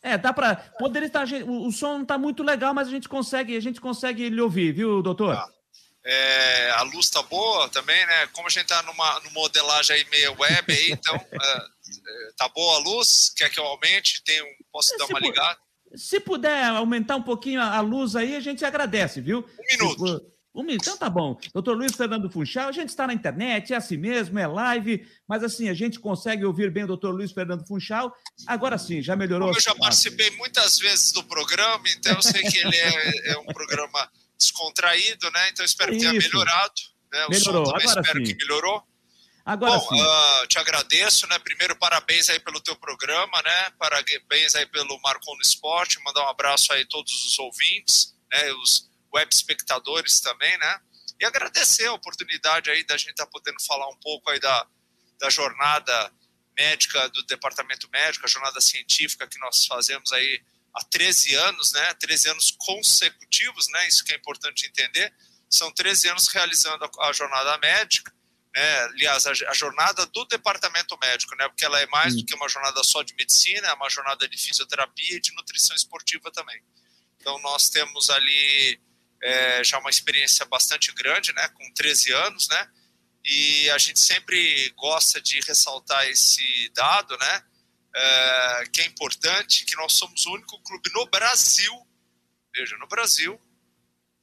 É, 0.00 0.16
dá 0.16 0.32
para 0.32 0.56
poder 0.56 1.02
estar. 1.02 1.26
O, 1.46 1.66
o 1.66 1.72
som 1.72 1.98
não 1.98 2.06
tá 2.06 2.16
muito 2.16 2.42
legal, 2.42 2.72
mas 2.72 2.88
a 2.88 2.90
gente 2.90 3.06
consegue, 3.06 3.54
a 3.54 3.60
gente 3.60 3.82
consegue 3.82 4.30
lhe 4.30 4.40
ouvir, 4.40 4.72
viu, 4.72 5.02
doutor? 5.02 5.36
Tá. 5.36 5.61
É, 6.04 6.70
a 6.72 6.82
luz 6.82 7.08
tá 7.10 7.22
boa 7.22 7.68
também, 7.68 8.04
né? 8.06 8.26
Como 8.32 8.48
a 8.48 8.50
gente 8.50 8.66
tá 8.66 8.82
numa, 8.82 9.20
numa 9.20 9.32
modelagem 9.32 9.96
aí 9.96 10.06
meio 10.10 10.36
web 10.38 10.72
aí, 10.72 10.90
então 10.90 11.14
é, 11.14 11.56
é, 11.56 12.32
tá 12.36 12.48
boa 12.48 12.76
a 12.76 12.78
luz? 12.78 13.32
Quer 13.36 13.50
que 13.50 13.60
eu 13.60 13.64
aumente? 13.64 14.22
Tem 14.24 14.42
um, 14.42 14.54
posso 14.72 14.96
dar 14.98 15.06
uma 15.06 15.20
ligada? 15.20 15.58
Se 15.94 16.18
puder 16.18 16.64
aumentar 16.64 17.16
um 17.16 17.22
pouquinho 17.22 17.60
a 17.60 17.80
luz 17.80 18.16
aí, 18.16 18.34
a 18.34 18.40
gente 18.40 18.64
agradece, 18.64 19.20
viu? 19.20 19.40
Um 19.58 19.76
minuto. 19.76 20.32
Um 20.54 20.62
minuto, 20.62 20.82
então 20.82 20.98
tá 20.98 21.08
bom. 21.08 21.38
Doutor 21.54 21.76
Luiz 21.76 21.94
Fernando 21.94 22.30
Funchal, 22.30 22.68
a 22.68 22.72
gente 22.72 22.90
está 22.90 23.06
na 23.06 23.14
internet, 23.14 23.72
é 23.72 23.76
assim 23.76 23.96
mesmo, 23.96 24.38
é 24.38 24.46
live, 24.46 25.06
mas 25.26 25.42
assim, 25.42 25.68
a 25.70 25.74
gente 25.74 25.98
consegue 25.98 26.44
ouvir 26.44 26.70
bem 26.70 26.84
o 26.84 26.88
doutor 26.88 27.14
Luiz 27.14 27.32
Fernando 27.32 27.66
Funchal. 27.66 28.14
Agora 28.46 28.76
sim, 28.76 29.00
já 29.00 29.16
melhorou. 29.16 29.48
Como 29.48 29.58
eu 29.58 29.62
já 29.62 29.74
participei 29.74 30.30
muitas 30.32 30.78
vezes 30.78 31.12
do 31.12 31.24
programa, 31.24 31.84
então 31.96 32.12
eu 32.12 32.22
sei 32.22 32.42
que 32.42 32.58
ele 32.58 32.76
é, 32.76 33.32
é 33.32 33.38
um 33.38 33.46
programa 33.46 34.10
descontraído, 34.42 35.30
né? 35.30 35.48
Então 35.50 35.64
espero 35.64 35.92
que 35.92 35.98
tenha 35.98 36.12
melhorado. 36.12 36.74
Né? 37.12 37.26
O 37.26 37.30
melhorou, 37.30 37.66
som 37.66 37.72
também 37.72 37.86
espero 37.86 38.18
sim. 38.18 38.24
que 38.24 38.34
melhorou. 38.34 38.86
Agora 39.44 39.76
Bom, 39.76 39.96
uh, 39.96 40.46
te 40.46 40.58
agradeço, 40.58 41.26
né? 41.26 41.38
Primeiro, 41.38 41.74
parabéns 41.76 42.30
aí 42.30 42.38
pelo 42.38 42.60
teu 42.60 42.76
programa, 42.76 43.42
né? 43.42 43.70
Parabéns 43.78 44.54
aí 44.54 44.66
pelo 44.66 45.00
Marcon 45.00 45.34
no 45.34 45.42
Esporte. 45.42 46.00
Mandar 46.04 46.24
um 46.24 46.28
abraço 46.28 46.72
aí 46.72 46.82
a 46.82 46.86
todos 46.86 47.12
os 47.24 47.38
ouvintes, 47.38 48.14
né? 48.30 48.52
Os 48.54 48.88
web 49.12 49.28
espectadores 49.32 50.20
também, 50.20 50.56
né? 50.58 50.80
E 51.20 51.24
agradecer 51.24 51.86
a 51.86 51.92
oportunidade 51.92 52.70
aí 52.70 52.84
da 52.84 52.96
gente 52.96 53.10
estar 53.10 53.26
tá 53.26 53.30
podendo 53.30 53.60
falar 53.66 53.88
um 53.88 53.96
pouco 53.96 54.30
aí 54.30 54.38
da, 54.38 54.66
da 55.20 55.28
jornada 55.28 56.12
médica 56.56 57.08
do 57.08 57.22
departamento 57.24 57.88
médico, 57.90 58.24
a 58.24 58.28
jornada 58.28 58.60
científica 58.60 59.26
que 59.26 59.38
nós 59.38 59.66
fazemos 59.66 60.12
aí 60.12 60.42
há 60.74 60.84
13 60.84 61.34
anos, 61.34 61.72
né? 61.72 61.94
13 61.94 62.30
anos 62.30 62.50
consecutivos, 62.58 63.68
né? 63.68 63.88
Isso 63.88 64.04
que 64.04 64.12
é 64.12 64.16
importante 64.16 64.66
entender. 64.66 65.12
São 65.48 65.70
13 65.70 66.08
anos 66.08 66.28
realizando 66.28 66.84
a, 66.84 67.08
a 67.08 67.12
jornada 67.12 67.58
médica, 67.58 68.12
né? 68.54 68.82
Aliás, 68.84 69.26
a, 69.26 69.30
a, 69.30 69.54
jornada 69.54 70.06
do 70.06 70.24
departamento 70.26 70.98
médico, 70.98 71.34
né? 71.36 71.48
Porque 71.48 71.64
ela 71.64 71.80
é 71.80 71.86
mais 71.86 72.16
do 72.16 72.24
que 72.24 72.34
uma 72.34 72.48
jornada 72.48 72.82
só 72.84 73.02
de 73.02 73.14
medicina, 73.14 73.68
é 73.68 73.74
uma 73.74 73.90
jornada 73.90 74.28
de 74.28 74.38
fisioterapia 74.38 75.16
e 75.16 75.20
de 75.20 75.32
nutrição 75.34 75.76
esportiva 75.76 76.30
também. 76.30 76.62
Então, 77.20 77.38
nós 77.40 77.68
temos 77.68 78.10
ali 78.10 78.80
é, 79.22 79.62
já 79.62 79.78
uma 79.78 79.90
experiência 79.90 80.44
bastante 80.46 80.92
grande, 80.92 81.32
né? 81.32 81.48
Com 81.48 81.72
13 81.74 82.12
anos, 82.12 82.48
né? 82.48 82.68
E 83.24 83.70
a 83.70 83.78
gente 83.78 84.00
sempre 84.00 84.70
gosta 84.70 85.20
de 85.20 85.40
ressaltar 85.40 86.06
esse 86.08 86.70
dado, 86.74 87.16
né? 87.18 87.44
É, 87.94 88.64
que 88.72 88.80
é 88.80 88.86
importante, 88.86 89.64
que 89.64 89.76
nós 89.76 89.92
somos 89.92 90.24
o 90.26 90.32
único 90.32 90.58
clube 90.62 90.90
no 90.92 91.06
Brasil, 91.06 91.72
veja, 92.54 92.76
no 92.78 92.86
Brasil, 92.86 93.40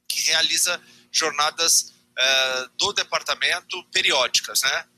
que 0.08 0.20
realiza 0.22 0.82
jornadas 1.12 1.94
é, 2.18 2.68
do 2.76 2.92
departamento 2.92 3.82
periódicas, 3.90 4.62
né? 4.62 4.88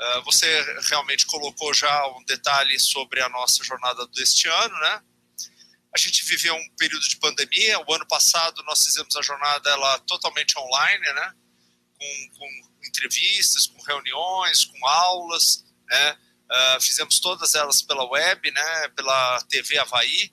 É, 0.00 0.20
você 0.22 0.80
realmente 0.88 1.26
colocou 1.26 1.72
já 1.74 2.06
um 2.08 2.24
detalhe 2.24 2.78
sobre 2.78 3.20
a 3.20 3.28
nossa 3.28 3.64
jornada 3.64 4.06
deste 4.08 4.48
ano, 4.48 4.78
né? 4.80 5.02
A 5.94 5.98
gente 5.98 6.24
viveu 6.24 6.54
um 6.54 6.70
período 6.76 7.08
de 7.08 7.16
pandemia. 7.16 7.80
O 7.80 7.94
ano 7.94 8.06
passado 8.06 8.62
nós 8.64 8.84
fizemos 8.84 9.16
a 9.16 9.22
jornada 9.22 9.70
ela 9.70 9.98
totalmente 10.00 10.58
online, 10.58 11.12
né? 11.12 11.34
Com, 11.98 12.38
com 12.38 12.86
entrevistas, 12.86 13.66
com 13.66 13.82
reuniões, 13.82 14.64
com 14.64 14.86
aulas, 14.86 15.64
né? 15.88 16.18
Uh, 16.50 16.80
fizemos 16.80 17.20
todas 17.20 17.54
elas 17.54 17.82
pela 17.82 18.08
web, 18.08 18.50
né, 18.50 18.88
pela 18.96 19.40
TV 19.42 19.78
Havaí, 19.78 20.32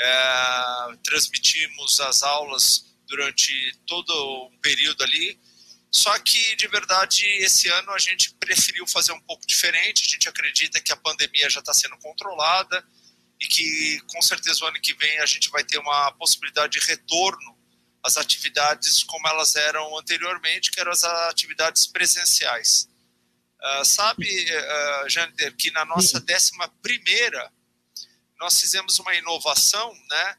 uh, 0.00 0.96
transmitimos 0.98 1.98
as 2.00 2.22
aulas 2.22 2.84
durante 3.06 3.74
todo 3.86 4.50
um 4.52 4.58
período 4.58 5.02
ali. 5.02 5.40
Só 5.90 6.18
que, 6.18 6.56
de 6.56 6.68
verdade, 6.68 7.24
esse 7.38 7.68
ano 7.68 7.90
a 7.92 7.98
gente 7.98 8.34
preferiu 8.34 8.86
fazer 8.86 9.12
um 9.12 9.20
pouco 9.20 9.46
diferente. 9.46 10.04
A 10.06 10.10
gente 10.10 10.28
acredita 10.28 10.80
que 10.80 10.92
a 10.92 10.96
pandemia 10.96 11.48
já 11.48 11.60
está 11.60 11.72
sendo 11.72 11.96
controlada 11.98 12.84
e 13.40 13.46
que, 13.46 14.00
com 14.08 14.20
certeza, 14.20 14.64
o 14.64 14.68
ano 14.68 14.80
que 14.80 14.92
vem 14.94 15.18
a 15.20 15.26
gente 15.26 15.48
vai 15.48 15.64
ter 15.64 15.78
uma 15.78 16.12
possibilidade 16.12 16.78
de 16.78 16.86
retorno 16.86 17.56
às 18.02 18.16
atividades 18.16 19.02
como 19.04 19.26
elas 19.26 19.54
eram 19.56 19.96
anteriormente, 19.98 20.70
que 20.70 20.80
eram 20.80 20.92
as 20.92 21.02
atividades 21.02 21.86
presenciais. 21.86 22.88
Uh, 23.62 23.84
sabe, 23.84 24.26
uh, 24.26 25.08
Jander, 25.08 25.56
que 25.56 25.70
na 25.70 25.84
nossa 25.84 26.20
décima 26.20 26.68
primeira 26.82 27.52
nós 28.38 28.60
fizemos 28.60 28.98
uma 28.98 29.14
inovação, 29.14 29.92
né? 30.10 30.36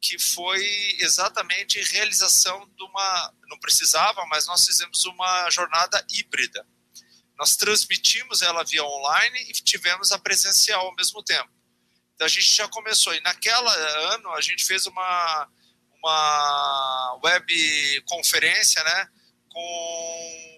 que 0.00 0.18
foi 0.18 0.64
exatamente 1.00 1.80
realização 1.92 2.68
de 2.76 2.84
uma. 2.84 3.34
Não 3.48 3.58
precisava, 3.58 4.24
mas 4.26 4.46
nós 4.46 4.64
fizemos 4.64 5.04
uma 5.04 5.50
jornada 5.50 6.04
híbrida. 6.10 6.66
Nós 7.36 7.56
transmitimos 7.56 8.42
ela 8.42 8.64
via 8.64 8.84
online 8.84 9.42
e 9.48 9.52
tivemos 9.52 10.12
a 10.12 10.18
presencial 10.18 10.86
ao 10.86 10.94
mesmo 10.94 11.22
tempo. 11.22 11.50
Então 12.14 12.26
a 12.26 12.28
gente 12.28 12.56
já 12.56 12.68
começou. 12.68 13.14
E 13.14 13.20
naquela 13.20 13.72
ano 14.14 14.30
a 14.32 14.40
gente 14.40 14.64
fez 14.64 14.86
uma, 14.86 15.48
uma 15.98 17.20
web 17.24 18.02
conferência 18.06 18.82
né, 18.82 19.08
com 19.48 20.57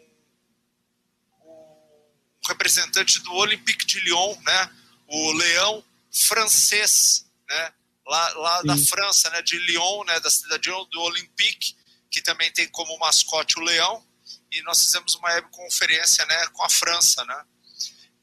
representante 2.50 3.20
do 3.20 3.32
Olympique 3.32 3.86
de 3.86 4.00
Lyon, 4.00 4.36
né, 4.42 4.70
o 5.06 5.32
Leão 5.32 5.84
francês, 6.12 7.24
né, 7.48 7.72
lá, 8.06 8.32
lá 8.34 8.62
da 8.62 8.76
França, 8.76 9.30
né, 9.30 9.42
de 9.42 9.56
Lyon, 9.58 10.04
né, 10.04 10.18
da 10.20 10.30
cidade 10.30 10.68
do 10.68 11.00
Olympique, 11.00 11.76
que 12.10 12.20
também 12.20 12.52
tem 12.52 12.68
como 12.68 12.98
mascote 12.98 13.58
o 13.58 13.62
leão, 13.62 14.04
e 14.50 14.60
nós 14.62 14.84
fizemos 14.84 15.14
uma 15.14 15.28
webconferência 15.28 16.26
né, 16.26 16.46
com 16.48 16.64
a 16.64 16.68
França, 16.68 17.24
né? 17.24 17.44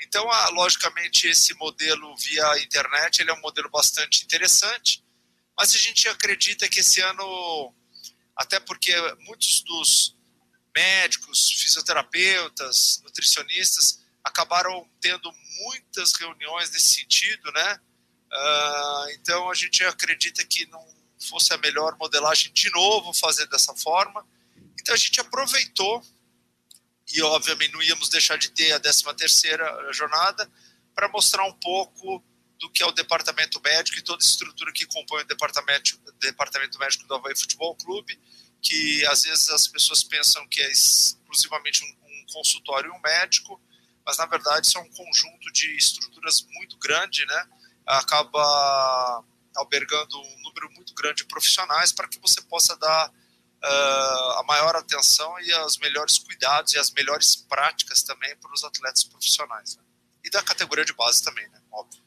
Então, 0.01 0.29
ah, 0.29 0.49
logicamente, 0.49 1.27
esse 1.27 1.53
modelo 1.55 2.15
via 2.17 2.59
internet 2.59 3.21
ele 3.21 3.31
é 3.31 3.33
um 3.33 3.41
modelo 3.41 3.69
bastante 3.69 4.23
interessante, 4.23 5.03
mas 5.57 5.73
a 5.73 5.77
gente 5.77 6.07
acredita 6.07 6.67
que 6.67 6.81
esse 6.81 7.01
ano, 7.01 7.73
até 8.35 8.59
porque 8.59 8.93
muitos 9.21 9.61
dos 9.61 10.15
médicos, 10.75 11.49
fisioterapeutas, 11.49 13.01
nutricionistas 13.03 14.05
acabaram 14.27 14.87
tendo 15.01 15.31
muitas 15.63 16.13
reuniões 16.13 16.71
nesse 16.71 16.95
sentido, 16.95 17.51
né? 17.51 17.79
Uh, 18.31 19.09
então 19.11 19.49
a 19.49 19.55
gente 19.55 19.83
acredita 19.83 20.45
que 20.45 20.65
não 20.67 20.85
fosse 21.29 21.53
a 21.53 21.57
melhor 21.57 21.97
modelagem 21.97 22.51
de 22.53 22.69
novo 22.71 23.13
fazer 23.13 23.47
dessa 23.47 23.73
forma. 23.75 24.25
Então 24.79 24.93
a 24.93 24.97
gente 24.97 25.19
aproveitou 25.19 26.03
e 27.13 27.21
obviamente 27.21 27.73
não 27.73 27.81
íamos 27.81 28.09
deixar 28.09 28.37
de 28.37 28.49
ter 28.49 28.73
a 28.73 28.79
13 28.79 29.03
terceira 29.15 29.93
jornada 29.93 30.49
para 30.93 31.07
mostrar 31.09 31.45
um 31.45 31.53
pouco 31.53 32.23
do 32.59 32.69
que 32.71 32.81
é 32.81 32.85
o 32.85 32.91
departamento 32.91 33.61
médico 33.61 33.99
e 33.99 34.01
toda 34.01 34.23
a 34.23 34.27
estrutura 34.27 34.71
que 34.73 34.85
compõe 34.85 35.21
o 35.21 35.27
departamento, 35.27 35.99
departamento 36.19 36.77
médico 36.79 37.05
do 37.07 37.13
Havaí 37.13 37.35
Futebol 37.35 37.75
Clube, 37.75 38.19
que 38.61 39.05
às 39.05 39.23
vezes 39.23 39.49
as 39.49 39.67
pessoas 39.67 40.03
pensam 40.03 40.45
que 40.47 40.61
é 40.61 40.71
exclusivamente 40.71 41.83
um, 41.83 41.87
um 41.87 42.25
consultório 42.33 42.91
e 42.91 42.97
um 42.97 42.99
médico, 42.99 43.61
mas 44.07 44.17
na 44.17 44.25
verdade 44.25 44.65
isso 44.65 44.77
é 44.77 44.81
um 44.81 44.89
conjunto 44.89 45.51
de 45.51 45.75
estruturas 45.75 46.47
muito 46.53 46.77
grande, 46.77 47.25
né? 47.25 47.47
acaba 47.85 49.23
albergando 49.55 50.17
um 50.17 50.43
número 50.43 50.71
muito 50.71 50.93
grande 50.93 51.23
de 51.23 51.25
profissionais 51.25 51.91
para 51.91 52.07
que 52.07 52.19
você 52.19 52.41
possa 52.41 52.75
dar 52.77 53.09
uh, 53.09 54.31
a 54.39 54.43
maior 54.47 54.75
atenção 54.75 55.37
e 55.41 55.53
os 55.65 55.77
melhores 55.77 56.19
cuidados 56.19 56.73
e 56.73 56.79
as 56.79 56.91
melhores 56.91 57.35
práticas 57.35 58.01
também 58.03 58.35
para 58.37 58.53
os 58.53 58.63
atletas 58.63 59.03
profissionais. 59.03 59.75
Né? 59.75 59.83
E 60.23 60.29
da 60.29 60.41
categoria 60.41 60.85
de 60.85 60.93
base 60.93 61.23
também, 61.23 61.47
né? 61.49 61.61
Óbvio. 61.71 62.01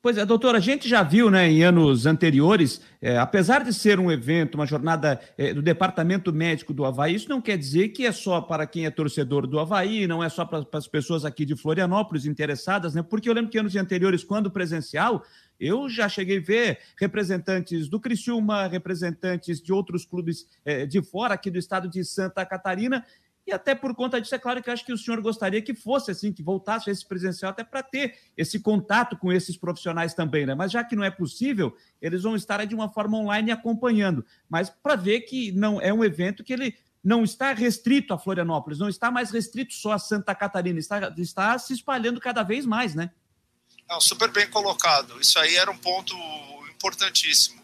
Pois 0.00 0.16
é, 0.16 0.24
doutor, 0.24 0.54
a 0.54 0.60
gente 0.60 0.88
já 0.88 1.02
viu 1.02 1.28
né, 1.28 1.50
em 1.50 1.64
anos 1.64 2.06
anteriores, 2.06 2.80
é, 3.02 3.18
apesar 3.18 3.64
de 3.64 3.74
ser 3.74 3.98
um 3.98 4.12
evento, 4.12 4.54
uma 4.54 4.64
jornada 4.64 5.20
é, 5.36 5.52
do 5.52 5.60
Departamento 5.60 6.32
Médico 6.32 6.72
do 6.72 6.84
Havaí, 6.84 7.16
isso 7.16 7.28
não 7.28 7.40
quer 7.40 7.58
dizer 7.58 7.88
que 7.88 8.06
é 8.06 8.12
só 8.12 8.40
para 8.40 8.64
quem 8.64 8.86
é 8.86 8.90
torcedor 8.90 9.44
do 9.44 9.58
Havaí, 9.58 10.06
não 10.06 10.22
é 10.22 10.28
só 10.28 10.44
para, 10.44 10.64
para 10.64 10.78
as 10.78 10.86
pessoas 10.86 11.24
aqui 11.24 11.44
de 11.44 11.56
Florianópolis 11.56 12.26
interessadas, 12.26 12.94
né? 12.94 13.02
Porque 13.02 13.28
eu 13.28 13.32
lembro 13.32 13.50
que 13.50 13.58
anos 13.58 13.74
anteriores, 13.74 14.22
quando 14.22 14.52
presencial, 14.52 15.24
eu 15.58 15.88
já 15.88 16.08
cheguei 16.08 16.38
a 16.38 16.42
ver 16.42 16.78
representantes 16.96 17.88
do 17.88 17.98
Criciúma, 17.98 18.68
representantes 18.68 19.60
de 19.60 19.72
outros 19.72 20.04
clubes 20.04 20.46
é, 20.64 20.86
de 20.86 21.02
fora, 21.02 21.34
aqui 21.34 21.50
do 21.50 21.58
estado 21.58 21.88
de 21.88 22.04
Santa 22.04 22.46
Catarina, 22.46 23.04
e 23.48 23.52
até 23.52 23.74
por 23.74 23.94
conta 23.94 24.20
disso, 24.20 24.34
é 24.34 24.38
claro 24.38 24.62
que 24.62 24.70
acho 24.70 24.84
que 24.84 24.92
o 24.92 24.98
senhor 24.98 25.22
gostaria 25.22 25.62
que 25.62 25.74
fosse 25.74 26.10
assim, 26.10 26.30
que 26.30 26.42
voltasse 26.42 26.90
esse 26.90 27.04
presencial, 27.06 27.50
até 27.50 27.64
para 27.64 27.82
ter 27.82 28.18
esse 28.36 28.60
contato 28.60 29.16
com 29.16 29.32
esses 29.32 29.56
profissionais 29.56 30.12
também, 30.12 30.44
né? 30.44 30.54
Mas 30.54 30.70
já 30.70 30.84
que 30.84 30.94
não 30.94 31.02
é 31.02 31.10
possível, 31.10 31.74
eles 32.00 32.24
vão 32.24 32.36
estar 32.36 32.62
de 32.66 32.74
uma 32.74 32.90
forma 32.90 33.16
online 33.16 33.50
acompanhando. 33.50 34.22
Mas 34.50 34.68
para 34.68 34.96
ver 34.96 35.22
que 35.22 35.50
não 35.52 35.80
é 35.80 35.90
um 35.90 36.04
evento 36.04 36.44
que 36.44 36.52
ele 36.52 36.76
não 37.02 37.24
está 37.24 37.54
restrito 37.54 38.12
a 38.12 38.18
Florianópolis, 38.18 38.78
não 38.78 38.88
está 38.88 39.10
mais 39.10 39.30
restrito 39.30 39.72
só 39.72 39.92
a 39.92 39.98
Santa 39.98 40.34
Catarina, 40.34 40.78
está, 40.78 41.10
está 41.16 41.58
se 41.58 41.72
espalhando 41.72 42.20
cada 42.20 42.42
vez 42.42 42.66
mais, 42.66 42.94
né? 42.94 43.10
Não, 43.88 43.98
super 43.98 44.30
bem 44.30 44.46
colocado. 44.50 45.18
Isso 45.18 45.38
aí 45.38 45.56
era 45.56 45.70
um 45.70 45.78
ponto 45.78 46.14
importantíssimo. 46.70 47.62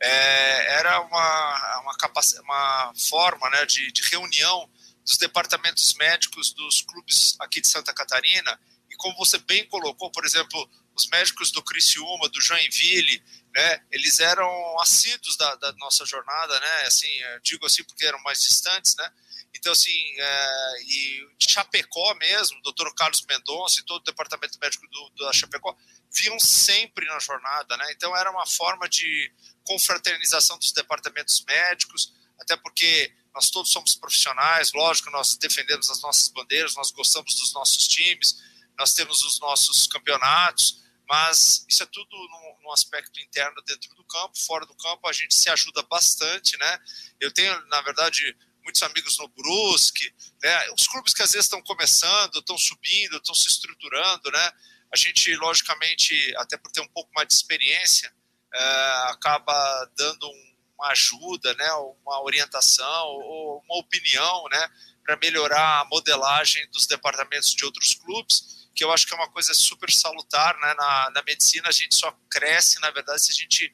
É, 0.00 0.78
era 0.78 1.02
uma, 1.02 1.80
uma, 1.80 1.96
uma 2.42 2.92
forma 2.96 3.50
né, 3.50 3.66
de, 3.66 3.92
de 3.92 4.08
reunião 4.08 4.66
dos 5.08 5.16
departamentos 5.16 5.94
médicos 5.94 6.52
dos 6.52 6.82
clubes 6.82 7.34
aqui 7.40 7.62
de 7.62 7.68
Santa 7.68 7.94
Catarina. 7.94 8.60
E 8.90 8.96
como 8.96 9.16
você 9.16 9.38
bem 9.38 9.66
colocou, 9.66 10.10
por 10.10 10.26
exemplo, 10.26 10.70
os 10.94 11.08
médicos 11.08 11.50
do 11.50 11.62
Criciúma, 11.62 12.28
do 12.28 12.40
Joinville, 12.42 13.22
né, 13.54 13.82
eles 13.90 14.20
eram 14.20 14.78
assíduos 14.80 15.34
da, 15.38 15.54
da 15.54 15.72
nossa 15.74 16.04
jornada, 16.04 16.60
né, 16.60 16.82
assim, 16.86 17.08
digo 17.42 17.64
assim 17.64 17.82
porque 17.84 18.04
eram 18.04 18.22
mais 18.22 18.42
distantes, 18.42 18.94
né, 18.96 19.10
então, 19.54 19.72
assim, 19.72 20.14
é, 20.18 20.82
e 20.82 21.28
Chapecó 21.40 22.14
mesmo, 22.16 22.58
o 22.58 22.62
doutor 22.62 22.94
Carlos 22.94 23.24
Mendonça 23.28 23.80
e 23.80 23.84
todo 23.84 24.02
o 24.02 24.04
departamento 24.04 24.58
médico 24.60 24.86
do, 24.88 25.24
da 25.24 25.32
Chapecó, 25.32 25.76
viam 26.12 26.38
sempre 26.38 27.06
na 27.06 27.18
jornada, 27.18 27.76
né? 27.76 27.92
Então, 27.92 28.16
era 28.16 28.30
uma 28.30 28.46
forma 28.46 28.88
de 28.88 29.32
confraternização 29.64 30.58
dos 30.58 30.72
departamentos 30.72 31.42
médicos, 31.46 32.12
até 32.38 32.56
porque 32.56 33.12
nós 33.38 33.50
todos 33.50 33.70
somos 33.70 33.94
profissionais, 33.94 34.72
lógico, 34.72 35.10
nós 35.10 35.36
defendemos 35.36 35.88
as 35.88 36.02
nossas 36.02 36.26
bandeiras, 36.26 36.74
nós 36.74 36.90
gostamos 36.90 37.36
dos 37.36 37.52
nossos 37.52 37.86
times, 37.86 38.42
nós 38.76 38.94
temos 38.94 39.22
os 39.22 39.38
nossos 39.38 39.86
campeonatos, 39.86 40.82
mas 41.08 41.64
isso 41.68 41.84
é 41.84 41.86
tudo 41.86 42.10
num, 42.10 42.62
num, 42.64 42.72
aspecto 42.72 43.20
interno 43.20 43.62
dentro 43.64 43.94
do 43.94 44.02
campo, 44.02 44.36
fora 44.36 44.66
do 44.66 44.74
campo 44.74 45.06
a 45.06 45.12
gente 45.12 45.36
se 45.36 45.48
ajuda 45.48 45.84
bastante, 45.84 46.58
né? 46.58 46.80
Eu 47.20 47.32
tenho, 47.32 47.64
na 47.68 47.80
verdade, 47.80 48.36
muitos 48.64 48.82
amigos 48.82 49.16
no 49.18 49.28
Brusque, 49.28 50.12
né? 50.42 50.72
Os 50.72 50.88
clubes 50.88 51.14
que 51.14 51.22
às 51.22 51.30
vezes 51.30 51.44
estão 51.44 51.62
começando, 51.62 52.40
estão 52.40 52.58
subindo, 52.58 53.18
estão 53.18 53.36
se 53.36 53.48
estruturando, 53.48 54.32
né? 54.32 54.52
A 54.92 54.96
gente, 54.96 55.32
logicamente, 55.36 56.34
até 56.38 56.56
por 56.56 56.72
ter 56.72 56.80
um 56.80 56.88
pouco 56.88 57.12
mais 57.14 57.28
de 57.28 57.34
experiência, 57.34 58.12
é, 58.52 58.62
acaba 59.10 59.92
dando 59.96 60.28
um 60.28 60.47
uma 60.78 60.88
ajuda, 60.92 61.52
né, 61.54 61.72
uma 62.04 62.22
orientação 62.22 63.06
ou 63.06 63.62
uma 63.64 63.78
opinião, 63.78 64.44
né, 64.50 64.68
para 65.04 65.16
melhorar 65.16 65.80
a 65.80 65.84
modelagem 65.86 66.68
dos 66.70 66.86
departamentos 66.86 67.52
de 67.54 67.64
outros 67.64 67.94
clubes, 67.94 68.68
que 68.74 68.84
eu 68.84 68.92
acho 68.92 69.06
que 69.06 69.12
é 69.12 69.16
uma 69.16 69.30
coisa 69.30 69.52
super 69.54 69.90
salutar, 69.90 70.56
né, 70.60 70.74
na, 70.74 71.10
na 71.10 71.22
medicina 71.22 71.68
a 71.68 71.72
gente 71.72 71.96
só 71.96 72.16
cresce, 72.30 72.80
na 72.80 72.90
verdade, 72.90 73.22
se 73.22 73.32
a 73.32 73.34
gente 73.34 73.66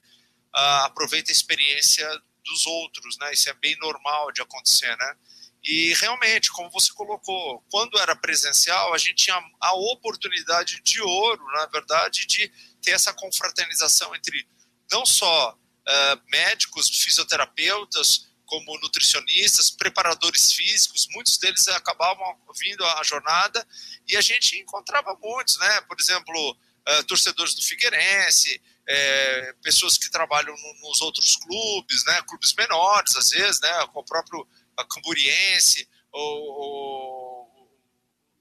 uh, 0.56 0.84
aproveita 0.86 1.30
a 1.30 1.34
experiência 1.34 2.08
dos 2.42 2.66
outros, 2.66 3.18
né, 3.18 3.32
isso 3.32 3.50
é 3.50 3.54
bem 3.54 3.76
normal 3.78 4.32
de 4.32 4.40
acontecer, 4.40 4.96
né, 4.96 5.16
e 5.62 5.94
realmente, 5.94 6.52
como 6.52 6.70
você 6.70 6.92
colocou, 6.92 7.64
quando 7.70 7.98
era 7.98 8.14
presencial, 8.14 8.92
a 8.92 8.98
gente 8.98 9.24
tinha 9.24 9.42
a 9.60 9.74
oportunidade 9.74 10.82
de 10.82 11.00
ouro, 11.00 11.42
na 11.52 11.66
verdade, 11.66 12.26
de 12.26 12.52
ter 12.82 12.90
essa 12.90 13.14
confraternização 13.14 14.14
entre 14.14 14.46
não 14.92 15.06
só 15.06 15.58
uh, 15.88 16.30
médicos, 16.30 16.88
fisioterapeutas, 16.88 18.28
como 18.46 18.78
nutricionistas, 18.78 19.70
preparadores 19.70 20.52
físicos, 20.52 21.08
muitos 21.12 21.38
deles 21.38 21.66
acabavam 21.68 22.38
vindo 22.60 22.84
à 22.84 23.02
jornada 23.02 23.66
e 24.06 24.16
a 24.16 24.20
gente 24.20 24.58
encontrava 24.58 25.16
muitos, 25.20 25.56
né? 25.58 25.80
Por 25.82 25.98
exemplo, 25.98 26.50
uh, 26.50 27.04
torcedores 27.04 27.54
do 27.54 27.62
Figueirense, 27.62 28.60
é, 28.86 29.54
pessoas 29.62 29.96
que 29.96 30.10
trabalham 30.10 30.54
no, 30.54 30.88
nos 30.88 31.00
outros 31.00 31.36
clubes, 31.36 32.04
né? 32.04 32.22
Clubes 32.28 32.52
menores, 32.54 33.16
às 33.16 33.30
vezes, 33.30 33.60
né? 33.60 33.86
Com 33.92 34.00
o 34.00 34.04
próprio 34.04 34.46
Camburiense 34.90 35.88
ou, 36.12 36.42
ou 36.42 37.44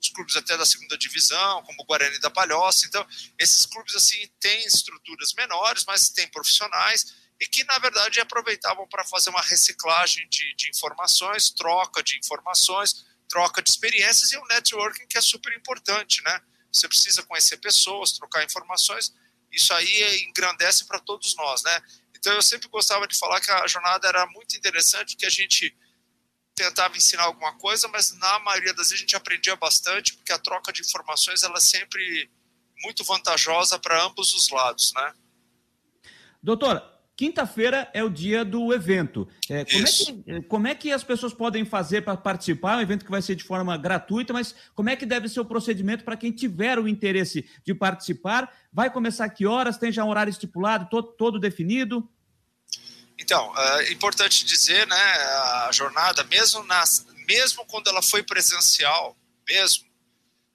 os 0.01 0.09
clubes 0.09 0.35
até 0.35 0.57
da 0.57 0.65
segunda 0.65 0.97
divisão, 0.97 1.63
como 1.63 1.81
o 1.81 1.85
Guarani 1.85 2.19
da 2.19 2.29
Palhoça. 2.29 2.85
Então, 2.85 3.07
esses 3.39 3.65
clubes 3.65 3.95
assim 3.95 4.27
têm 4.39 4.65
estruturas 4.65 5.33
menores, 5.33 5.85
mas 5.87 6.09
têm 6.09 6.27
profissionais 6.27 7.22
e 7.43 7.45
que, 7.45 7.65
na 7.65 7.77
verdade, 7.77 8.21
aproveitavam 8.21 8.87
para 8.87 9.03
fazer 9.03 9.29
uma 9.29 9.41
reciclagem 9.41 10.25
de, 10.29 10.55
de 10.55 10.69
informações, 10.69 11.49
troca 11.49 12.01
de 12.01 12.17
informações, 12.17 13.05
troca 13.27 13.61
de 13.61 13.69
experiências 13.69 14.31
e 14.31 14.37
o 14.37 14.45
networking 14.45 15.05
que 15.07 15.17
é 15.17 15.21
super 15.21 15.51
importante, 15.53 16.23
né? 16.23 16.39
Você 16.71 16.87
precisa 16.87 17.21
conhecer 17.23 17.57
pessoas, 17.57 18.13
trocar 18.13 18.45
informações, 18.45 19.13
isso 19.51 19.73
aí 19.73 20.23
engrandece 20.23 20.85
para 20.85 20.99
todos 20.99 21.35
nós, 21.35 21.61
né? 21.63 21.81
Então 22.15 22.31
eu 22.31 22.41
sempre 22.41 22.69
gostava 22.69 23.05
de 23.05 23.17
falar 23.17 23.41
que 23.41 23.51
a 23.51 23.67
jornada 23.67 24.07
era 24.07 24.25
muito 24.27 24.55
interessante, 24.55 25.17
que 25.17 25.25
a 25.25 25.29
gente 25.29 25.75
tentava 26.55 26.95
ensinar 26.95 27.23
alguma 27.23 27.57
coisa, 27.57 27.89
mas 27.89 28.13
na 28.19 28.39
maioria 28.39 28.73
das 28.73 28.87
vezes 28.87 28.99
a 28.99 29.01
gente 29.01 29.15
aprendia 29.17 29.57
bastante, 29.57 30.13
porque 30.13 30.31
a 30.31 30.39
troca 30.39 30.71
de 30.71 30.79
informações 30.79 31.43
ela 31.43 31.57
é 31.57 31.61
sempre 31.61 32.31
muito 32.81 33.03
vantajosa 33.03 33.77
para 33.77 34.01
ambos 34.01 34.33
os 34.33 34.49
lados, 34.49 34.93
né? 34.93 35.13
Doutor, 36.41 36.92
quinta-feira 37.23 37.89
é 37.93 38.03
o 38.03 38.09
dia 38.09 38.43
do 38.43 38.73
evento. 38.73 39.29
É, 39.49 39.63
como, 39.63 39.85
é 39.85 39.89
que, 39.89 40.41
como, 40.49 40.67
é 40.67 40.75
que, 40.75 40.91
as 40.91 41.05
pessoas 41.05 41.33
podem 41.33 41.63
fazer 41.63 42.01
para 42.01 42.17
participar? 42.17 42.73
É 42.73 42.75
um 42.77 42.81
evento 42.81 43.05
que 43.05 43.11
vai 43.11 43.21
ser 43.21 43.33
de 43.35 43.45
forma 43.45 43.77
gratuita, 43.77 44.33
mas 44.33 44.53
como 44.75 44.89
é 44.89 44.95
que 44.97 45.05
deve 45.05 45.29
ser 45.29 45.39
o 45.39 45.45
procedimento 45.45 46.03
para 46.03 46.17
quem 46.17 46.33
tiver 46.33 46.77
o 46.77 46.85
interesse 46.85 47.49
de 47.65 47.73
participar? 47.73 48.53
Vai 48.73 48.89
começar 48.91 49.29
que 49.29 49.45
horas? 49.45 49.77
Tem 49.77 49.89
já 49.89 50.03
um 50.03 50.09
horário 50.09 50.31
estipulado, 50.31 50.89
todo, 50.89 51.13
todo 51.13 51.39
definido? 51.39 52.05
Então, 53.17 53.57
é 53.57 53.93
importante 53.93 54.43
dizer, 54.43 54.85
né, 54.85 54.95
a 55.65 55.69
jornada, 55.71 56.25
mesmo, 56.25 56.61
nas, 56.65 57.05
mesmo 57.25 57.65
quando 57.67 57.87
ela 57.87 58.01
foi 58.01 58.21
presencial, 58.21 59.15
mesmo, 59.47 59.85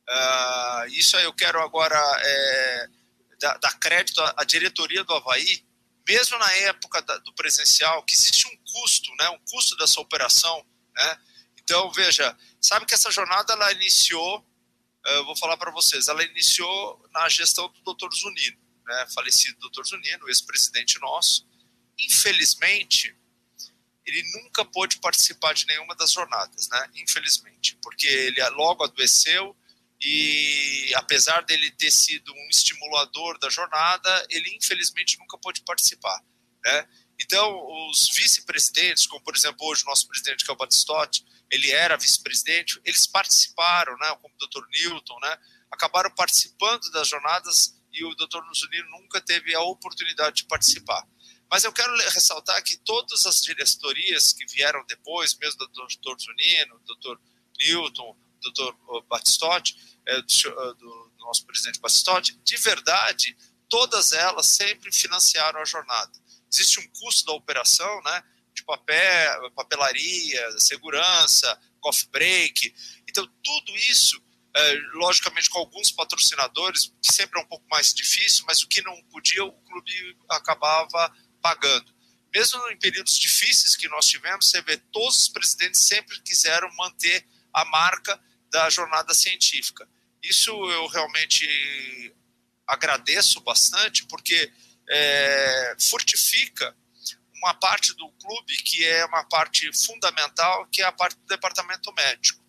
uh, 0.07 0.87
isso 0.89 1.17
aí 1.17 1.25
eu 1.25 1.33
quero 1.33 1.63
agora 1.63 1.99
é, 2.21 2.89
dar, 3.41 3.57
dar 3.59 3.79
crédito 3.79 4.21
à, 4.21 4.35
à 4.37 4.45
diretoria 4.45 5.03
do 5.03 5.15
Havaí, 5.15 5.67
mesmo 6.09 6.39
na 6.39 6.51
época 6.53 7.03
da, 7.03 7.19
do 7.19 7.35
presencial, 7.35 8.03
que 8.03 8.15
existe 8.15 8.49
um 8.49 8.57
custo, 8.73 9.15
né, 9.17 9.29
um 9.29 9.39
custo 9.41 9.77
dessa 9.77 10.01
operação, 10.01 10.65
né? 10.95 11.21
Então, 11.59 11.93
veja, 11.93 12.35
sabe 12.59 12.87
que 12.87 12.95
essa 12.95 13.11
jornada 13.11 13.53
ela 13.53 13.71
iniciou, 13.73 14.43
eu 15.05 15.25
vou 15.27 15.37
falar 15.37 15.59
para 15.59 15.71
vocês, 15.71 16.09
ela 16.09 16.25
iniciou 16.25 17.07
na 17.13 17.29
gestão 17.29 17.69
do 17.69 17.95
Dr. 17.95 18.11
Zunino, 18.15 18.59
né, 18.87 19.07
falecido 19.15 19.59
Dr. 19.69 19.85
Zunino, 19.85 20.29
ex-presidente 20.29 20.99
nosso. 20.99 21.47
Infelizmente, 21.99 23.15
ele 24.07 24.23
nunca 24.43 24.65
pôde 24.65 24.99
participar 24.99 25.53
de 25.53 25.67
nenhuma 25.67 25.95
das 25.95 26.13
jornadas, 26.13 26.69
né? 26.71 26.91
Infelizmente, 26.95 27.77
porque 27.83 28.07
ele 28.07 28.43
logo 28.51 28.83
adoeceu 28.83 29.55
e 30.01 30.93
apesar 30.95 31.43
dele 31.43 31.71
ter 31.73 31.91
sido 31.91 32.33
um 32.33 32.49
estimulador 32.49 33.39
da 33.39 33.51
jornada, 33.51 34.27
ele 34.31 34.55
infelizmente 34.57 35.19
nunca 35.19 35.37
pôde 35.39 35.63
participar, 35.63 36.23
né? 36.65 36.89
Então, 37.21 37.67
os 37.91 38.09
vice-presidentes, 38.15 39.07
como 39.07 39.23
por 39.25 39.35
exemplo 39.35 39.67
hoje 39.67 39.83
o 39.83 39.87
nosso 39.87 40.07
presidente 40.07 40.45
que 40.45 40.51
é 40.51 40.55
o 40.55 40.57
Batistotti, 40.57 41.25
ele 41.51 41.71
era 41.71 41.97
vice-presidente, 41.97 42.81
eles 42.85 43.07
participaram, 43.07 43.97
né, 43.99 44.17
como 44.23 44.33
o 44.35 44.47
Dr. 44.47 44.65
Newton, 44.71 45.19
né, 45.21 45.37
acabaram 45.71 46.11
participando 46.15 46.91
das 46.93 47.09
jornadas 47.09 47.75
e 47.93 48.05
o 48.05 48.15
Dr. 48.15 48.45
Nuzulino 48.47 48.89
nunca 48.91 49.21
teve 49.21 49.55
a 49.55 49.61
oportunidade 49.63 50.37
de 50.37 50.45
participar. 50.45 51.05
Mas 51.51 51.65
eu 51.65 51.73
quero 51.73 51.97
ressaltar 52.11 52.63
que 52.63 52.77
todas 52.79 53.25
as 53.27 53.41
diretorias 53.41 54.33
que 54.33 54.47
vieram 54.47 54.85
depois, 54.87 55.37
mesmo 55.39 55.59
do 55.59 55.69
Dr. 55.69 56.21
Zunino, 56.21 56.81
Dr. 56.87 57.19
Newton, 57.61 58.17
Dr. 58.41 58.73
Batistotti, 59.09 59.77
é, 60.07 60.23
do, 60.23 60.75
do, 60.75 61.13
nosso 61.19 61.45
presidente 61.45 61.81
Batistotti, 61.81 62.39
de 62.43 62.57
verdade, 62.57 63.37
todas 63.69 64.13
elas 64.13 64.47
sempre 64.47 64.91
financiaram 64.93 65.61
a 65.61 65.65
jornada. 65.65 66.13
Existe 66.51 66.81
um 66.81 66.89
custo 66.89 67.27
da 67.27 67.33
operação, 67.33 68.03
né, 68.03 68.25
de 68.55 68.65
papel, 68.65 69.51
papelaria, 69.53 70.59
segurança, 70.59 71.61
coffee 71.81 72.09
break. 72.11 72.75
Então, 73.09 73.27
tudo 73.45 73.77
isso, 73.77 74.23
é, 74.57 74.75
logicamente 74.95 75.51
com 75.51 75.59
alguns 75.59 75.93
patrocinadores, 75.93 76.93
que 77.03 77.13
sempre 77.13 77.39
é 77.39 77.45
um 77.45 77.47
pouco 77.47 77.67
mais 77.71 77.93
difícil, 77.93 78.45
mas 78.47 78.63
o 78.63 78.69
que 78.69 78.83
não 78.83 79.03
podia, 79.05 79.45
o 79.45 79.53
clube 79.53 80.17
acabava 80.31 81.15
pagando. 81.43 81.95
Mesmo 82.35 82.69
em 82.71 82.79
períodos 82.79 83.19
difíceis 83.19 83.77
que 83.77 83.89
nós 83.89 84.07
tivemos, 84.07 84.47
você 84.47 84.61
vê, 84.63 84.77
todos 84.93 85.21
os 85.21 85.29
presidentes 85.29 85.81
sempre 85.83 86.21
quiseram 86.21 86.69
manter 86.77 87.27
a 87.53 87.65
marca 87.65 88.21
da 88.51 88.69
jornada 88.71 89.15
científica. 89.15 89.89
Isso 90.23 90.51
eu 90.51 90.87
realmente 90.89 92.15
agradeço 92.67 93.41
bastante, 93.41 94.05
porque 94.07 94.53
é, 94.89 95.77
fortifica 95.89 96.77
uma 97.37 97.55
parte 97.55 97.95
do 97.95 98.11
clube 98.13 98.57
que 98.59 98.85
é 98.85 99.05
uma 99.07 99.25
parte 99.25 99.71
fundamental, 99.85 100.67
que 100.67 100.83
é 100.83 100.85
a 100.85 100.93
parte 100.93 101.17
do 101.17 101.27
departamento 101.27 101.93
médico. 101.95 102.43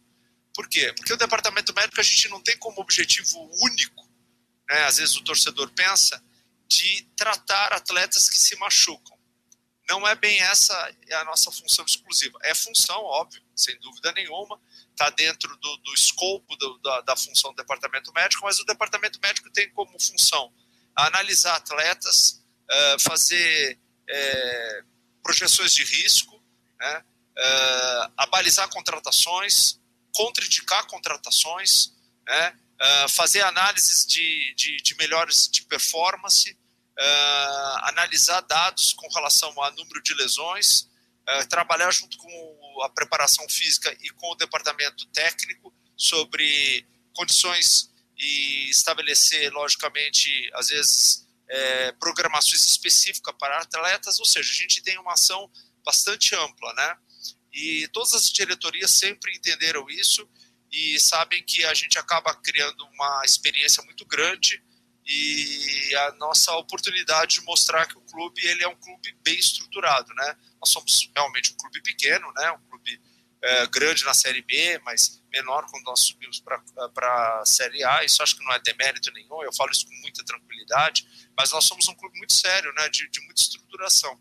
Por 0.53 0.67
quê? 0.67 0.91
Porque 0.93 1.13
o 1.13 1.17
departamento 1.17 1.73
médico 1.73 1.99
a 1.99 2.03
gente 2.03 2.27
não 2.29 2.41
tem 2.41 2.57
como 2.57 2.81
objetivo 2.81 3.37
único, 3.61 4.09
né? 4.67 4.83
às 4.85 4.97
vezes 4.97 5.15
o 5.15 5.23
torcedor 5.23 5.71
pensa, 5.71 6.21
de 6.67 7.07
tratar 7.15 7.73
atletas 7.73 8.29
que 8.29 8.37
se 8.37 8.55
machucam. 8.57 9.17
Não 9.89 10.07
é 10.07 10.13
bem 10.15 10.39
essa 10.41 10.95
a 11.13 11.23
nossa 11.25 11.51
função 11.51 11.83
exclusiva. 11.83 12.37
É 12.43 12.53
função, 12.53 13.01
óbvio, 13.03 13.41
sem 13.55 13.77
dúvida 13.79 14.11
nenhuma, 14.11 14.61
está 14.91 15.09
dentro 15.09 15.55
do, 15.57 15.77
do 15.77 15.93
escopo 15.93 16.55
do, 16.55 16.77
da, 16.79 17.01
da, 17.01 17.15
função 17.15 17.51
do 17.51 17.55
departamento 17.55 18.11
médico, 18.13 18.45
mas 18.45 18.59
o 18.59 18.65
departamento 18.65 19.19
médico 19.19 19.49
tem 19.51 19.69
como 19.71 19.99
função 19.99 20.53
analisar 20.95 21.55
atletas, 21.55 22.43
uh, 22.69 22.99
fazer 23.01 23.79
uh, 24.09 24.87
projeções 25.23 25.73
de 25.73 25.83
risco, 25.83 26.41
né, 26.79 27.03
uh, 27.37 28.13
abalizar 28.17 28.67
contratações, 28.69 29.79
contraindicar 30.13 30.85
contratações, 30.87 31.93
né, 32.27 32.57
fazer 33.09 33.41
análises 33.41 34.05
de, 34.05 34.53
de, 34.55 34.77
de 34.77 34.95
melhores 34.95 35.49
de 35.49 35.63
performance, 35.63 36.57
uh, 36.99 37.85
analisar 37.89 38.41
dados 38.41 38.93
com 38.93 39.07
relação 39.09 39.49
a 39.63 39.71
número 39.71 40.01
de 40.03 40.13
lesões, 40.13 40.81
uh, 40.81 41.47
trabalhar 41.47 41.91
junto 41.91 42.17
com 42.17 42.81
a 42.83 42.89
preparação 42.89 43.47
física 43.49 43.95
e 44.01 44.09
com 44.11 44.31
o 44.31 44.35
departamento 44.35 45.05
técnico 45.07 45.73
sobre 45.95 46.85
condições 47.13 47.89
e 48.17 48.69
estabelecer, 48.69 49.51
logicamente, 49.53 50.49
às 50.53 50.67
vezes, 50.67 51.27
é, 51.47 51.91
programações 51.93 52.67
específicas 52.67 53.33
para 53.39 53.59
atletas, 53.59 54.19
ou 54.19 54.25
seja, 54.25 54.51
a 54.51 54.55
gente 54.55 54.81
tem 54.81 54.97
uma 54.99 55.13
ação 55.13 55.49
bastante 55.85 56.35
ampla, 56.35 56.73
né? 56.73 56.97
E 57.51 57.87
todas 57.93 58.13
as 58.13 58.29
diretorias 58.29 58.91
sempre 58.91 59.35
entenderam 59.35 59.89
isso 59.89 60.29
e 60.71 60.99
sabem 60.99 61.43
que 61.43 61.65
a 61.65 61.73
gente 61.73 61.97
acaba 61.97 62.35
criando 62.35 62.85
uma 62.93 63.21
experiência 63.25 63.81
muito 63.83 64.05
grande 64.05 64.61
e 65.11 65.95
a 65.95 66.11
nossa 66.13 66.55
oportunidade 66.57 67.39
de 67.39 67.41
mostrar 67.41 67.87
que 67.87 67.97
o 67.97 68.01
clube 68.01 68.45
ele 68.45 68.63
é 68.63 68.67
um 68.67 68.75
clube 68.75 69.17
bem 69.23 69.39
estruturado, 69.39 70.13
né? 70.13 70.37
Nós 70.61 70.69
somos 70.69 71.09
realmente 71.15 71.51
um 71.51 71.57
clube 71.57 71.81
pequeno, 71.81 72.31
né? 72.33 72.51
Um 72.51 72.69
clube 72.69 73.01
é, 73.41 73.65
grande 73.67 74.05
na 74.05 74.13
Série 74.13 74.43
B, 74.43 74.79
mas 74.85 75.19
menor 75.31 75.65
quando 75.71 75.83
nós 75.85 76.01
subimos 76.01 76.39
para 76.39 77.41
a 77.41 77.43
Série 77.43 77.83
A. 77.83 78.03
Isso 78.03 78.21
acho 78.21 78.35
que 78.35 78.45
não 78.45 78.53
é 78.53 78.59
demérito 78.59 79.11
nenhum. 79.11 79.41
Eu 79.41 79.51
falo 79.51 79.71
isso 79.71 79.87
com 79.87 79.95
muita 79.95 80.23
tranquilidade. 80.23 81.07
Mas 81.35 81.51
nós 81.51 81.65
somos 81.65 81.87
um 81.87 81.95
clube 81.95 82.15
muito 82.19 82.33
sério, 82.33 82.71
né? 82.73 82.87
De, 82.89 83.09
de 83.09 83.19
muita 83.21 83.41
estruturação. 83.41 84.19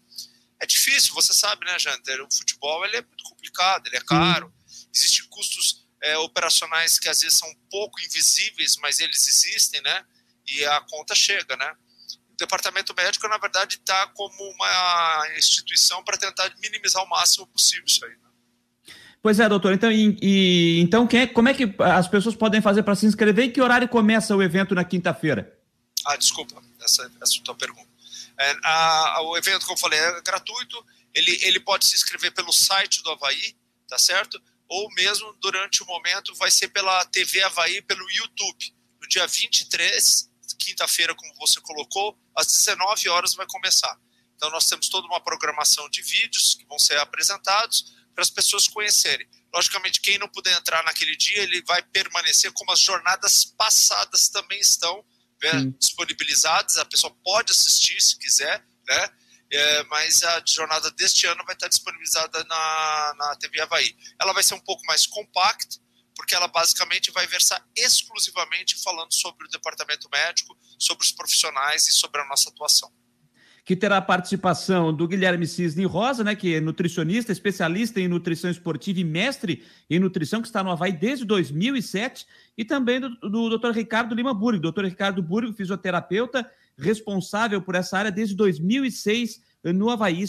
É 0.59 0.65
difícil, 0.65 1.13
você 1.13 1.35
sabe, 1.35 1.67
né, 1.67 1.79
Janter? 1.79 2.23
O 2.23 2.33
futebol 2.33 2.83
ele 2.87 2.97
é 2.97 3.03
muito 3.03 3.25
complicado, 3.25 3.87
ele 3.87 3.97
é 3.97 4.01
caro. 4.01 4.51
Existem 4.95 5.27
custos 5.29 5.87
é, 6.03 6.17
operacionais 6.17 6.99
que 6.99 7.11
às 7.11 7.21
vezes 7.21 7.39
são 7.39 7.55
pouco 7.71 8.01
invisíveis, 8.01 8.77
mas 8.79 9.01
eles 9.01 9.29
existem, 9.29 9.83
né? 9.83 10.05
E 10.53 10.65
a 10.65 10.81
conta 10.81 11.15
chega, 11.15 11.57
né? 11.57 11.73
O 12.33 12.37
departamento 12.37 12.95
médico, 12.97 13.29
na 13.29 13.39
verdade, 13.39 13.77
está 13.77 14.07
como 14.09 14.35
uma 14.51 15.29
instituição 15.37 16.03
para 16.03 16.17
tentar 16.17 16.53
minimizar 16.61 17.03
o 17.03 17.09
máximo 17.09 17.47
possível 17.47 17.85
isso 17.87 18.05
aí. 18.05 18.13
Né? 18.13 18.97
Pois 19.23 19.41
é, 19.41 19.49
doutor. 19.49 19.73
Então, 19.73 19.91
e, 19.91 20.17
e 20.23 20.81
então 20.81 21.07
quem 21.07 21.21
é, 21.21 21.27
como 21.27 21.49
é 21.49 21.55
que 21.55 21.75
as 21.81 22.09
pessoas 22.09 22.37
podem 22.37 22.63
fazer 22.63 22.83
para 22.83 22.95
se 22.95 23.07
inscrever 23.07 23.47
e 23.47 23.51
que 23.51 23.61
horário 23.61 23.89
começa 23.89 24.35
o 24.35 24.43
evento 24.43 24.75
na 24.75 24.85
quinta-feira? 24.85 25.59
Ah, 26.07 26.17
desculpa, 26.17 26.63
essa, 26.81 27.11
essa 27.21 27.37
é 27.37 27.41
a 27.41 27.45
tua 27.45 27.55
pergunta. 27.55 27.89
É, 28.39 28.57
a, 28.65 29.23
o 29.23 29.37
evento, 29.37 29.67
como 29.67 29.77
eu 29.77 29.81
falei, 29.81 29.99
é 29.99 30.23
gratuito. 30.23 30.85
Ele, 31.15 31.39
ele 31.43 31.59
pode 31.59 31.87
se 31.87 31.97
inscrever 31.97 32.33
pelo 32.33 32.53
site 32.53 33.03
do 33.03 33.11
Havaí, 33.11 33.57
tá 33.89 33.99
certo? 33.99 34.41
ou 34.69 34.93
mesmo 34.93 35.35
durante 35.41 35.83
o 35.83 35.87
momento 35.87 36.35
vai 36.35 36.51
ser 36.51 36.69
pela 36.69 37.05
TV 37.07 37.43
Havaí, 37.43 37.81
pelo 37.83 38.07
YouTube. 38.11 38.75
No 39.01 39.09
dia 39.09 39.27
23, 39.27 40.28
quinta-feira, 40.69 41.15
como 41.15 41.35
você 41.37 41.61
colocou, 41.61 42.19
às 42.37 42.47
19 42.47 43.09
horas 43.09 43.35
vai 43.35 43.47
começar. 43.47 43.99
Então 44.37 44.51
nós 44.51 44.67
temos 44.67 44.89
toda 44.89 45.07
uma 45.07 45.21
programação 45.21 45.89
de 45.89 46.03
vídeos 46.03 46.55
que 46.55 46.65
vão 46.67 46.79
ser 46.79 46.99
apresentados 46.99 47.97
para 48.15 48.23
as 48.23 48.31
pessoas 48.31 48.69
conhecerem. 48.69 49.29
Logicamente, 49.55 50.01
quem 50.01 50.19
não 50.19 50.29
puder 50.29 50.57
entrar 50.57 50.83
naquele 50.85 51.17
dia, 51.17 51.43
ele 51.43 51.63
vai 51.63 51.83
permanecer 51.83 52.53
como 52.53 52.73
as 52.73 52.81
jornadas 52.81 53.45
passadas 53.45 54.29
também 54.29 54.61
estão 54.61 55.05
né, 55.43 55.73
disponibilizadas. 55.79 56.77
A 56.77 56.85
pessoa 56.85 57.15
pode 57.25 57.53
assistir 57.53 58.01
se 58.01 58.19
quiser, 58.19 58.65
né? 58.87 59.11
é, 59.51 59.83
mas 59.85 60.23
a 60.23 60.43
jornada 60.47 60.91
deste 60.93 61.27
ano 61.27 61.45
vai 61.45 61.55
estar 61.55 61.69
disponibilizada 61.69 62.45
na, 62.45 63.15
na 63.17 63.37
TV 63.37 63.61
Havaí. 63.61 63.97
Ela 64.21 64.33
vai 64.33 64.43
ser 64.43 64.55
um 64.55 64.61
pouco 64.61 64.85
mais 64.87 65.07
compacta, 65.07 65.79
porque 66.19 66.35
ela 66.35 66.49
basicamente 66.49 67.13
vai 67.13 67.29
versar 67.29 67.65
exclusivamente 67.77 68.75
falando 68.83 69.15
sobre 69.15 69.47
o 69.47 69.49
departamento 69.49 70.09
médico, 70.11 70.59
sobre 70.77 71.07
os 71.07 71.13
profissionais 71.13 71.87
e 71.89 71.93
sobre 71.93 72.21
a 72.21 72.27
nossa 72.27 72.51
atuação 72.51 72.93
que 73.65 73.77
terá 73.77 73.99
a 73.99 74.03
participação 74.03 74.95
do 74.95 75.07
Guilherme 75.07 75.47
Cisne 75.47 75.85
Rosa, 75.85 76.25
né, 76.25 76.35
que 76.35 76.55
é 76.55 76.59
nutricionista, 76.59 77.31
especialista 77.31 78.01
em 78.01 78.09
nutrição 78.09 78.51
esportiva 78.51 79.01
e 79.01 79.05
mestre 79.05 79.63
em 79.91 79.99
nutrição, 79.99 80.41
que 80.41 80.49
está 80.49 80.65
no 80.65 80.71
Havaí 80.71 80.91
desde 80.91 81.27
2007, 81.27 82.27
e 82.57 82.65
também 82.65 82.99
do, 82.99 83.11
do 83.11 83.59
Dr. 83.59 83.73
Ricardo 83.73 84.15
Lima 84.15 84.33
Burgo. 84.33 84.73
Dr. 84.73 84.87
Ricardo 84.87 85.23
Burgo, 85.23 85.53
fisioterapeuta, 85.53 86.51
responsável 86.79 87.61
por 87.61 87.75
essa 87.75 87.99
área 87.99 88.11
desde 88.11 88.35
2006 88.35 89.43
no 89.65 89.91
Havaí, 89.91 90.23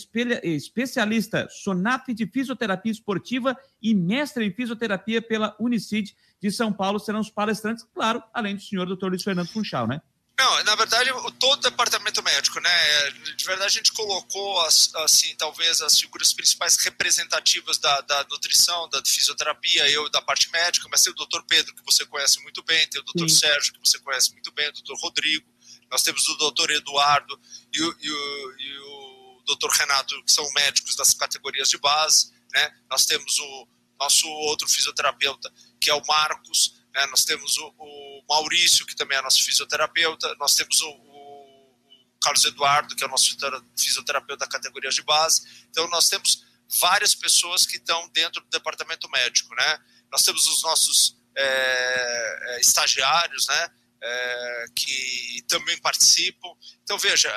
especialista 0.44 1.48
SONAF 1.50 2.14
de 2.14 2.26
fisioterapia 2.26 2.92
esportiva 2.92 3.58
e 3.82 3.94
mestre 3.94 4.46
em 4.46 4.54
fisioterapia 4.54 5.22
pela 5.22 5.56
Unicid 5.60 6.16
de 6.42 6.52
São 6.52 6.72
Paulo, 6.72 7.00
serão 7.00 7.20
os 7.20 7.30
palestrantes, 7.30 7.86
claro, 7.94 8.24
além 8.34 8.56
do 8.56 8.62
senhor 8.62 8.86
Dr. 8.86 9.08
Luiz 9.08 9.24
Fernando 9.24 9.50
Funchal, 9.50 9.88
né? 9.88 10.02
Não, 10.40 10.64
na 10.64 10.74
verdade, 10.76 11.12
todo 11.38 11.60
o 11.60 11.70
departamento 11.70 12.24
médico, 12.24 12.62
né? 12.62 13.12
De 13.36 13.44
verdade, 13.44 13.66
a 13.66 13.78
gente 13.78 13.92
colocou, 13.92 14.62
assim, 15.04 15.36
talvez 15.36 15.82
as 15.82 16.00
figuras 16.00 16.32
principais 16.32 16.78
representativas 16.78 17.78
da, 17.78 18.00
da 18.00 18.26
nutrição, 18.32 18.88
da 18.88 19.02
fisioterapia, 19.06 19.90
eu 19.92 20.10
da 20.10 20.22
parte 20.22 20.50
médica, 20.50 20.88
mas 20.90 21.04
tem 21.04 21.12
o 21.12 21.16
doutor 21.16 21.44
Pedro, 21.44 21.76
que 21.76 21.84
você 21.84 22.06
conhece 22.06 22.42
muito 22.42 22.64
bem, 22.64 22.88
tem 22.88 23.02
o 23.02 23.04
doutor 23.04 23.30
Sérgio, 23.30 23.74
que 23.74 23.80
você 23.86 24.00
conhece 24.00 24.32
muito 24.32 24.50
bem, 24.54 24.70
o 24.70 24.72
doutor 24.72 24.98
Rodrigo, 25.02 25.46
nós 25.92 26.04
temos 26.04 26.26
o 26.30 26.38
doutor 26.38 26.72
Eduardo 26.72 27.38
e 27.74 27.82
o, 27.82 27.98
e 28.00 28.10
o, 28.10 28.56
e 28.60 28.80
o 28.80 29.09
doutor 29.50 29.72
Renato, 29.72 30.24
que 30.24 30.32
são 30.32 30.48
médicos 30.54 30.96
das 30.96 31.14
categorias 31.14 31.70
de 31.70 31.78
base, 31.78 32.32
né? 32.54 32.76
Nós 32.90 33.06
temos 33.06 33.38
o 33.40 33.68
nosso 34.00 34.28
outro 34.28 34.68
fisioterapeuta, 34.68 35.52
que 35.80 35.90
é 35.90 35.94
o 35.94 36.06
Marcos, 36.06 36.76
né? 36.94 37.06
Nós 37.08 37.24
temos 37.24 37.58
o, 37.58 37.74
o, 37.78 38.24
Maurício, 38.30 38.86
que 38.86 38.96
também 38.96 39.18
é 39.18 39.22
nosso 39.22 39.44
fisioterapeuta, 39.44 40.36
nós 40.40 40.54
temos 40.54 40.82
o, 40.82 40.90
o, 40.90 42.18
Carlos 42.22 42.44
Eduardo, 42.46 42.96
que 42.96 43.04
é 43.04 43.08
o 43.08 43.10
nosso 43.10 43.36
fisioterapeuta 43.78 44.46
da 44.46 44.52
categoria 44.52 44.90
de 44.92 45.02
base. 45.02 45.66
Então, 45.70 45.88
nós 45.90 46.08
temos 46.08 46.46
várias 46.80 47.16
pessoas 47.16 47.66
que 47.66 47.78
estão 47.78 48.08
dentro 48.10 48.42
do 48.42 48.50
departamento 48.50 49.10
médico. 49.10 49.56
Né? 49.56 49.80
Nós 50.12 50.22
temos 50.22 50.46
os 50.48 50.62
nossos 50.62 51.18
é, 51.36 52.60
estagiários, 52.62 53.48
né? 53.48 53.72
É, 54.02 54.66
que 54.74 55.44
também 55.50 55.78
participam. 55.80 56.50
Então, 56.84 56.98
veja, 56.98 57.30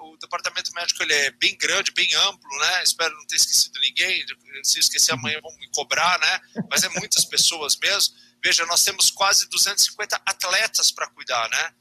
o 0.00 0.16
departamento 0.16 0.72
médico 0.72 1.02
ele 1.02 1.12
é 1.12 1.30
bem 1.32 1.54
grande, 1.58 1.92
bem 1.92 2.14
amplo, 2.14 2.58
né? 2.60 2.82
Espero 2.82 3.14
não 3.14 3.26
ter 3.26 3.36
esquecido 3.36 3.78
ninguém. 3.78 4.24
Se 4.62 4.78
esquecer 4.78 5.12
amanhã 5.12 5.38
vão 5.42 5.54
me 5.58 5.68
cobrar, 5.68 6.18
né? 6.18 6.40
Mas 6.70 6.82
é 6.82 6.88
muitas 6.88 7.26
pessoas 7.26 7.76
mesmo. 7.76 8.14
Veja, 8.42 8.64
nós 8.64 8.82
temos 8.82 9.10
quase 9.10 9.48
250 9.50 10.16
atletas 10.26 10.90
para 10.90 11.08
cuidar, 11.10 11.48
né? 11.50 11.74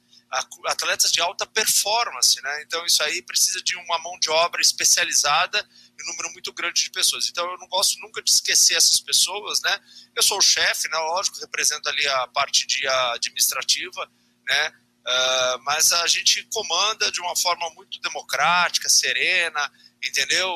Atletas 0.68 1.12
de 1.12 1.20
alta 1.20 1.46
performance, 1.46 2.42
né? 2.42 2.64
Então 2.64 2.86
isso 2.86 3.04
aí 3.04 3.22
precisa 3.22 3.62
de 3.62 3.76
uma 3.76 4.00
mão 4.00 4.18
de 4.20 4.30
obra 4.30 4.62
especializada 4.62 5.60
e 5.98 6.04
um 6.04 6.08
número 6.08 6.32
muito 6.32 6.54
grande 6.54 6.84
de 6.84 6.90
pessoas. 6.90 7.28
Então 7.28 7.50
eu 7.52 7.58
não 7.58 7.68
gosto 7.68 8.00
nunca 8.00 8.22
de 8.22 8.32
esquecer 8.32 8.76
essas 8.76 9.00
pessoas, 9.02 9.62
né? 9.62 9.80
Eu 10.16 10.24
sou 10.24 10.38
o 10.38 10.42
chefe, 10.42 10.88
né? 10.88 10.98
Lógico, 10.98 11.40
represento 11.40 11.90
ali 11.90 12.08
a 12.08 12.28
parte 12.28 12.66
de 12.66 12.88
administrativa, 12.88 14.10
né? 14.48 14.74
Uh, 15.02 15.64
mas 15.64 15.92
a 15.92 16.08
gente 16.08 16.48
comanda 16.54 17.12
de 17.12 17.20
uma 17.20 17.36
forma 17.36 17.70
muito 17.72 18.00
democrática, 18.00 18.88
serena, 18.88 19.72
entendeu? 20.02 20.50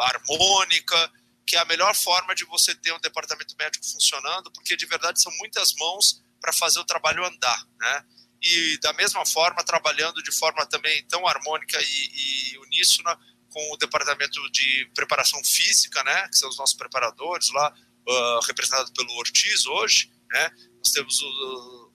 Harmônica 0.00 1.12
que 1.46 1.56
é 1.56 1.58
a 1.58 1.64
melhor 1.64 1.94
forma 1.94 2.34
de 2.34 2.44
você 2.44 2.74
ter 2.74 2.92
um 2.92 3.00
departamento 3.00 3.54
médico 3.58 3.84
funcionando, 3.84 4.50
porque 4.52 4.76
de 4.76 4.86
verdade 4.86 5.20
são 5.20 5.32
muitas 5.38 5.74
mãos 5.74 6.22
para 6.40 6.52
fazer 6.52 6.78
o 6.78 6.84
trabalho 6.84 7.24
andar, 7.24 7.66
né? 7.78 8.04
E 8.42 8.78
da 8.78 8.92
mesma 8.94 9.24
forma, 9.24 9.62
trabalhando 9.62 10.22
de 10.22 10.32
forma 10.32 10.66
também 10.66 11.04
tão 11.06 11.26
harmônica 11.26 11.78
e, 11.80 12.52
e 12.54 12.58
uníssona 12.58 13.16
com 13.50 13.72
o 13.72 13.76
departamento 13.76 14.40
de 14.50 14.90
preparação 14.94 15.42
física, 15.44 16.02
né? 16.02 16.28
Que 16.28 16.38
são 16.38 16.48
os 16.48 16.58
nossos 16.58 16.74
preparadores 16.74 17.50
lá, 17.50 17.72
uh, 17.72 18.40
representado 18.46 18.92
pelo 18.92 19.12
Ortiz 19.14 19.66
hoje, 19.66 20.10
né? 20.30 20.50
Nós 20.78 20.90
temos 20.90 21.20
o, 21.20 21.26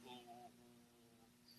o, 0.06 0.52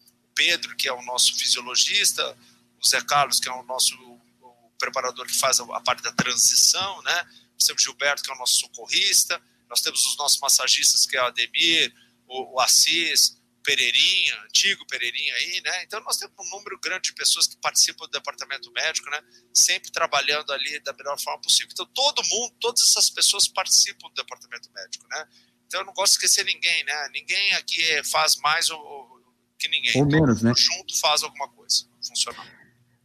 o 0.07 0.29
Pedro, 0.35 0.75
que 0.77 0.89
é 0.89 0.93
o 0.93 1.03
nosso 1.03 1.37
fisiologista, 1.37 2.37
o 2.81 2.89
Zé 2.89 3.01
Carlos, 3.03 3.41
que 3.41 3.49
é 3.49 3.53
o 3.53 3.63
nosso 3.65 3.95
o 4.41 4.73
preparador 4.79 5.27
que 5.27 5.37
faz 5.37 5.59
a, 5.61 5.81
parte 5.81 6.03
da 6.03 6.13
transição, 6.13 7.03
né? 7.03 7.27
nós 7.55 7.67
temos 7.67 7.83
Gilberto, 7.83 8.23
que 8.23 8.31
é 8.31 8.35
o 8.35 8.39
nosso 8.39 8.61
socorrista, 8.61 9.43
nós 9.69 9.81
temos 9.81 10.07
os 10.07 10.17
nossos 10.17 10.39
massagistas, 10.39 11.05
que 11.05 11.17
é 11.17 11.23
o 11.23 11.27
Ademir, 11.27 11.93
o, 12.29 12.55
o 12.55 12.61
Assis, 12.61 13.31
o 13.31 13.38
Pereirinha, 13.69 14.35
antigo 14.47 14.87
Pereirinha 14.87 15.35
aí, 15.35 15.61
né? 15.63 15.85
Então 15.85 16.01
nós 16.01 16.17
temos 16.17 16.35
um 16.41 16.57
número 16.57 16.81
grande 16.81 17.11
de 17.11 17.13
pessoas 17.13 17.47
que 17.47 17.55
participam 17.61 18.07
do 18.07 18.13
departamento 18.13 18.73
médico, 18.73 19.11
né? 19.11 19.21
Sempre 19.53 19.91
trabalhando 19.93 20.51
ali 20.55 20.81
da 20.81 20.95
melhor 20.95 21.21
forma 21.21 21.39
possível. 21.43 21.69
Então 21.71 21.85
todo 21.93 22.23
mundo, 22.25 22.55
todas 22.59 22.83
essas 22.83 23.11
pessoas 23.11 23.47
participam 23.47 24.09
do 24.09 24.15
departamento 24.15 24.71
médico, 24.75 25.07
né? 25.11 25.29
Então 25.67 25.81
eu 25.83 25.87
não 25.87 25.93
gosto 25.93 26.13
de 26.13 26.25
esquecer 26.25 26.47
ninguém, 26.47 26.83
né? 26.85 27.09
Ninguém 27.13 27.53
aqui 27.57 28.03
faz 28.05 28.37
mais 28.37 28.71
ou, 28.71 29.23
que 29.59 29.69
ninguém. 29.69 30.01
Ou 30.01 30.07
menos, 30.07 30.43
né? 30.43 30.55
Junto 30.57 30.99
faz 30.99 31.23
alguma 31.23 31.49
coisa 31.51 31.85
funcionar. 32.01 32.51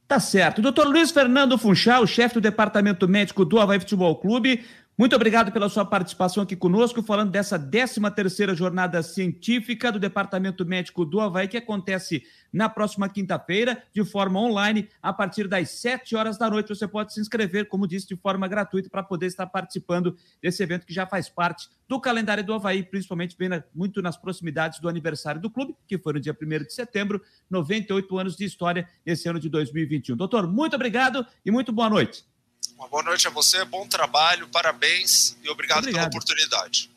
Tá 0.08 0.20
certo. 0.22 0.62
Doutor 0.62 0.88
Luiz 0.88 1.12
Fernando 1.12 1.58
Funchal, 1.58 2.08
chefe 2.08 2.36
do 2.36 2.42
Departamento 2.42 3.06
Médico 3.06 3.44
do 3.44 3.60
Havaí 3.60 3.80
Futebol 3.80 4.16
Clube, 4.16 4.66
muito 4.96 5.16
obrigado 5.16 5.52
pela 5.52 5.68
sua 5.70 5.84
participação 5.84 6.44
aqui 6.44 6.56
conosco, 6.56 7.02
falando 7.02 7.32
dessa 7.32 7.58
13ª 7.58 8.54
jornada 8.54 9.02
científica 9.02 9.92
do 9.92 10.00
Departamento 10.00 10.64
Médico 10.64 11.04
do 11.04 11.20
Havaí, 11.20 11.48
que 11.48 11.58
acontece 11.58 12.24
na 12.52 12.70
próxima 12.70 13.10
quinta-feira, 13.10 13.82
de 13.92 14.06
forma 14.06 14.40
online, 14.40 14.88
a 15.02 15.12
partir 15.12 15.48
das 15.48 15.72
7 15.72 16.16
horas 16.16 16.38
da 16.38 16.48
noite. 16.48 16.70
Você 16.70 16.88
pode 16.88 17.12
se 17.12 17.20
inscrever, 17.20 17.68
como 17.68 17.88
disse, 17.88 18.08
de 18.08 18.16
forma 18.16 18.48
gratuita, 18.48 18.88
para 18.88 19.02
poder 19.02 19.26
estar 19.26 19.48
participando 19.48 20.16
desse 20.40 20.62
evento 20.62 20.86
que 20.86 20.94
já 20.94 21.08
faz 21.08 21.28
parte 21.28 21.70
do 21.88 22.00
calendário 22.00 22.44
do 22.44 22.54
Havaí, 22.54 22.84
principalmente 22.84 23.36
bem 23.36 23.50
na, 23.50 23.64
muito 23.74 24.00
nas 24.00 24.16
proximidades 24.16 24.80
do 24.80 24.88
aniversário 24.88 25.42
do 25.42 25.50
clube, 25.50 25.76
que 25.88 25.98
foi 25.98 26.14
no 26.14 26.20
dia 26.20 26.38
1 26.40 26.48
de 26.66 26.74
setembro, 26.74 27.20
98 27.50 28.20
anos 28.20 28.36
de 28.36 28.46
história 28.46 28.88
nesse 29.04 29.28
ano 29.28 29.40
de 29.40 29.50
2021. 29.50 30.16
Doutor, 30.16 30.48
muito 30.48 30.76
obrigado 30.76 31.26
e 31.44 31.50
muito 31.50 31.72
boa 31.72 31.90
noite. 31.90 32.32
Uma 32.78 32.88
boa 32.88 33.04
noite 33.04 33.28
a 33.28 33.32
você, 33.32 33.64
bom 33.66 33.88
trabalho, 33.88 34.48
parabéns 34.48 35.38
e 35.44 35.50
obrigado, 35.50 35.80
obrigado. 35.80 35.94
pela 35.94 36.08
oportunidade. 36.08 36.94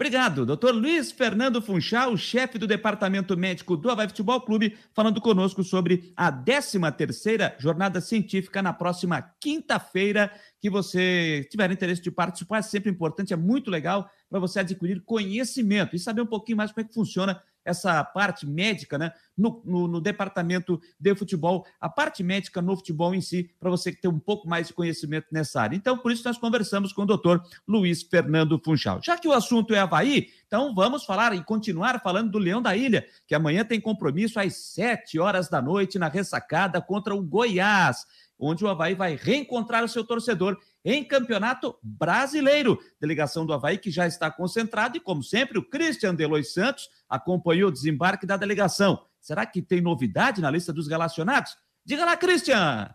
Obrigado, 0.00 0.46
doutor 0.46 0.74
Luiz 0.74 1.12
Fernando 1.12 1.60
Funchal, 1.60 2.16
chefe 2.16 2.56
do 2.56 2.66
Departamento 2.66 3.36
Médico 3.36 3.76
do 3.76 3.90
Havaí 3.90 4.08
Futebol 4.08 4.40
Clube, 4.40 4.78
falando 4.94 5.20
conosco 5.20 5.62
sobre 5.62 6.10
a 6.16 6.32
13ª 6.32 7.56
jornada 7.58 8.00
científica 8.00 8.62
na 8.62 8.72
próxima 8.72 9.20
quinta-feira, 9.38 10.32
que 10.58 10.70
você 10.70 11.46
tiver 11.50 11.70
interesse 11.70 12.00
de 12.00 12.10
participar, 12.10 12.60
é 12.60 12.62
sempre 12.62 12.90
importante, 12.90 13.34
é 13.34 13.36
muito 13.36 13.70
legal 13.70 14.10
para 14.30 14.40
você 14.40 14.60
adquirir 14.60 15.02
conhecimento 15.02 15.94
e 15.94 15.98
saber 15.98 16.22
um 16.22 16.26
pouquinho 16.26 16.56
mais 16.56 16.72
como 16.72 16.82
é 16.82 16.88
que 16.88 16.94
funciona 16.94 17.38
essa 17.70 18.04
parte 18.04 18.46
médica, 18.46 18.98
né, 18.98 19.12
no, 19.36 19.62
no, 19.64 19.88
no, 19.88 20.00
departamento 20.00 20.80
de 20.98 21.14
futebol, 21.14 21.66
a 21.80 21.88
parte 21.88 22.22
médica 22.22 22.60
no 22.60 22.76
futebol 22.76 23.14
em 23.14 23.20
si, 23.20 23.50
para 23.58 23.70
você 23.70 23.92
ter 23.92 24.08
um 24.08 24.18
pouco 24.18 24.48
mais 24.48 24.68
de 24.68 24.74
conhecimento 24.74 25.28
nessa 25.32 25.62
área. 25.62 25.76
Então, 25.76 25.96
por 25.96 26.12
isso, 26.12 26.22
nós 26.26 26.38
conversamos 26.38 26.92
com 26.92 27.02
o 27.02 27.06
doutor 27.06 27.42
Luiz 27.66 28.02
Fernando 28.02 28.60
Funchal. 28.62 29.00
Já 29.02 29.16
que 29.16 29.28
o 29.28 29.32
assunto 29.32 29.74
é 29.74 29.78
Havaí, 29.78 30.28
então 30.46 30.74
vamos 30.74 31.04
falar 31.04 31.34
e 31.34 31.42
continuar 31.42 32.00
falando 32.00 32.30
do 32.30 32.38
Leão 32.38 32.60
da 32.60 32.76
Ilha, 32.76 33.06
que 33.26 33.34
amanhã 33.34 33.64
tem 33.64 33.80
compromisso 33.80 34.38
às 34.38 34.54
sete 34.56 35.18
horas 35.18 35.48
da 35.48 35.62
noite 35.62 35.98
na 35.98 36.08
ressacada 36.08 36.80
contra 36.80 37.14
o 37.14 37.22
Goiás 37.22 38.04
onde 38.40 38.64
o 38.64 38.68
Havaí 38.68 38.94
vai 38.94 39.14
reencontrar 39.14 39.84
o 39.84 39.88
seu 39.88 40.02
torcedor 40.02 40.58
em 40.84 41.04
campeonato 41.04 41.76
brasileiro. 41.82 42.78
Delegação 43.00 43.44
do 43.44 43.52
Havaí 43.52 43.78
que 43.78 43.90
já 43.90 44.06
está 44.06 44.30
concentrada 44.30 44.96
e, 44.96 45.00
como 45.00 45.22
sempre, 45.22 45.58
o 45.58 45.62
Christian 45.62 46.14
Delois 46.14 46.52
Santos 46.52 46.88
acompanhou 47.08 47.68
o 47.68 47.72
desembarque 47.72 48.26
da 48.26 48.36
delegação. 48.36 49.04
Será 49.20 49.44
que 49.44 49.60
tem 49.60 49.80
novidade 49.80 50.40
na 50.40 50.50
lista 50.50 50.72
dos 50.72 50.88
relacionados? 50.88 51.56
Diga 51.84 52.04
lá, 52.04 52.16
Christian! 52.16 52.94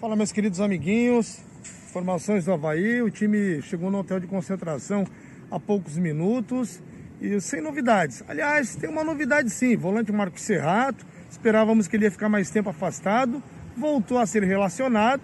Fala, 0.00 0.16
meus 0.16 0.32
queridos 0.32 0.60
amiguinhos. 0.60 1.40
Formações 1.92 2.44
do 2.44 2.52
Havaí. 2.52 3.00
O 3.02 3.10
time 3.10 3.62
chegou 3.62 3.90
no 3.90 3.98
hotel 3.98 4.18
de 4.18 4.26
concentração 4.26 5.06
há 5.50 5.60
poucos 5.60 5.96
minutos 5.96 6.82
e 7.20 7.40
sem 7.40 7.60
novidades. 7.60 8.24
Aliás, 8.26 8.74
tem 8.74 8.90
uma 8.90 9.04
novidade 9.04 9.50
sim. 9.50 9.76
Volante 9.76 10.10
Marcos 10.10 10.42
Serrato. 10.42 11.06
Esperávamos 11.30 11.86
que 11.86 11.96
ele 11.96 12.04
ia 12.04 12.10
ficar 12.10 12.28
mais 12.28 12.50
tempo 12.50 12.68
afastado. 12.68 13.42
Voltou 13.76 14.18
a 14.18 14.26
ser 14.26 14.42
relacionado 14.42 15.22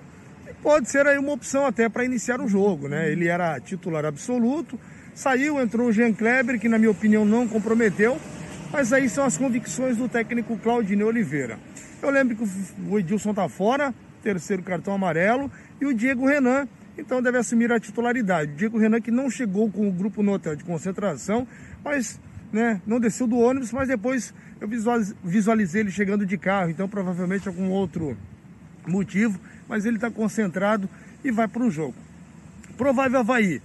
pode 0.63 0.91
ser 0.91 1.07
aí 1.07 1.19
uma 1.19 1.33
opção 1.33 1.67
até 1.67 1.89
para 1.89 2.05
iniciar 2.05 2.41
o 2.41 2.49
jogo, 2.49 2.89
né? 2.89 3.11
Ele 3.11 3.29
era 3.29 3.59
titular 3.61 4.05
absoluto, 4.05 4.79
saiu, 5.15 5.61
entrou 5.61 5.89
o 5.89 5.93
Jean 5.93 6.13
Kleber, 6.13 6.59
que 6.59 6.69
na 6.69 6.79
minha 6.79 6.91
opinião 6.91 7.25
não 7.25 7.49
comprometeu, 7.49 8.19
mas 8.73 8.93
aí 8.93 9.09
são 9.09 9.25
as 9.25 9.37
convicções 9.37 9.97
do 9.97 10.09
técnico 10.09 10.57
Claudinei 10.59 11.05
Oliveira. 11.05 11.59
Eu 12.03 12.11
lembro 12.11 12.37
que 12.37 12.49
o 12.89 12.99
Edilson 12.99 13.35
tá 13.35 13.49
fora, 13.49 13.95
terceiro 14.23 14.63
cartão 14.63 14.95
amarelo, 14.95 15.51
e 15.81 15.87
o 15.87 15.95
Diego 15.95 16.27
Renan, 16.27 16.69
então 16.97 17.23
deve 17.23 17.39
assumir 17.39 17.73
a 17.73 17.81
titularidade. 17.81 18.53
O 18.53 18.57
Diego 18.57 18.79
Renan 18.79 19.01
que 19.01 19.11
não 19.11 19.31
chegou 19.31 19.71
com 19.71 19.89
o 19.89 19.93
grupo 19.93 20.23
no 20.23 20.33
hotel 20.33 20.57
de 20.57 20.65
concentração, 20.65 21.47
mas 21.85 22.21
né, 22.53 22.81
não 22.87 22.99
desceu 23.01 23.27
do 23.27 23.39
ônibus, 23.39 23.73
mas 23.73 23.89
depois 23.89 24.35
eu 24.61 24.69
visualizei 25.23 25.83
ele 25.83 25.91
chegando 25.91 26.27
de 26.27 26.37
carro, 26.37 26.71
então 26.71 26.89
provavelmente 26.89 27.49
algum 27.49 27.71
outro 27.71 28.17
motivo, 28.87 29.39
mas 29.71 29.87
ele 29.87 29.97
está 29.97 30.11
concentrado 30.11 30.89
e 31.25 31.31
vai 31.31 31.47
para 31.47 31.63
o 31.63 31.71
jogo. 31.71 31.95
Provável 32.77 33.21
Havaí, 33.21 33.63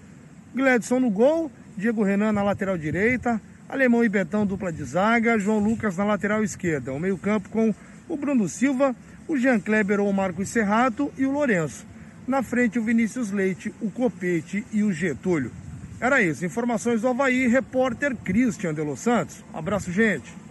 Gledson 0.53 0.99
no 0.99 1.09
gol, 1.09 1.51
Diego 1.75 2.03
Renan 2.03 2.31
na 2.31 2.43
lateral 2.43 2.77
direita, 2.77 3.41
Alemão 3.67 4.05
e 4.05 4.09
Betão 4.09 4.45
dupla 4.45 4.71
de 4.71 4.83
zaga, 4.83 5.39
João 5.39 5.57
Lucas 5.57 5.97
na 5.97 6.03
lateral 6.03 6.43
esquerda, 6.43 6.93
o 6.93 6.99
meio 6.99 7.17
campo 7.17 7.49
com 7.49 7.73
o 8.07 8.15
Bruno 8.15 8.47
Silva, 8.47 8.95
o 9.27 9.35
Jean 9.35 9.59
Kleber 9.59 9.99
ou 9.99 10.07
o 10.07 10.13
Marcos 10.13 10.49
Serrato 10.49 11.11
e 11.17 11.25
o 11.25 11.31
Lourenço. 11.31 11.87
Na 12.27 12.43
frente 12.43 12.77
o 12.77 12.83
Vinícius 12.83 13.31
Leite, 13.31 13.73
o 13.81 13.89
Copete 13.89 14.63
e 14.71 14.83
o 14.83 14.93
Getúlio. 14.93 15.51
Era 15.99 16.21
isso, 16.21 16.45
informações 16.45 17.01
do 17.01 17.07
Havaí, 17.07 17.47
repórter 17.47 18.15
Christian 18.17 18.75
de 18.75 18.81
Los 18.81 18.99
Santos. 18.99 19.43
Um 19.51 19.57
abraço, 19.57 19.91
gente. 19.91 20.44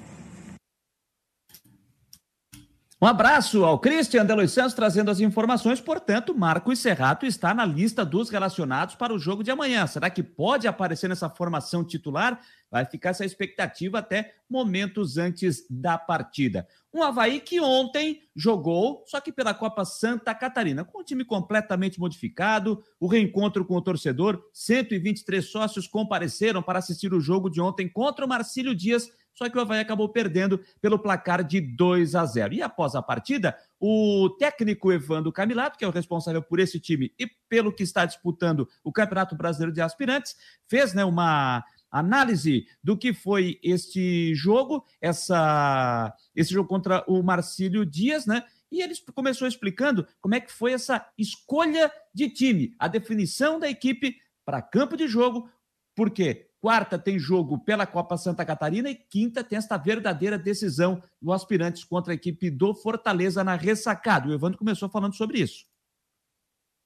Um 3.02 3.06
abraço 3.06 3.64
ao 3.64 3.78
Christian 3.78 4.24
Delois 4.24 4.52
Santos 4.52 4.72
trazendo 4.72 5.10
as 5.10 5.18
informações. 5.18 5.80
Portanto, 5.80 6.34
Marcos 6.34 6.78
Serrato 6.78 7.26
está 7.26 7.52
na 7.52 7.66
lista 7.66 8.04
dos 8.04 8.30
relacionados 8.30 8.94
para 8.94 9.12
o 9.12 9.18
jogo 9.18 9.42
de 9.42 9.50
amanhã. 9.50 9.86
Será 9.86 10.08
que 10.08 10.22
pode 10.22 10.68
aparecer 10.68 11.08
nessa 11.08 11.28
formação 11.28 11.84
titular? 11.84 12.40
Vai 12.70 12.84
ficar 12.84 13.10
essa 13.10 13.24
expectativa 13.24 13.98
até 13.98 14.34
momentos 14.48 15.18
antes 15.18 15.66
da 15.68 15.98
partida. 15.98 16.66
Um 16.92 17.02
Havaí 17.02 17.40
que 17.40 17.60
ontem 17.60 18.20
jogou, 18.34 19.02
só 19.06 19.20
que 19.20 19.32
pela 19.32 19.52
Copa 19.52 19.84
Santa 19.84 20.32
Catarina, 20.32 20.84
com 20.84 21.00
o 21.00 21.04
time 21.04 21.24
completamente 21.24 21.98
modificado, 21.98 22.82
o 23.00 23.08
reencontro 23.08 23.64
com 23.64 23.74
o 23.74 23.82
torcedor, 23.82 24.40
123 24.52 25.44
sócios 25.44 25.88
compareceram 25.88 26.62
para 26.62 26.78
assistir 26.78 27.12
o 27.12 27.20
jogo 27.20 27.50
de 27.50 27.60
ontem 27.60 27.88
contra 27.88 28.24
o 28.24 28.28
Marcílio 28.28 28.74
Dias 28.74 29.10
só 29.34 29.48
que 29.50 29.58
o 29.58 29.60
Havaí 29.60 29.80
acabou 29.80 30.08
perdendo 30.08 30.60
pelo 30.80 30.98
placar 30.98 31.42
de 31.42 31.60
2 31.60 32.14
a 32.14 32.24
0. 32.24 32.54
E 32.54 32.62
após 32.62 32.94
a 32.94 33.02
partida, 33.02 33.56
o 33.80 34.30
técnico 34.38 34.92
Evandro 34.92 35.32
Camilato, 35.32 35.76
que 35.76 35.84
é 35.84 35.88
o 35.88 35.92
responsável 35.92 36.42
por 36.42 36.60
esse 36.60 36.78
time 36.78 37.12
e 37.18 37.26
pelo 37.48 37.72
que 37.72 37.82
está 37.82 38.04
disputando 38.04 38.68
o 38.82 38.92
Campeonato 38.92 39.36
Brasileiro 39.36 39.72
de 39.72 39.80
Aspirantes, 39.80 40.36
fez 40.68 40.94
né, 40.94 41.04
uma 41.04 41.64
análise 41.90 42.66
do 42.82 42.96
que 42.96 43.12
foi 43.12 43.58
este 43.62 44.34
jogo, 44.34 44.84
essa, 45.00 46.12
esse 46.34 46.52
jogo 46.52 46.68
contra 46.68 47.04
o 47.06 47.22
Marcílio 47.22 47.84
Dias, 47.84 48.26
né? 48.26 48.44
E 48.70 48.82
ele 48.82 48.94
começou 49.14 49.46
explicando 49.46 50.06
como 50.20 50.34
é 50.34 50.40
que 50.40 50.50
foi 50.50 50.72
essa 50.72 51.06
escolha 51.16 51.92
de 52.12 52.28
time, 52.28 52.74
a 52.76 52.88
definição 52.88 53.60
da 53.60 53.70
equipe 53.70 54.16
para 54.44 54.60
campo 54.60 54.96
de 54.96 55.06
jogo, 55.06 55.48
porque 55.94 56.48
Quarta 56.64 56.98
tem 56.98 57.18
jogo 57.18 57.58
pela 57.58 57.86
Copa 57.86 58.16
Santa 58.16 58.42
Catarina 58.42 58.88
e 58.88 58.94
quinta 58.94 59.44
tem 59.44 59.58
esta 59.58 59.76
verdadeira 59.76 60.38
decisão 60.38 61.02
do 61.20 61.30
aspirantes 61.30 61.84
contra 61.84 62.10
a 62.10 62.16
equipe 62.16 62.48
do 62.48 62.74
Fortaleza 62.74 63.44
na 63.44 63.54
ressacada. 63.54 64.30
O 64.30 64.32
Evandro 64.32 64.56
começou 64.56 64.88
falando 64.88 65.14
sobre 65.14 65.40
isso. 65.40 65.66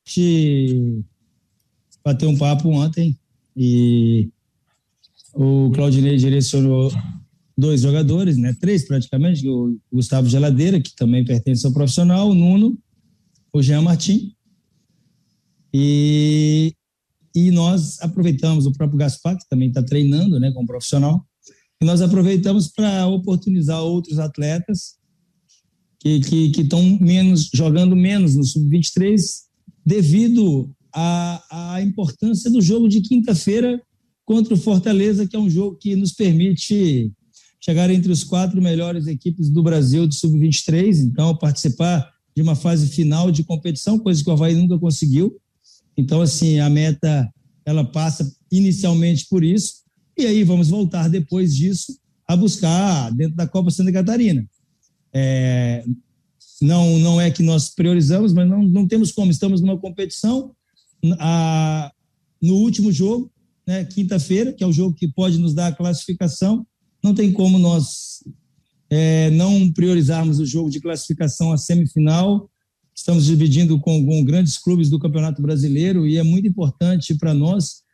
Gente 0.04 1.04
bateu 2.04 2.28
um 2.28 2.36
papo 2.36 2.68
ontem 2.70 3.16
e 3.56 4.28
o 5.32 5.70
Claudinei 5.72 6.16
direcionou 6.16 6.90
dois 7.56 7.82
jogadores, 7.82 8.36
né? 8.36 8.56
Três 8.60 8.84
praticamente, 8.84 9.48
o 9.48 9.78
Gustavo 9.92 10.28
Geladeira, 10.28 10.80
que 10.80 10.92
também 10.96 11.24
pertence 11.24 11.64
ao 11.64 11.72
profissional, 11.72 12.28
o 12.28 12.34
Nuno, 12.34 12.76
o 13.52 13.62
Jean 13.62 13.82
Martin. 13.82 14.34
E 15.72 16.74
e 17.46 17.50
nós 17.50 18.00
aproveitamos 18.00 18.66
o 18.66 18.72
próprio 18.72 18.98
Gaspar, 18.98 19.38
que 19.38 19.48
também 19.48 19.68
está 19.68 19.82
treinando 19.82 20.40
né, 20.40 20.50
como 20.52 20.66
profissional, 20.66 21.24
e 21.80 21.84
nós 21.84 22.00
aproveitamos 22.02 22.68
para 22.68 23.06
oportunizar 23.06 23.80
outros 23.82 24.18
atletas 24.18 24.98
que 26.00 26.20
estão 26.56 26.98
menos 27.00 27.50
jogando 27.52 27.94
menos 27.94 28.34
no 28.34 28.44
sub-23 28.44 29.20
devido 29.84 30.70
à, 30.94 31.74
à 31.74 31.82
importância 31.82 32.50
do 32.50 32.60
jogo 32.60 32.88
de 32.88 33.00
quinta-feira 33.00 33.80
contra 34.24 34.54
o 34.54 34.58
Fortaleza, 34.58 35.26
que 35.26 35.36
é 35.36 35.38
um 35.38 35.50
jogo 35.50 35.76
que 35.76 35.96
nos 35.96 36.12
permite 36.12 37.12
chegar 37.60 37.90
entre 37.90 38.12
os 38.12 38.24
quatro 38.24 38.60
melhores 38.62 39.06
equipes 39.06 39.50
do 39.50 39.62
Brasil 39.62 40.06
de 40.06 40.14
sub-23, 40.14 41.00
então 41.00 41.36
participar 41.36 42.08
de 42.34 42.42
uma 42.42 42.54
fase 42.54 42.88
final 42.88 43.30
de 43.30 43.42
competição, 43.42 43.98
coisa 43.98 44.22
que 44.22 44.30
o 44.30 44.32
Havaí 44.32 44.54
nunca 44.54 44.78
conseguiu. 44.78 45.36
Então, 45.98 46.22
assim, 46.22 46.60
a 46.60 46.70
meta 46.70 47.28
ela 47.66 47.84
passa 47.84 48.32
inicialmente 48.50 49.26
por 49.28 49.42
isso, 49.42 49.82
e 50.16 50.24
aí 50.24 50.44
vamos 50.44 50.68
voltar 50.68 51.08
depois 51.08 51.54
disso 51.54 51.98
a 52.26 52.36
buscar 52.36 53.10
dentro 53.10 53.34
da 53.34 53.48
Copa 53.48 53.70
Santa 53.70 53.92
Catarina. 53.92 54.48
É, 55.12 55.84
não, 56.62 56.98
não 57.00 57.20
é 57.20 57.30
que 57.30 57.42
nós 57.42 57.74
priorizamos, 57.74 58.32
mas 58.32 58.48
não, 58.48 58.62
não 58.62 58.86
temos 58.86 59.10
como. 59.10 59.30
Estamos 59.30 59.60
numa 59.60 59.78
competição. 59.78 60.52
A, 61.18 61.92
no 62.40 62.54
último 62.54 62.92
jogo, 62.92 63.30
né, 63.66 63.84
quinta-feira, 63.84 64.52
que 64.52 64.62
é 64.62 64.66
o 64.66 64.72
jogo 64.72 64.94
que 64.94 65.08
pode 65.08 65.38
nos 65.38 65.54
dar 65.54 65.68
a 65.68 65.74
classificação, 65.74 66.66
não 67.02 67.14
tem 67.14 67.32
como 67.32 67.58
nós 67.58 68.22
é, 68.90 69.30
não 69.30 69.70
priorizarmos 69.72 70.38
o 70.38 70.46
jogo 70.46 70.70
de 70.70 70.80
classificação 70.80 71.52
à 71.52 71.58
semifinal 71.58 72.48
Estamos 72.98 73.26
dividindo 73.26 73.78
com, 73.78 74.04
com 74.04 74.24
grandes 74.24 74.58
clubes 74.58 74.90
do 74.90 74.98
Campeonato 74.98 75.40
Brasileiro 75.40 76.04
e 76.04 76.16
é 76.16 76.22
muito 76.24 76.48
importante 76.48 77.14
para 77.14 77.32
nós 77.32 77.84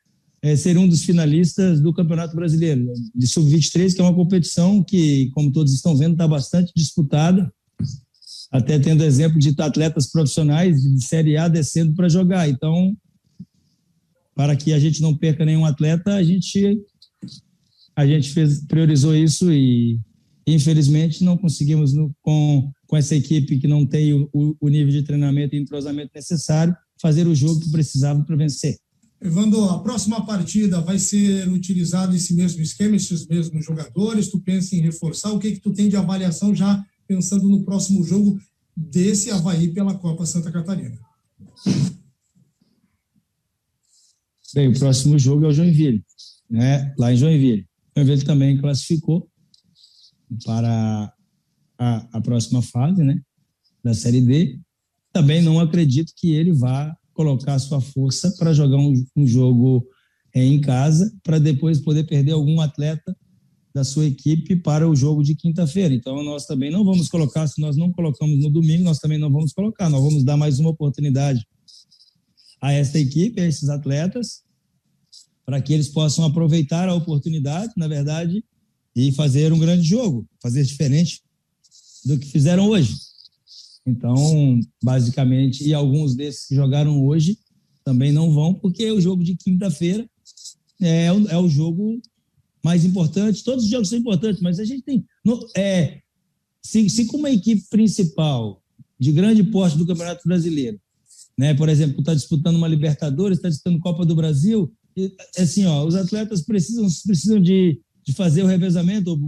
é, 0.41 0.57
ser 0.57 0.79
um 0.79 0.89
dos 0.89 1.05
finalistas 1.05 1.79
do 1.79 1.93
Campeonato 1.93 2.35
Brasileiro 2.35 2.91
de 3.15 3.27
Sub-23, 3.27 3.95
que 3.95 4.01
é 4.01 4.05
uma 4.05 4.15
competição 4.15 4.83
que, 4.83 5.31
como 5.35 5.53
todos 5.53 5.75
estão 5.75 5.95
vendo, 5.95 6.13
está 6.13 6.27
bastante 6.27 6.73
disputada, 6.75 7.53
até 8.51 8.79
tendo 8.79 9.05
exemplo 9.05 9.39
de 9.39 9.55
atletas 9.59 10.11
profissionais 10.11 10.81
de 10.81 11.05
Série 11.05 11.37
A 11.37 11.49
descendo 11.49 11.95
para 11.95 12.09
jogar. 12.09 12.49
Então, 12.49 12.97
para 14.35 14.57
que 14.57 14.73
a 14.73 14.79
gente 14.79 15.03
não 15.03 15.15
perca 15.15 15.45
nenhum 15.45 15.67
atleta, 15.67 16.15
a 16.15 16.23
gente 16.23 16.81
a 17.95 18.07
gente 18.07 18.31
fez, 18.31 18.65
priorizou 18.67 19.15
isso 19.15 19.53
e 19.53 20.01
infelizmente 20.47 21.23
não 21.23 21.37
conseguimos 21.37 21.93
no, 21.93 22.11
com 22.23 22.73
com 22.95 22.99
essa 22.99 23.17
equipe 23.17 23.59
que 23.59 23.67
não 23.67 23.85
tem 23.85 24.13
o, 24.13 24.31
o 24.33 24.69
nível 24.69 24.93
de 24.93 25.03
treinamento 25.03 25.57
e 25.57 25.59
entrosamento 25.59 26.13
necessário, 26.15 26.77
fazer 27.03 27.27
o 27.27 27.35
jogo 27.35 27.59
que 27.59 27.73
precisava 27.73 28.23
para 28.23 28.37
vencer. 28.37 28.79
Evandro, 29.21 29.65
a 29.65 29.81
próxima 29.81 30.25
partida 30.25 30.81
vai 30.81 30.97
ser 31.01 31.49
utilizado 31.49 32.15
esse 32.15 32.33
mesmo 32.35 32.63
esquema, 32.63 32.95
esses 32.95 33.27
mesmos 33.27 33.65
jogadores? 33.65 34.29
Tu 34.29 34.39
pensa 34.39 34.77
em 34.77 34.81
reforçar? 34.81 35.33
O 35.33 35.41
que 35.41 35.51
que 35.51 35.61
tu 35.61 35.73
tem 35.73 35.89
de 35.89 35.97
avaliação 35.97 36.55
já 36.55 36.85
pensando 37.05 37.49
no 37.49 37.65
próximo 37.65 38.05
jogo 38.05 38.39
desse 38.77 39.29
Havaí 39.33 39.73
pela 39.73 39.95
Copa 39.95 40.25
Santa 40.25 40.53
Catarina? 40.53 40.97
Bem, 44.55 44.69
o 44.69 44.79
próximo 44.79 45.19
jogo 45.19 45.47
é 45.47 45.49
o 45.49 45.53
Joinville, 45.53 46.05
né? 46.49 46.95
lá 46.97 47.13
em 47.13 47.17
Joinville. 47.17 47.67
O 47.97 48.01
Joinville 48.01 48.25
também 48.25 48.57
classificou 48.57 49.29
para 50.45 51.14
a, 51.85 52.09
a 52.13 52.21
próxima 52.21 52.63
fase, 52.63 53.03
né, 53.03 53.21
da 53.83 53.93
Série 53.93 54.23
D. 54.23 54.59
Também 55.13 55.43
não 55.43 55.61
acredito 55.61 56.13
que 56.17 56.33
ele 56.33 56.53
vá 56.53 56.97
colocar 57.13 57.59
sua 57.59 57.81
força 57.81 58.35
para 58.39 58.55
jogar 58.55 58.79
um, 58.79 59.05
um 59.15 59.27
jogo 59.27 59.87
é, 60.35 60.43
em 60.45 60.61
casa, 60.61 61.15
para 61.23 61.39
depois 61.39 61.81
poder 61.81 62.05
perder 62.05 62.33
algum 62.33 62.61
atleta 62.61 63.17
da 63.73 63.85
sua 63.85 64.07
equipe 64.07 64.57
para 64.57 64.89
o 64.89 64.97
jogo 64.97 65.23
de 65.23 65.35
quinta-feira. 65.35 65.95
Então, 65.95 66.23
nós 66.23 66.47
também 66.47 66.71
não 66.71 66.85
vamos 66.85 67.09
colocar, 67.09 67.47
se 67.47 67.61
nós 67.61 67.77
não 67.77 67.93
colocamos 67.93 68.41
no 68.41 68.51
domingo, 68.51 68.85
nós 68.85 68.99
também 68.99 69.19
não 69.19 69.31
vamos 69.31 69.53
colocar, 69.53 69.91
nós 69.91 70.03
vamos 70.03 70.25
dar 70.25 70.37
mais 70.37 70.59
uma 70.59 70.71
oportunidade 70.71 71.47
a 72.61 72.73
esta 72.73 72.99
equipe, 72.99 73.41
a 73.41 73.47
esses 73.47 73.69
atletas, 73.69 74.43
para 75.45 75.61
que 75.61 75.73
eles 75.73 75.89
possam 75.89 76.25
aproveitar 76.25 76.89
a 76.89 76.95
oportunidade, 76.95 77.73
na 77.77 77.87
verdade, 77.87 78.43
e 78.97 79.13
fazer 79.13 79.53
um 79.53 79.59
grande 79.59 79.83
jogo, 79.83 80.27
fazer 80.41 80.65
diferente 80.65 81.25
do 82.05 82.19
que 82.19 82.27
fizeram 82.27 82.69
hoje. 82.69 82.95
Então, 83.87 84.61
basicamente, 84.83 85.67
e 85.67 85.75
alguns 85.75 86.15
desses 86.15 86.47
que 86.47 86.55
jogaram 86.55 87.05
hoje 87.05 87.39
também 87.85 88.13
não 88.13 88.33
vão, 88.33 88.55
porque 88.55 88.91
o 88.91 89.01
jogo 89.01 89.23
de 89.23 89.37
quinta-feira 89.37 90.09
é, 90.81 91.07
é 91.07 91.39
o 91.39 91.49
jogo 91.49 92.01
mais 92.65 92.85
importante. 92.85 93.45
Todos 93.45 93.65
os 93.65 93.71
jogos 93.71 93.89
são 93.89 93.99
importantes, 93.99 94.41
mas 94.41 94.59
a 94.59 94.65
gente 94.65 94.83
tem. 94.83 95.05
No, 95.25 95.47
é, 95.55 96.01
se, 96.63 96.89
se 96.89 97.05
com 97.07 97.19
uma 97.19 97.31
equipe 97.31 97.63
principal 97.69 98.63
de 98.99 99.13
grande 99.13 99.45
porte 99.45 99.77
do 99.77 99.87
Campeonato 99.87 100.27
Brasileiro, 100.27 100.81
né, 101.37 101.53
por 101.53 101.69
exemplo, 101.69 102.01
está 102.01 102.15
disputando 102.15 102.57
uma 102.57 102.69
Libertadores, 102.69 103.37
está 103.37 103.49
disputando 103.49 103.81
Copa 103.81 104.07
do 104.07 104.17
Brasil, 104.17 104.73
e, 104.97 105.13
assim, 105.37 105.67
ó, 105.67 105.85
os 105.85 105.95
atletas 105.95 106.43
precisam, 106.43 106.87
precisam 107.05 107.41
de, 107.41 107.81
de 108.05 108.13
fazer 108.13 108.43
o 108.43 108.47
revezamento 108.47 109.21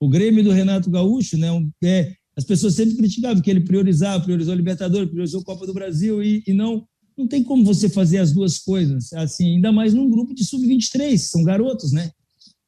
o 0.00 0.08
Grêmio 0.08 0.44
do 0.44 0.50
Renato 0.50 0.90
Gaúcho, 0.90 1.36
né? 1.36 1.48
É, 1.82 2.12
as 2.36 2.44
pessoas 2.44 2.74
sempre 2.74 2.96
criticavam 2.96 3.42
que 3.42 3.50
ele 3.50 3.60
priorizava, 3.60 4.22
priorizou 4.22 4.52
a 4.52 4.56
Libertadores, 4.56 5.10
priorizou 5.10 5.40
a 5.40 5.44
Copa 5.44 5.66
do 5.66 5.74
Brasil 5.74 6.22
e, 6.22 6.42
e 6.46 6.52
não 6.52 6.86
não 7.18 7.26
tem 7.26 7.42
como 7.42 7.64
você 7.64 7.88
fazer 7.88 8.18
as 8.18 8.32
duas 8.32 8.60
coisas, 8.60 9.12
assim, 9.12 9.56
ainda 9.56 9.72
mais 9.72 9.92
num 9.92 10.08
grupo 10.08 10.32
de 10.32 10.44
sub-23, 10.44 11.18
são 11.18 11.42
garotos, 11.42 11.90
né? 11.90 12.12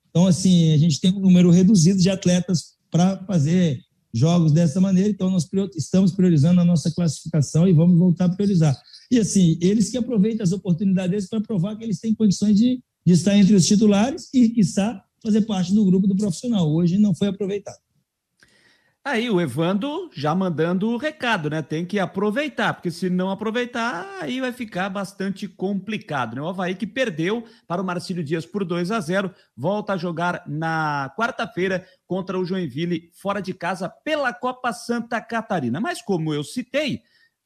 Então, 0.08 0.26
assim, 0.26 0.72
a 0.72 0.76
gente 0.76 1.00
tem 1.00 1.12
um 1.12 1.20
número 1.20 1.50
reduzido 1.50 2.00
de 2.00 2.10
atletas 2.10 2.74
para 2.90 3.24
fazer 3.26 3.80
jogos 4.12 4.50
dessa 4.50 4.80
maneira, 4.80 5.08
então 5.08 5.30
nós 5.30 5.48
estamos 5.76 6.10
priorizando 6.10 6.60
a 6.60 6.64
nossa 6.64 6.90
classificação 6.90 7.68
e 7.68 7.72
vamos 7.72 7.96
voltar 7.96 8.24
a 8.24 8.28
priorizar. 8.28 8.76
E, 9.08 9.20
assim, 9.20 9.56
eles 9.60 9.88
que 9.88 9.96
aproveitam 9.96 10.42
as 10.42 10.50
oportunidades 10.50 11.28
para 11.28 11.40
provar 11.40 11.76
que 11.76 11.84
eles 11.84 12.00
têm 12.00 12.12
condições 12.12 12.56
de, 12.56 12.82
de 13.06 13.12
estar 13.12 13.36
entre 13.36 13.54
os 13.54 13.66
titulares 13.66 14.28
e, 14.34 14.48
quiçá, 14.48 15.00
fazer 15.22 15.42
parte 15.42 15.74
do 15.74 15.84
grupo 15.84 16.06
do 16.06 16.16
profissional. 16.16 16.70
Hoje 16.72 16.98
não 16.98 17.14
foi 17.14 17.28
aproveitado. 17.28 17.78
Aí 19.02 19.30
o 19.30 19.40
Evandro 19.40 20.10
já 20.12 20.34
mandando 20.34 20.90
o 20.90 20.98
recado, 20.98 21.48
né? 21.48 21.62
Tem 21.62 21.86
que 21.86 21.98
aproveitar, 21.98 22.74
porque 22.74 22.90
se 22.90 23.08
não 23.08 23.30
aproveitar, 23.30 24.06
aí 24.20 24.42
vai 24.42 24.52
ficar 24.52 24.90
bastante 24.90 25.48
complicado, 25.48 26.36
né? 26.36 26.42
O 26.42 26.48
Havaí 26.48 26.74
que 26.74 26.86
perdeu 26.86 27.42
para 27.66 27.80
o 27.80 27.84
Marcílio 27.84 28.22
Dias 28.22 28.44
por 28.44 28.62
2 28.62 28.90
a 28.90 29.00
0, 29.00 29.34
volta 29.56 29.94
a 29.94 29.96
jogar 29.96 30.44
na 30.46 31.10
quarta-feira 31.16 31.86
contra 32.06 32.38
o 32.38 32.44
Joinville 32.44 33.10
fora 33.14 33.40
de 33.40 33.54
casa 33.54 33.88
pela 33.88 34.34
Copa 34.34 34.70
Santa 34.70 35.18
Catarina. 35.18 35.80
Mas 35.80 36.02
como 36.02 36.34
eu 36.34 36.44
citei, 36.44 37.00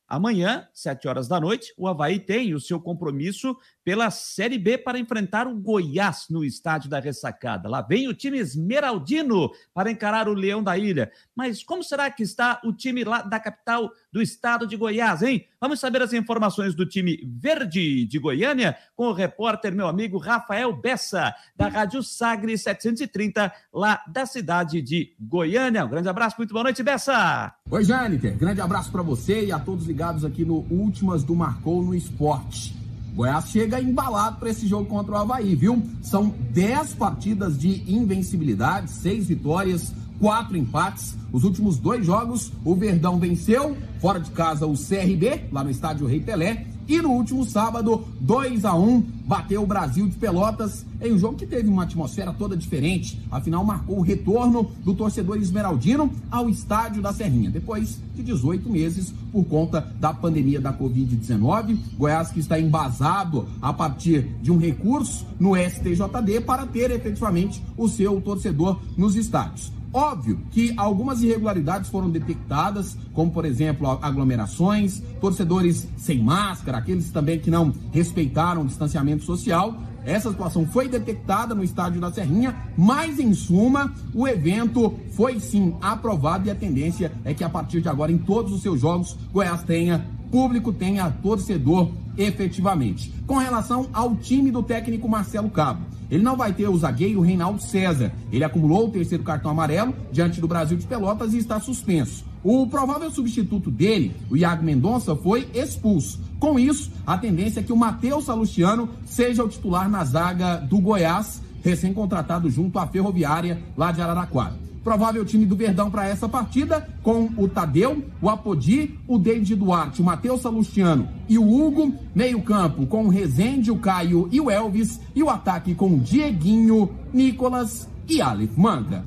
Amanhã, 0.06 0.68
sete 0.74 1.08
horas 1.08 1.26
da 1.26 1.40
noite, 1.40 1.72
o 1.78 1.88
Havaí 1.88 2.20
tem 2.20 2.54
o 2.54 2.60
seu 2.60 2.78
compromisso 2.78 3.56
pela 3.84 4.10
Série 4.10 4.58
B 4.58 4.78
para 4.78 4.98
enfrentar 4.98 5.46
o 5.46 5.54
Goiás 5.54 6.26
no 6.30 6.42
estádio 6.42 6.88
da 6.88 6.98
Ressacada. 6.98 7.68
Lá 7.68 7.82
vem 7.82 8.08
o 8.08 8.14
time 8.14 8.38
esmeraldino 8.38 9.50
para 9.74 9.90
encarar 9.90 10.28
o 10.28 10.32
Leão 10.32 10.62
da 10.62 10.78
Ilha. 10.78 11.12
Mas 11.36 11.62
como 11.62 11.84
será 11.84 12.10
que 12.10 12.22
está 12.22 12.60
o 12.64 12.72
time 12.72 13.04
lá 13.04 13.20
da 13.20 13.38
capital 13.38 13.92
do 14.10 14.22
estado 14.22 14.66
de 14.66 14.76
Goiás, 14.76 15.22
hein? 15.22 15.46
Vamos 15.60 15.80
saber 15.80 16.02
as 16.02 16.12
informações 16.12 16.74
do 16.74 16.86
time 16.86 17.18
verde 17.26 18.06
de 18.06 18.18
Goiânia 18.18 18.76
com 18.96 19.08
o 19.08 19.12
repórter, 19.12 19.74
meu 19.74 19.86
amigo 19.86 20.18
Rafael 20.18 20.72
Bessa, 20.72 21.34
da 21.56 21.68
Rádio 21.68 22.02
Sagre 22.02 22.56
730, 22.56 23.52
lá 23.72 24.02
da 24.06 24.24
cidade 24.24 24.80
de 24.80 25.14
Goiânia. 25.20 25.84
Um 25.84 25.88
grande 25.88 26.08
abraço, 26.08 26.36
muito 26.38 26.52
boa 26.52 26.64
noite, 26.64 26.82
Bessa! 26.82 27.54
Oi, 27.70 27.84
Jâniter. 27.84 28.36
Grande 28.36 28.60
abraço 28.60 28.90
para 28.90 29.02
você 29.02 29.46
e 29.46 29.52
a 29.52 29.58
todos 29.58 29.86
ligados 29.86 30.24
aqui 30.24 30.44
no 30.44 30.66
Últimas 30.70 31.22
do 31.22 31.34
Marcou 31.34 31.82
no 31.82 31.94
Esporte. 31.94 32.83
Goiás 33.14 33.48
chega 33.48 33.80
embalado 33.80 34.38
para 34.38 34.50
esse 34.50 34.66
jogo 34.66 34.86
contra 34.86 35.12
o 35.12 35.16
Havaí, 35.16 35.54
viu? 35.54 35.82
São 36.02 36.34
10 36.50 36.94
partidas 36.94 37.56
de 37.56 37.84
invencibilidade, 37.86 38.90
6 38.90 39.28
vitórias, 39.28 39.92
4 40.20 40.56
empates. 40.56 41.16
Os 41.32 41.44
últimos 41.44 41.78
dois 41.78 42.04
jogos, 42.04 42.52
o 42.64 42.74
Verdão 42.74 43.18
venceu, 43.18 43.76
fora 44.00 44.18
de 44.18 44.30
casa 44.30 44.66
o 44.66 44.74
CRB, 44.74 45.44
lá 45.52 45.62
no 45.62 45.70
estádio 45.70 46.06
Rei 46.06 46.20
Pelé, 46.20 46.66
e 46.86 47.00
no 47.00 47.10
último 47.10 47.44
sábado, 47.44 48.04
2 48.20 48.64
a 48.64 48.74
1 48.74 49.00
bateu 49.26 49.62
o 49.62 49.66
Brasil 49.66 50.06
de 50.06 50.16
Pelotas 50.16 50.84
em 51.00 51.12
um 51.12 51.18
jogo 51.18 51.36
que 51.36 51.46
teve 51.46 51.68
uma 51.68 51.84
atmosfera 51.84 52.32
toda 52.32 52.56
diferente. 52.56 53.20
Afinal, 53.30 53.64
marcou 53.64 53.98
o 53.98 54.02
retorno 54.02 54.70
do 54.84 54.94
torcedor 54.94 55.38
esmeraldino 55.38 56.10
ao 56.30 56.48
estádio 56.48 57.00
da 57.00 57.12
Serrinha, 57.12 57.50
depois 57.50 57.98
de 58.14 58.22
18 58.22 58.68
meses 58.68 59.14
por 59.32 59.44
conta 59.44 59.80
da 59.98 60.12
pandemia 60.12 60.60
da 60.60 60.72
Covid-19. 60.72 61.78
Goiás 61.96 62.30
que 62.30 62.40
está 62.40 62.60
embasado 62.60 63.48
a 63.62 63.72
partir 63.72 64.22
de 64.42 64.50
um 64.50 64.58
recurso 64.58 65.26
no 65.40 65.56
STJD 65.56 66.42
para 66.44 66.66
ter 66.66 66.90
efetivamente 66.90 67.62
o 67.76 67.88
seu 67.88 68.20
torcedor 68.20 68.78
nos 68.96 69.16
estádios. 69.16 69.72
Óbvio 69.94 70.40
que 70.50 70.74
algumas 70.76 71.22
irregularidades 71.22 71.88
foram 71.88 72.10
detectadas, 72.10 72.98
como 73.12 73.30
por 73.30 73.44
exemplo 73.44 73.88
aglomerações, 74.02 75.00
torcedores 75.20 75.86
sem 75.96 76.18
máscara, 76.18 76.78
aqueles 76.78 77.12
também 77.12 77.38
que 77.38 77.48
não 77.48 77.72
respeitaram 77.92 78.62
o 78.62 78.66
distanciamento 78.66 79.22
social. 79.22 79.72
Essa 80.04 80.30
situação 80.30 80.66
foi 80.66 80.88
detectada 80.88 81.54
no 81.54 81.62
estádio 81.62 82.00
da 82.00 82.12
Serrinha, 82.12 82.56
mas 82.76 83.20
em 83.20 83.32
suma, 83.34 83.94
o 84.12 84.26
evento 84.26 84.92
foi 85.12 85.38
sim 85.38 85.76
aprovado 85.80 86.48
e 86.48 86.50
a 86.50 86.56
tendência 86.56 87.12
é 87.24 87.32
que 87.32 87.44
a 87.44 87.48
partir 87.48 87.80
de 87.80 87.88
agora, 87.88 88.10
em 88.10 88.18
todos 88.18 88.52
os 88.52 88.62
seus 88.62 88.80
jogos, 88.80 89.16
Goiás 89.32 89.62
tenha 89.62 90.04
público, 90.28 90.72
tenha 90.72 91.08
torcedor 91.22 91.88
efetivamente. 92.16 93.12
Com 93.26 93.38
relação 93.38 93.88
ao 93.92 94.14
time 94.16 94.50
do 94.50 94.62
técnico 94.62 95.08
Marcelo 95.08 95.50
Cabo, 95.50 95.86
ele 96.10 96.22
não 96.22 96.36
vai 96.36 96.52
ter 96.52 96.68
o 96.68 96.76
zagueiro 96.76 97.20
Reinaldo 97.20 97.62
César. 97.62 98.12
Ele 98.30 98.44
acumulou 98.44 98.86
o 98.86 98.90
terceiro 98.90 99.24
cartão 99.24 99.50
amarelo 99.50 99.94
diante 100.12 100.40
do 100.40 100.48
Brasil 100.48 100.76
de 100.76 100.86
Pelotas 100.86 101.32
e 101.34 101.38
está 101.38 101.58
suspenso. 101.58 102.24
O 102.42 102.66
provável 102.66 103.10
substituto 103.10 103.70
dele, 103.70 104.14
o 104.30 104.36
Iago 104.36 104.62
Mendonça, 104.62 105.16
foi 105.16 105.48
expulso. 105.54 106.20
Com 106.38 106.58
isso, 106.58 106.92
a 107.06 107.16
tendência 107.16 107.60
é 107.60 107.62
que 107.62 107.72
o 107.72 107.76
Matheus 107.76 108.26
Salustiano 108.26 108.90
seja 109.06 109.42
o 109.42 109.48
titular 109.48 109.88
na 109.88 110.04
zaga 110.04 110.56
do 110.56 110.78
Goiás, 110.78 111.40
recém-contratado 111.62 112.50
junto 112.50 112.78
à 112.78 112.86
Ferroviária 112.86 113.62
lá 113.76 113.90
de 113.90 114.02
Araraquara. 114.02 114.64
Provável 114.84 115.24
time 115.24 115.46
do 115.46 115.56
Verdão 115.56 115.90
para 115.90 116.06
essa 116.06 116.28
partida, 116.28 116.86
com 117.02 117.30
o 117.38 117.48
Tadeu, 117.48 118.04
o 118.20 118.28
Apodi, 118.28 119.00
o 119.08 119.18
David 119.18 119.56
Duarte, 119.56 120.02
o 120.02 120.04
Matheus 120.04 120.42
Salustiano 120.42 121.08
e 121.26 121.38
o 121.38 121.42
Hugo. 121.42 121.94
Meio-campo 122.14 122.86
com 122.86 123.06
o 123.06 123.08
Rezende, 123.08 123.70
o 123.70 123.78
Caio 123.78 124.28
e 124.30 124.38
o 124.38 124.50
Elvis. 124.50 125.00
E 125.14 125.22
o 125.22 125.30
ataque 125.30 125.74
com 125.74 125.94
o 125.94 125.98
Dieguinho, 125.98 126.90
Nicolas 127.12 127.88
e 128.06 128.20
Aleph 128.20 128.56
Manga. 128.58 129.04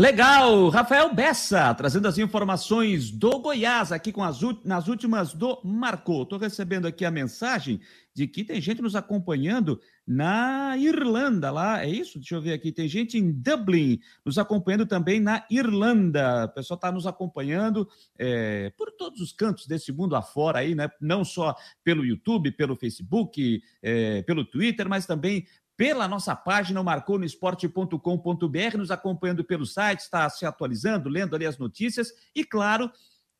Legal, 0.00 0.68
Rafael 0.68 1.12
Bessa, 1.12 1.74
trazendo 1.74 2.06
as 2.06 2.18
informações 2.18 3.10
do 3.10 3.40
Goiás 3.40 3.90
aqui 3.90 4.12
com 4.12 4.22
as 4.22 4.38
nas 4.64 4.86
últimas 4.86 5.34
do 5.34 5.60
Marcou. 5.64 6.22
Estou 6.22 6.38
recebendo 6.38 6.86
aqui 6.86 7.04
a 7.04 7.10
mensagem 7.10 7.80
de 8.14 8.28
que 8.28 8.44
tem 8.44 8.60
gente 8.60 8.80
nos 8.80 8.94
acompanhando 8.94 9.80
na 10.06 10.76
Irlanda, 10.78 11.50
lá, 11.50 11.82
é 11.82 11.88
isso? 11.88 12.20
Deixa 12.20 12.36
eu 12.36 12.40
ver 12.40 12.52
aqui, 12.52 12.70
tem 12.70 12.86
gente 12.86 13.18
em 13.18 13.32
Dublin 13.32 13.98
nos 14.24 14.38
acompanhando 14.38 14.86
também 14.86 15.18
na 15.18 15.44
Irlanda. 15.50 16.44
O 16.44 16.54
pessoal 16.54 16.76
está 16.76 16.92
nos 16.92 17.04
acompanhando 17.04 17.88
é, 18.16 18.70
por 18.76 18.92
todos 18.92 19.20
os 19.20 19.32
cantos 19.32 19.66
desse 19.66 19.90
mundo 19.90 20.14
afora 20.14 20.60
aí, 20.60 20.76
né? 20.76 20.88
Não 21.00 21.24
só 21.24 21.56
pelo 21.82 22.06
YouTube, 22.06 22.52
pelo 22.52 22.76
Facebook, 22.76 23.60
é, 23.82 24.22
pelo 24.22 24.44
Twitter, 24.44 24.88
mas 24.88 25.06
também 25.06 25.44
pela 25.78 26.08
nossa 26.08 26.34
página, 26.34 26.82
marconosport.com.br, 26.82 28.76
nos 28.76 28.90
acompanhando 28.90 29.44
pelo 29.44 29.64
site, 29.64 30.00
está 30.00 30.28
se 30.28 30.44
atualizando, 30.44 31.08
lendo 31.08 31.36
ali 31.36 31.46
as 31.46 31.56
notícias 31.56 32.12
e, 32.34 32.42
claro, 32.44 32.90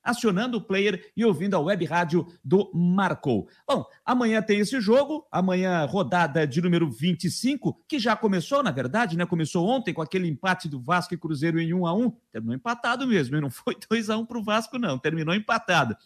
acionando 0.05 0.59
o 0.59 0.61
player 0.61 1.11
e 1.17 1.25
ouvindo 1.25 1.57
a 1.57 1.59
web 1.59 1.85
rádio 1.85 2.29
do 2.45 2.71
Marcou. 2.73 3.49
Bom, 3.67 3.85
amanhã 4.05 4.41
tem 4.41 4.61
esse 4.61 4.81
jogo, 4.81 5.27
amanhã 5.33 5.85
rodada 5.85 6.47
de 6.47 6.63
número 6.63 6.89
25, 6.89 7.85
que 7.89 7.99
já 7.99 8.15
começou, 8.15 8.63
na 8.63 8.71
verdade, 8.71 9.19
né? 9.19 9.27
Começou 9.27 9.69
ontem 9.69 9.93
com 9.93 10.01
aquele 10.01 10.29
empate 10.29 10.69
do 10.69 10.81
Vasco 10.81 11.13
e 11.13 11.19
Cruzeiro 11.19 11.59
em 11.59 11.75
1 11.75 11.87
a 11.89 11.93
1 11.93 12.11
terminou 12.31 12.55
empatado 12.55 13.05
mesmo, 13.05 13.37
e 13.37 13.41
não 13.41 13.51
foi 13.51 13.77
2 13.91 14.11
a 14.11 14.17
1 14.17 14.25
para 14.25 14.39
o 14.39 14.45
Vasco, 14.45 14.79
não, 14.79 14.97
terminou 14.97 15.35
empatado. 15.35 15.97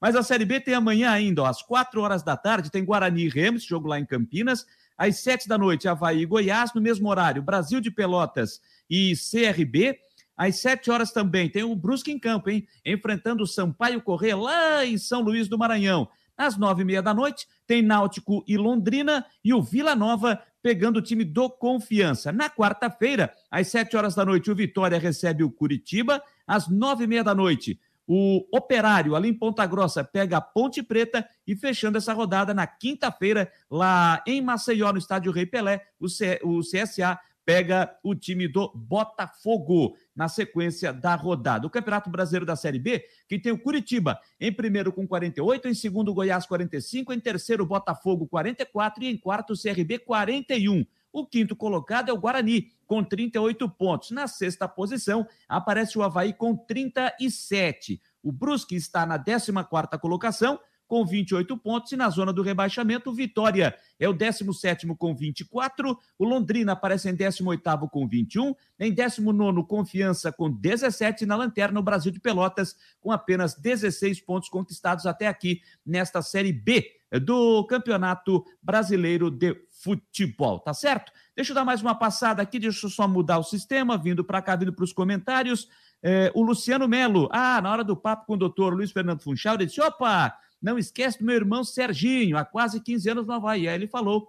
Mas 0.00 0.14
a 0.14 0.22
Série 0.22 0.44
B 0.44 0.60
tem 0.60 0.72
amanhã 0.72 1.10
ainda, 1.10 1.42
ó, 1.42 1.46
às 1.46 1.60
4 1.62 2.00
horas 2.00 2.22
da 2.22 2.36
tarde, 2.36 2.70
tem 2.70 2.84
Guarani 2.84 3.24
e 3.24 3.28
Remos, 3.28 3.64
jogo 3.64 3.88
lá 3.88 3.98
em 3.98 4.06
Campinas. 4.06 4.64
Às 5.00 5.20
sete 5.20 5.48
da 5.48 5.56
noite, 5.56 5.88
Havaí 5.88 6.20
e 6.20 6.26
Goiás, 6.26 6.74
no 6.74 6.80
mesmo 6.82 7.08
horário, 7.08 7.42
Brasil 7.42 7.80
de 7.80 7.90
Pelotas 7.90 8.60
e 8.90 9.14
CRB. 9.14 9.98
Às 10.36 10.56
sete 10.56 10.90
horas 10.90 11.10
também 11.10 11.48
tem 11.48 11.64
o 11.64 11.74
Brusque 11.74 12.12
em 12.12 12.18
campo, 12.18 12.50
hein? 12.50 12.68
Enfrentando 12.84 13.44
o 13.44 13.46
Sampaio 13.46 14.02
Corrêa 14.02 14.36
lá 14.36 14.84
em 14.84 14.98
São 14.98 15.22
Luís 15.22 15.48
do 15.48 15.56
Maranhão. 15.56 16.06
Às 16.36 16.58
nove 16.58 16.82
e 16.82 16.84
meia 16.84 17.00
da 17.00 17.14
noite, 17.14 17.46
tem 17.66 17.80
Náutico 17.80 18.44
e 18.46 18.58
Londrina 18.58 19.24
e 19.42 19.54
o 19.54 19.62
Vila 19.62 19.96
Nova 19.96 20.38
pegando 20.62 20.98
o 20.98 21.02
time 21.02 21.24
do 21.24 21.48
Confiança. 21.48 22.30
Na 22.30 22.50
quarta-feira, 22.50 23.32
às 23.50 23.68
sete 23.68 23.96
horas 23.96 24.14
da 24.14 24.26
noite, 24.26 24.50
o 24.50 24.54
Vitória 24.54 24.98
recebe 24.98 25.42
o 25.42 25.50
Curitiba. 25.50 26.22
Às 26.46 26.68
nove 26.68 27.04
e 27.04 27.06
meia 27.06 27.24
da 27.24 27.34
noite, 27.34 27.80
o 28.12 28.44
Operário, 28.50 29.14
ali 29.14 29.28
em 29.28 29.32
Ponta 29.32 29.64
Grossa, 29.64 30.02
pega 30.02 30.38
a 30.38 30.40
Ponte 30.40 30.82
Preta 30.82 31.24
e 31.46 31.54
fechando 31.54 31.96
essa 31.96 32.12
rodada 32.12 32.52
na 32.52 32.66
quinta-feira, 32.66 33.48
lá 33.70 34.20
em 34.26 34.42
Maceió, 34.42 34.90
no 34.90 34.98
estádio 34.98 35.30
Rei 35.30 35.46
Pelé, 35.46 35.80
o, 36.00 36.08
C... 36.08 36.40
o 36.42 36.58
CSA 36.58 37.16
pega 37.44 37.96
o 38.02 38.12
time 38.12 38.48
do 38.48 38.72
Botafogo 38.74 39.96
na 40.14 40.26
sequência 40.26 40.92
da 40.92 41.14
rodada. 41.14 41.68
O 41.68 41.70
Campeonato 41.70 42.10
Brasileiro 42.10 42.44
da 42.44 42.56
Série 42.56 42.80
B, 42.80 43.04
que 43.28 43.38
tem 43.38 43.52
o 43.52 43.58
Curitiba 43.58 44.18
em 44.40 44.52
primeiro 44.52 44.92
com 44.92 45.06
48, 45.06 45.68
em 45.68 45.74
segundo 45.74 46.12
Goiás 46.12 46.46
45, 46.46 47.12
em 47.12 47.20
terceiro 47.20 47.64
Botafogo 47.64 48.26
44 48.26 49.04
e 49.04 49.06
em 49.06 49.16
quarto 49.16 49.54
CRB 49.54 50.00
41. 50.00 50.84
O 51.12 51.26
quinto 51.26 51.56
colocado 51.56 52.08
é 52.08 52.12
o 52.12 52.18
Guarani, 52.18 52.68
com 52.86 53.02
38 53.02 53.68
pontos. 53.68 54.10
Na 54.10 54.26
sexta 54.28 54.68
posição, 54.68 55.26
aparece 55.48 55.98
o 55.98 56.02
Havaí 56.02 56.32
com 56.32 56.56
37. 56.56 58.00
O 58.22 58.30
Brusque 58.30 58.76
está 58.76 59.04
na 59.04 59.18
14 59.18 59.52
colocação, 60.00 60.58
com 60.90 61.06
28 61.06 61.56
pontos. 61.56 61.92
E 61.92 61.96
na 61.96 62.10
zona 62.10 62.32
do 62.32 62.42
rebaixamento, 62.42 63.12
Vitória 63.12 63.76
é 63.98 64.08
o 64.08 64.12
17 64.12 64.88
com 64.96 65.14
24. 65.14 65.96
O 66.18 66.24
Londrina 66.24 66.72
aparece 66.72 67.08
em 67.08 67.14
18 67.14 67.88
com 67.88 68.08
21. 68.08 68.54
Em 68.78 68.92
19, 68.92 69.64
Confiança 69.68 70.32
com 70.32 70.50
17. 70.50 71.22
E 71.22 71.26
na 71.26 71.36
lanterna, 71.36 71.78
o 71.78 71.82
Brasil 71.82 72.10
de 72.10 72.18
Pelotas 72.18 72.76
com 73.00 73.12
apenas 73.12 73.54
16 73.54 74.20
pontos 74.20 74.48
conquistados 74.48 75.06
até 75.06 75.28
aqui 75.28 75.60
nesta 75.86 76.22
Série 76.22 76.52
B 76.52 77.00
do 77.18 77.64
Campeonato 77.66 78.44
Brasileiro 78.62 79.30
de 79.30 79.54
Futebol, 79.82 80.60
tá 80.60 80.74
certo? 80.74 81.10
Deixa 81.34 81.52
eu 81.52 81.54
dar 81.54 81.64
mais 81.64 81.80
uma 81.80 81.94
passada 81.94 82.42
aqui, 82.42 82.58
deixa 82.58 82.84
eu 82.84 82.90
só 82.90 83.08
mudar 83.08 83.38
o 83.38 83.42
sistema, 83.42 83.96
vindo 83.96 84.22
para 84.22 84.42
cá, 84.42 84.54
vindo 84.54 84.74
para 84.74 84.84
os 84.84 84.92
comentários. 84.92 85.68
É, 86.02 86.30
o 86.34 86.42
Luciano 86.42 86.86
Melo, 86.86 87.30
ah, 87.32 87.62
na 87.62 87.72
hora 87.72 87.82
do 87.82 87.96
papo 87.96 88.26
com 88.26 88.34
o 88.34 88.36
doutor 88.36 88.74
Luiz 88.74 88.92
Fernando 88.92 89.22
Funchal, 89.22 89.54
ele 89.54 89.64
disse: 89.64 89.80
opa, 89.80 90.36
não 90.60 90.78
esquece 90.78 91.18
do 91.18 91.24
meu 91.24 91.34
irmão 91.34 91.64
Serginho, 91.64 92.36
há 92.36 92.44
quase 92.44 92.78
15 92.78 93.10
anos 93.10 93.26
no 93.26 93.32
Havaí. 93.32 93.68
Aí 93.68 93.74
ele 93.74 93.86
falou. 93.86 94.28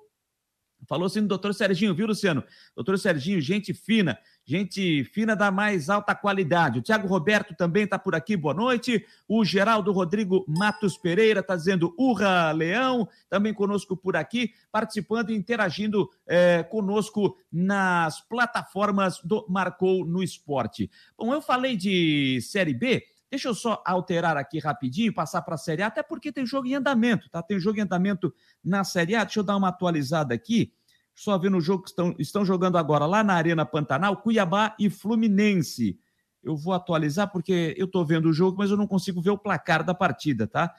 Falou 0.88 1.06
assim 1.06 1.22
do 1.22 1.28
doutor 1.28 1.54
Serginho, 1.54 1.94
viu, 1.94 2.08
Luciano? 2.08 2.44
Doutor 2.74 2.98
Serginho, 2.98 3.40
gente 3.42 3.74
fina, 3.74 4.18
gente 4.46 5.04
fina 5.06 5.36
da 5.36 5.52
mais 5.52 5.90
alta 5.90 6.16
qualidade. 6.16 6.80
O 6.80 6.82
Tiago 6.82 7.08
Roberto 7.08 7.56
também 7.56 7.84
está 7.84 7.98
por 7.98 8.16
aqui, 8.16 8.36
boa 8.36 8.54
noite. 8.54 9.06
O 9.28 9.46
Geraldo 9.46 9.92
Rodrigo 9.92 10.46
Matos 10.48 10.98
Pereira 10.98 11.40
está 11.40 11.56
dizendo 11.56 11.94
urra, 11.98 12.52
Leão, 12.52 13.08
também 13.30 13.54
conosco 13.54 13.96
por 13.96 14.16
aqui, 14.16 14.52
participando 14.72 15.30
e 15.30 15.36
interagindo 15.36 16.10
é, 16.26 16.64
conosco 16.64 17.38
nas 17.52 18.22
plataformas 18.22 19.20
do 19.24 19.46
Marcou 19.50 20.06
no 20.06 20.24
Esporte. 20.24 20.90
Bom, 21.18 21.34
eu 21.34 21.42
falei 21.42 21.76
de 21.78 22.40
Série 22.42 22.74
B, 22.74 23.04
Deixa 23.32 23.48
eu 23.48 23.56
só 23.56 23.82
alterar 23.86 24.36
aqui 24.36 24.60
rapidinho, 24.60 25.14
passar 25.14 25.42
para 25.42 25.56
a 25.56 25.58
Série 25.58 25.82
A, 25.82 25.88
até 25.88 26.04
porque 26.04 26.34
tem 26.34 26.46
jogo 26.46 26.68
em 26.68 26.76
andamento, 26.76 27.30
tá? 27.30 27.42
Tem 27.42 27.58
jogo 27.58 27.80
em 27.80 27.84
andamento 27.84 28.34
na 28.62 28.84
Série 28.84 29.16
A. 29.16 29.24
Deixa 29.24 29.40
eu 29.40 29.44
dar 29.44 29.56
uma 29.56 29.70
atualizada 29.70 30.36
aqui. 30.36 30.74
Só 31.22 31.38
ver 31.38 31.52
no 31.52 31.62
jogo 31.62 31.84
que 31.84 31.90
estão, 31.90 32.16
estão 32.18 32.44
jogando 32.44 32.80
agora 32.80 33.06
lá 33.06 33.24
na 33.24 33.36
Arena 33.36 33.64
Pantanal, 33.64 34.18
Cuiabá 34.18 34.76
e 34.80 34.90
Fluminense. 34.90 36.00
Eu 36.44 36.58
vou 36.58 36.74
atualizar 36.74 37.32
porque 37.32 37.76
eu 37.78 37.86
estou 37.86 38.04
vendo 38.04 38.28
o 38.28 38.34
jogo, 38.34 38.58
mas 38.58 38.72
eu 38.72 38.76
não 38.76 38.88
consigo 38.88 39.22
ver 39.22 39.30
o 39.30 39.38
placar 39.38 39.84
da 39.84 39.94
partida, 39.94 40.48
tá? 40.48 40.74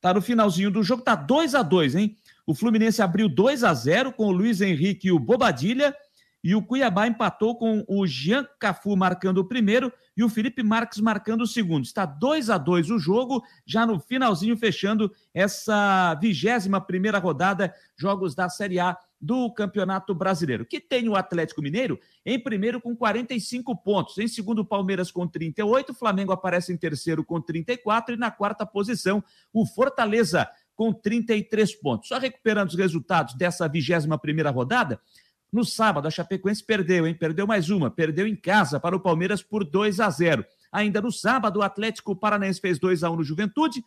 Tá 0.00 0.14
no 0.14 0.22
finalzinho 0.22 0.70
do 0.70 0.82
jogo, 0.82 1.02
tá 1.02 1.14
2 1.14 1.54
a 1.54 1.62
2 1.62 1.94
hein? 1.94 2.16
O 2.46 2.54
Fluminense 2.54 3.02
abriu 3.02 3.28
2 3.28 3.64
a 3.64 3.74
0 3.74 4.14
com 4.14 4.28
o 4.28 4.32
Luiz 4.32 4.62
Henrique 4.62 5.08
e 5.08 5.12
o 5.12 5.18
Bobadilha. 5.18 5.94
E 6.42 6.54
o 6.54 6.62
Cuiabá 6.62 7.06
empatou 7.06 7.58
com 7.58 7.84
o 7.86 8.06
Jean 8.06 8.48
Cafu 8.58 8.96
marcando 8.96 9.38
o 9.38 9.44
primeiro 9.44 9.92
e 10.16 10.22
o 10.22 10.28
Felipe 10.28 10.62
Marques 10.62 11.00
marcando 11.00 11.42
o 11.42 11.46
segundo. 11.46 11.84
Está 11.84 12.04
2 12.04 12.50
a 12.50 12.58
2 12.58 12.90
o 12.90 12.98
jogo, 12.98 13.42
já 13.66 13.86
no 13.86 13.98
finalzinho, 13.98 14.56
fechando 14.56 15.12
essa 15.32 16.14
vigésima 16.16 16.80
primeira 16.80 17.18
rodada, 17.18 17.74
jogos 17.96 18.34
da 18.34 18.48
Série 18.48 18.78
A 18.78 18.96
do 19.20 19.52
Campeonato 19.52 20.12
Brasileiro, 20.14 20.66
que 20.66 20.80
tem 20.80 21.08
o 21.08 21.14
Atlético 21.14 21.62
Mineiro 21.62 21.98
em 22.26 22.42
primeiro 22.42 22.80
com 22.80 22.96
45 22.96 23.76
pontos, 23.76 24.18
em 24.18 24.26
segundo 24.26 24.60
o 24.60 24.64
Palmeiras 24.64 25.12
com 25.12 25.28
38, 25.28 25.92
o 25.92 25.94
Flamengo 25.94 26.32
aparece 26.32 26.72
em 26.72 26.76
terceiro 26.76 27.24
com 27.24 27.40
34 27.40 28.16
e 28.16 28.18
na 28.18 28.32
quarta 28.32 28.66
posição 28.66 29.22
o 29.52 29.64
Fortaleza 29.64 30.48
com 30.74 30.92
33 30.92 31.74
pontos. 31.76 32.08
Só 32.08 32.18
recuperando 32.18 32.70
os 32.70 32.74
resultados 32.74 33.34
dessa 33.34 33.68
vigésima 33.68 34.18
primeira 34.18 34.50
rodada, 34.50 35.00
no 35.52 35.64
sábado, 35.64 36.08
a 36.08 36.10
Chapecoense 36.10 36.64
perdeu, 36.64 37.06
hein? 37.06 37.14
Perdeu 37.14 37.46
mais 37.46 37.68
uma, 37.68 37.90
perdeu 37.90 38.26
em 38.26 38.34
casa 38.34 38.80
para 38.80 38.96
o 38.96 39.00
Palmeiras 39.00 39.42
por 39.42 39.64
2 39.64 40.00
a 40.00 40.08
0. 40.08 40.44
Ainda 40.72 41.02
no 41.02 41.12
sábado, 41.12 41.58
o 41.58 41.62
Atlético 41.62 42.16
Paranaense 42.16 42.58
fez 42.60 42.78
2 42.78 43.04
a 43.04 43.10
1 43.10 43.16
no 43.16 43.22
Juventude. 43.22 43.84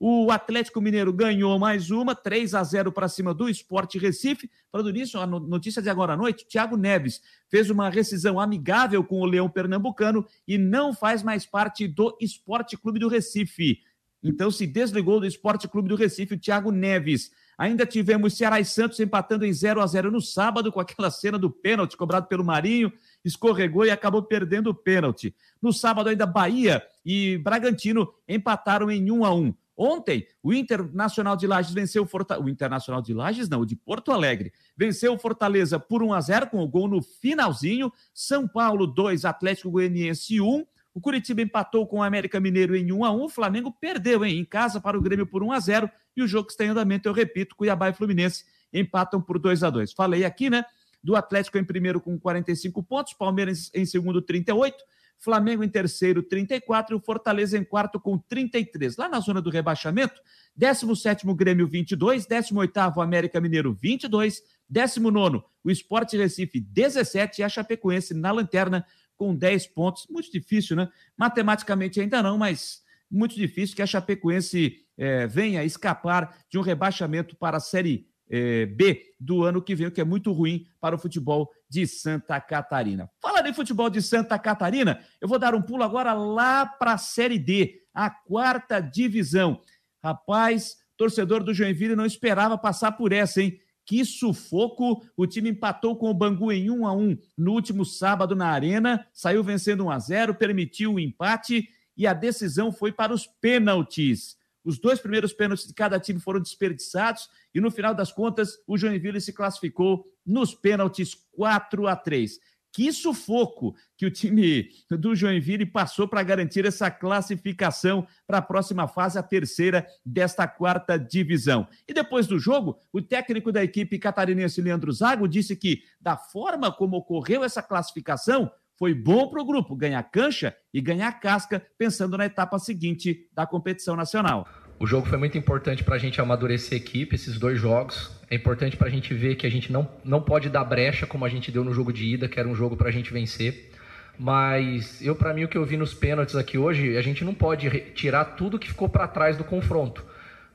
O 0.00 0.32
Atlético 0.32 0.80
Mineiro 0.80 1.12
ganhou 1.12 1.56
mais 1.58 1.90
uma, 1.90 2.14
3 2.14 2.54
a 2.54 2.64
0 2.64 2.90
para 2.90 3.08
cima 3.08 3.34
do 3.34 3.48
Esporte 3.48 3.98
Recife. 3.98 4.50
Falando 4.72 4.90
nisso, 4.90 5.18
a 5.18 5.26
notícia 5.26 5.82
de 5.82 5.90
agora 5.90 6.14
à 6.14 6.16
noite: 6.16 6.46
Thiago 6.48 6.76
Neves 6.76 7.20
fez 7.48 7.68
uma 7.68 7.90
rescisão 7.90 8.40
amigável 8.40 9.04
com 9.04 9.20
o 9.20 9.26
Leão 9.26 9.48
Pernambucano 9.48 10.26
e 10.48 10.56
não 10.56 10.94
faz 10.94 11.22
mais 11.22 11.44
parte 11.44 11.86
do 11.86 12.16
Esporte 12.20 12.76
Clube 12.76 12.98
do 12.98 13.06
Recife. 13.06 13.78
Então 14.22 14.50
se 14.50 14.66
desligou 14.66 15.20
do 15.20 15.26
Esporte 15.26 15.68
Clube 15.68 15.88
do 15.88 15.94
Recife 15.94 16.34
o 16.34 16.38
Thiago 16.40 16.72
Neves. 16.72 17.30
Ainda 17.56 17.86
tivemos 17.86 18.36
Ceará 18.36 18.58
e 18.60 18.64
Santos 18.64 18.98
empatando 19.00 19.44
em 19.44 19.52
0 19.52 19.80
a 19.80 19.86
0 19.86 20.10
no 20.10 20.20
sábado, 20.20 20.72
com 20.72 20.80
aquela 20.80 21.10
cena 21.10 21.38
do 21.38 21.50
pênalti 21.50 21.96
cobrado 21.96 22.26
pelo 22.26 22.44
Marinho, 22.44 22.92
escorregou 23.24 23.84
e 23.84 23.90
acabou 23.90 24.22
perdendo 24.22 24.70
o 24.70 24.74
pênalti. 24.74 25.34
No 25.60 25.72
sábado, 25.72 26.08
ainda 26.08 26.26
Bahia 26.26 26.82
e 27.04 27.38
Bragantino 27.38 28.12
empataram 28.28 28.90
em 28.90 29.10
1 29.10 29.24
a 29.24 29.34
1 29.34 29.54
Ontem, 29.76 30.26
o 30.42 30.52
Internacional 30.52 31.36
de 31.36 31.46
Lages 31.46 31.72
venceu 31.72 32.02
o 32.02 32.06
Fortaleza. 32.06 32.44
O 32.44 32.48
Internacional 32.48 33.00
de 33.00 33.14
Lages, 33.14 33.48
não, 33.48 33.60
o 33.60 33.66
de 33.66 33.74
Porto 33.74 34.12
Alegre. 34.12 34.52
Venceu 34.76 35.14
o 35.14 35.18
Fortaleza 35.18 35.78
por 35.78 36.02
1 36.02 36.12
a 36.12 36.20
0 36.20 36.46
com 36.50 36.62
o 36.62 36.68
gol 36.68 36.88
no 36.88 37.02
finalzinho. 37.02 37.92
São 38.12 38.46
Paulo 38.46 38.86
2, 38.86 39.24
Atlético 39.24 39.70
Goianiense 39.70 40.40
1. 40.40 40.66
O 40.94 41.00
Curitiba 41.00 41.40
empatou 41.40 41.86
com 41.86 41.98
o 41.98 42.02
América 42.02 42.38
Mineiro 42.38 42.76
em 42.76 42.92
1 42.92 43.04
a 43.04 43.10
1 43.10 43.22
O 43.22 43.28
Flamengo 43.28 43.72
perdeu 43.72 44.24
hein, 44.24 44.38
em 44.38 44.44
casa 44.44 44.78
para 44.78 44.98
o 44.98 45.00
Grêmio 45.00 45.26
por 45.26 45.42
1 45.42 45.52
a 45.52 45.58
0 45.58 45.90
E 46.16 46.22
o 46.22 46.28
jogo 46.28 46.46
que 46.46 46.52
está 46.52 46.64
em 46.64 46.68
andamento, 46.68 47.08
eu 47.08 47.12
repito, 47.12 47.56
Cuiabá 47.56 47.88
e 47.88 47.94
Fluminense 47.94 48.44
empatam 48.72 49.20
por 49.20 49.38
2 49.38 49.62
a 49.62 49.70
2 49.70 49.92
Falei 49.92 50.24
aqui, 50.24 50.48
né? 50.48 50.64
Do 51.02 51.16
Atlético 51.16 51.58
em 51.58 51.64
primeiro 51.64 52.00
com 52.00 52.18
45 52.18 52.82
pontos, 52.82 53.12
Palmeiras 53.12 53.70
em 53.74 53.84
segundo 53.84 54.22
38, 54.22 54.76
Flamengo 55.18 55.62
em 55.62 55.68
terceiro 55.68 56.22
34 56.22 56.94
e 56.94 56.96
o 56.96 57.00
Fortaleza 57.00 57.56
em 57.56 57.64
quarto 57.64 58.00
com 58.00 58.18
33. 58.18 58.96
Lá 58.96 59.08
na 59.08 59.20
zona 59.20 59.40
do 59.40 59.50
rebaixamento, 59.50 60.20
17 60.56 61.26
Grêmio 61.34 61.66
22, 61.66 62.26
18 62.26 62.78
América 63.00 63.40
Mineiro 63.40 63.76
22, 63.80 64.42
19 64.68 65.42
o 65.64 65.70
Esporte 65.70 66.16
Recife 66.16 66.60
17 66.60 67.40
e 67.40 67.44
a 67.44 67.48
Chapecoense 67.48 68.14
na 68.14 68.32
lanterna 68.32 68.84
com 69.16 69.34
10 69.34 69.68
pontos. 69.68 70.06
Muito 70.10 70.30
difícil, 70.30 70.74
né? 70.74 70.88
Matematicamente 71.16 72.00
ainda 72.00 72.22
não, 72.22 72.36
mas 72.36 72.81
muito 73.12 73.34
difícil 73.34 73.76
que 73.76 73.82
a 73.82 73.86
Chapecoense 73.86 74.74
é, 74.96 75.26
venha 75.26 75.62
escapar 75.62 76.36
de 76.50 76.58
um 76.58 76.62
rebaixamento 76.62 77.36
para 77.36 77.58
a 77.58 77.60
Série 77.60 78.06
é, 78.30 78.64
B 78.64 79.02
do 79.20 79.44
ano 79.44 79.60
que 79.60 79.74
vem, 79.74 79.86
o 79.86 79.92
que 79.92 80.00
é 80.00 80.04
muito 80.04 80.32
ruim 80.32 80.64
para 80.80 80.96
o 80.96 80.98
futebol 80.98 81.50
de 81.68 81.86
Santa 81.86 82.40
Catarina. 82.40 83.10
Fala 83.20 83.42
de 83.42 83.52
futebol 83.52 83.90
de 83.90 84.00
Santa 84.00 84.38
Catarina, 84.38 84.98
eu 85.20 85.28
vou 85.28 85.38
dar 85.38 85.54
um 85.54 85.60
pulo 85.60 85.84
agora 85.84 86.14
lá 86.14 86.64
para 86.64 86.94
a 86.94 86.98
Série 86.98 87.38
D, 87.38 87.82
a 87.94 88.08
quarta 88.08 88.80
divisão. 88.80 89.60
Rapaz, 90.02 90.76
torcedor 90.96 91.44
do 91.44 91.52
Joinville 91.52 91.94
não 91.94 92.06
esperava 92.06 92.56
passar 92.56 92.92
por 92.92 93.12
essa, 93.12 93.42
hein? 93.42 93.58
Que 93.84 94.04
sufoco! 94.04 95.02
O 95.16 95.26
time 95.26 95.50
empatou 95.50 95.96
com 95.96 96.08
o 96.08 96.14
Bangu 96.14 96.52
em 96.52 96.70
1 96.70 96.86
a 96.86 96.92
1 96.94 97.18
no 97.36 97.52
último 97.52 97.84
sábado 97.84 98.34
na 98.34 98.48
Arena, 98.48 99.06
saiu 99.12 99.42
vencendo 99.42 99.84
1 99.84 99.90
a 99.90 99.98
0, 99.98 100.34
permitiu 100.36 100.94
o 100.94 101.00
empate 101.00 101.68
e 101.96 102.06
a 102.06 102.12
decisão 102.12 102.72
foi 102.72 102.92
para 102.92 103.12
os 103.12 103.26
pênaltis. 103.26 104.36
Os 104.64 104.78
dois 104.78 105.00
primeiros 105.00 105.32
pênaltis 105.32 105.66
de 105.66 105.74
cada 105.74 105.98
time 105.98 106.20
foram 106.20 106.40
desperdiçados 106.40 107.28
e 107.54 107.60
no 107.60 107.70
final 107.70 107.94
das 107.94 108.12
contas 108.12 108.58
o 108.66 108.78
Joinville 108.78 109.20
se 109.20 109.32
classificou 109.32 110.04
nos 110.24 110.54
pênaltis 110.54 111.14
4 111.32 111.86
a 111.86 111.96
3. 111.96 112.38
Que 112.72 112.90
sufoco 112.90 113.76
que 113.98 114.06
o 114.06 114.10
time 114.10 114.70
do 114.90 115.14
Joinville 115.14 115.66
passou 115.66 116.08
para 116.08 116.22
garantir 116.22 116.64
essa 116.64 116.90
classificação 116.90 118.06
para 118.26 118.38
a 118.38 118.42
próxima 118.42 118.88
fase, 118.88 119.18
a 119.18 119.22
terceira 119.22 119.86
desta 120.06 120.48
quarta 120.48 120.98
divisão. 120.98 121.68
E 121.86 121.92
depois 121.92 122.26
do 122.26 122.38
jogo, 122.38 122.78
o 122.90 123.02
técnico 123.02 123.52
da 123.52 123.62
equipe 123.62 123.98
catarinense, 123.98 124.62
Leandro 124.62 124.90
Zago, 124.90 125.28
disse 125.28 125.54
que, 125.54 125.82
da 126.00 126.16
forma 126.16 126.72
como 126.72 126.96
ocorreu 126.96 127.44
essa 127.44 127.62
classificação, 127.62 128.50
foi 128.82 128.94
bom 128.94 129.28
para 129.28 129.40
o 129.40 129.44
grupo 129.44 129.76
ganhar 129.76 130.02
cancha 130.02 130.56
e 130.74 130.80
ganhar 130.80 131.12
casca, 131.20 131.64
pensando 131.78 132.18
na 132.18 132.26
etapa 132.26 132.58
seguinte 132.58 133.28
da 133.32 133.46
competição 133.46 133.94
nacional. 133.94 134.44
O 134.76 134.88
jogo 134.88 135.06
foi 135.06 135.16
muito 135.16 135.38
importante 135.38 135.84
para 135.84 135.94
a 135.94 135.98
gente 135.98 136.20
amadurecer 136.20 136.72
a 136.72 136.82
equipe, 136.82 137.14
esses 137.14 137.38
dois 137.38 137.60
jogos. 137.60 138.10
É 138.28 138.34
importante 138.34 138.76
para 138.76 138.88
a 138.88 138.90
gente 138.90 139.14
ver 139.14 139.36
que 139.36 139.46
a 139.46 139.50
gente 139.52 139.72
não, 139.72 139.88
não 140.04 140.20
pode 140.20 140.50
dar 140.50 140.64
brecha 140.64 141.06
como 141.06 141.24
a 141.24 141.28
gente 141.28 141.52
deu 141.52 141.62
no 141.62 141.72
jogo 141.72 141.92
de 141.92 142.04
ida, 142.06 142.26
que 142.26 142.40
era 142.40 142.48
um 142.48 142.56
jogo 142.56 142.76
para 142.76 142.88
a 142.88 142.90
gente 142.90 143.12
vencer. 143.12 143.70
Mas 144.18 145.00
eu, 145.00 145.14
para 145.14 145.32
mim, 145.32 145.44
o 145.44 145.48
que 145.48 145.56
eu 145.56 145.64
vi 145.64 145.76
nos 145.76 145.94
pênaltis 145.94 146.34
aqui 146.34 146.58
hoje, 146.58 146.96
a 146.96 147.02
gente 147.02 147.24
não 147.24 147.34
pode 147.34 147.70
tirar 147.94 148.24
tudo 148.34 148.58
que 148.58 148.66
ficou 148.66 148.88
para 148.88 149.06
trás 149.06 149.36
do 149.36 149.44
confronto. 149.44 150.04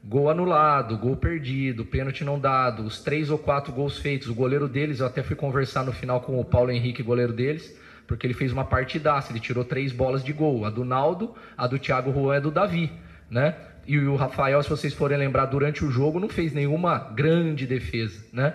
Gol 0.04 0.30
anulado, 0.30 0.98
gol 0.98 1.16
perdido, 1.16 1.86
pênalti 1.86 2.26
não 2.26 2.38
dado, 2.38 2.84
os 2.84 3.00
três 3.00 3.30
ou 3.30 3.38
quatro 3.38 3.72
gols 3.72 3.98
feitos. 3.98 4.28
O 4.28 4.36
goleiro 4.36 4.68
deles, 4.68 5.00
eu 5.00 5.08
até 5.08 5.24
fui 5.24 5.38
conversar 5.38 5.86
no 5.86 5.94
final 5.94 6.20
com 6.20 6.38
o 6.38 6.44
Paulo 6.44 6.72
Henrique, 6.72 7.02
goleiro 7.02 7.32
deles, 7.32 7.87
porque 8.08 8.26
ele 8.26 8.34
fez 8.34 8.54
uma 8.54 8.64
partidaça, 8.64 9.32
ele 9.32 9.40
tirou 9.40 9.66
três 9.66 9.92
bolas 9.92 10.24
de 10.24 10.32
gol. 10.32 10.66
A 10.66 10.70
do 10.70 10.86
Naldo, 10.86 11.36
a 11.58 11.68
do 11.68 11.78
Thiago 11.78 12.12
Juan 12.14 12.38
e 12.38 12.42
do 12.42 12.50
Davi, 12.50 12.92
né? 13.30 13.56
E 13.86 14.00
o 14.00 14.16
Rafael, 14.16 14.64
se 14.64 14.70
vocês 14.70 14.94
forem 14.94 15.18
lembrar, 15.18 15.46
durante 15.46 15.84
o 15.84 15.92
jogo 15.92 16.20
não 16.20 16.30
fez 16.30 16.54
nenhuma 16.54 16.98
grande 16.98 17.68
defesa, 17.68 18.26
né? 18.32 18.54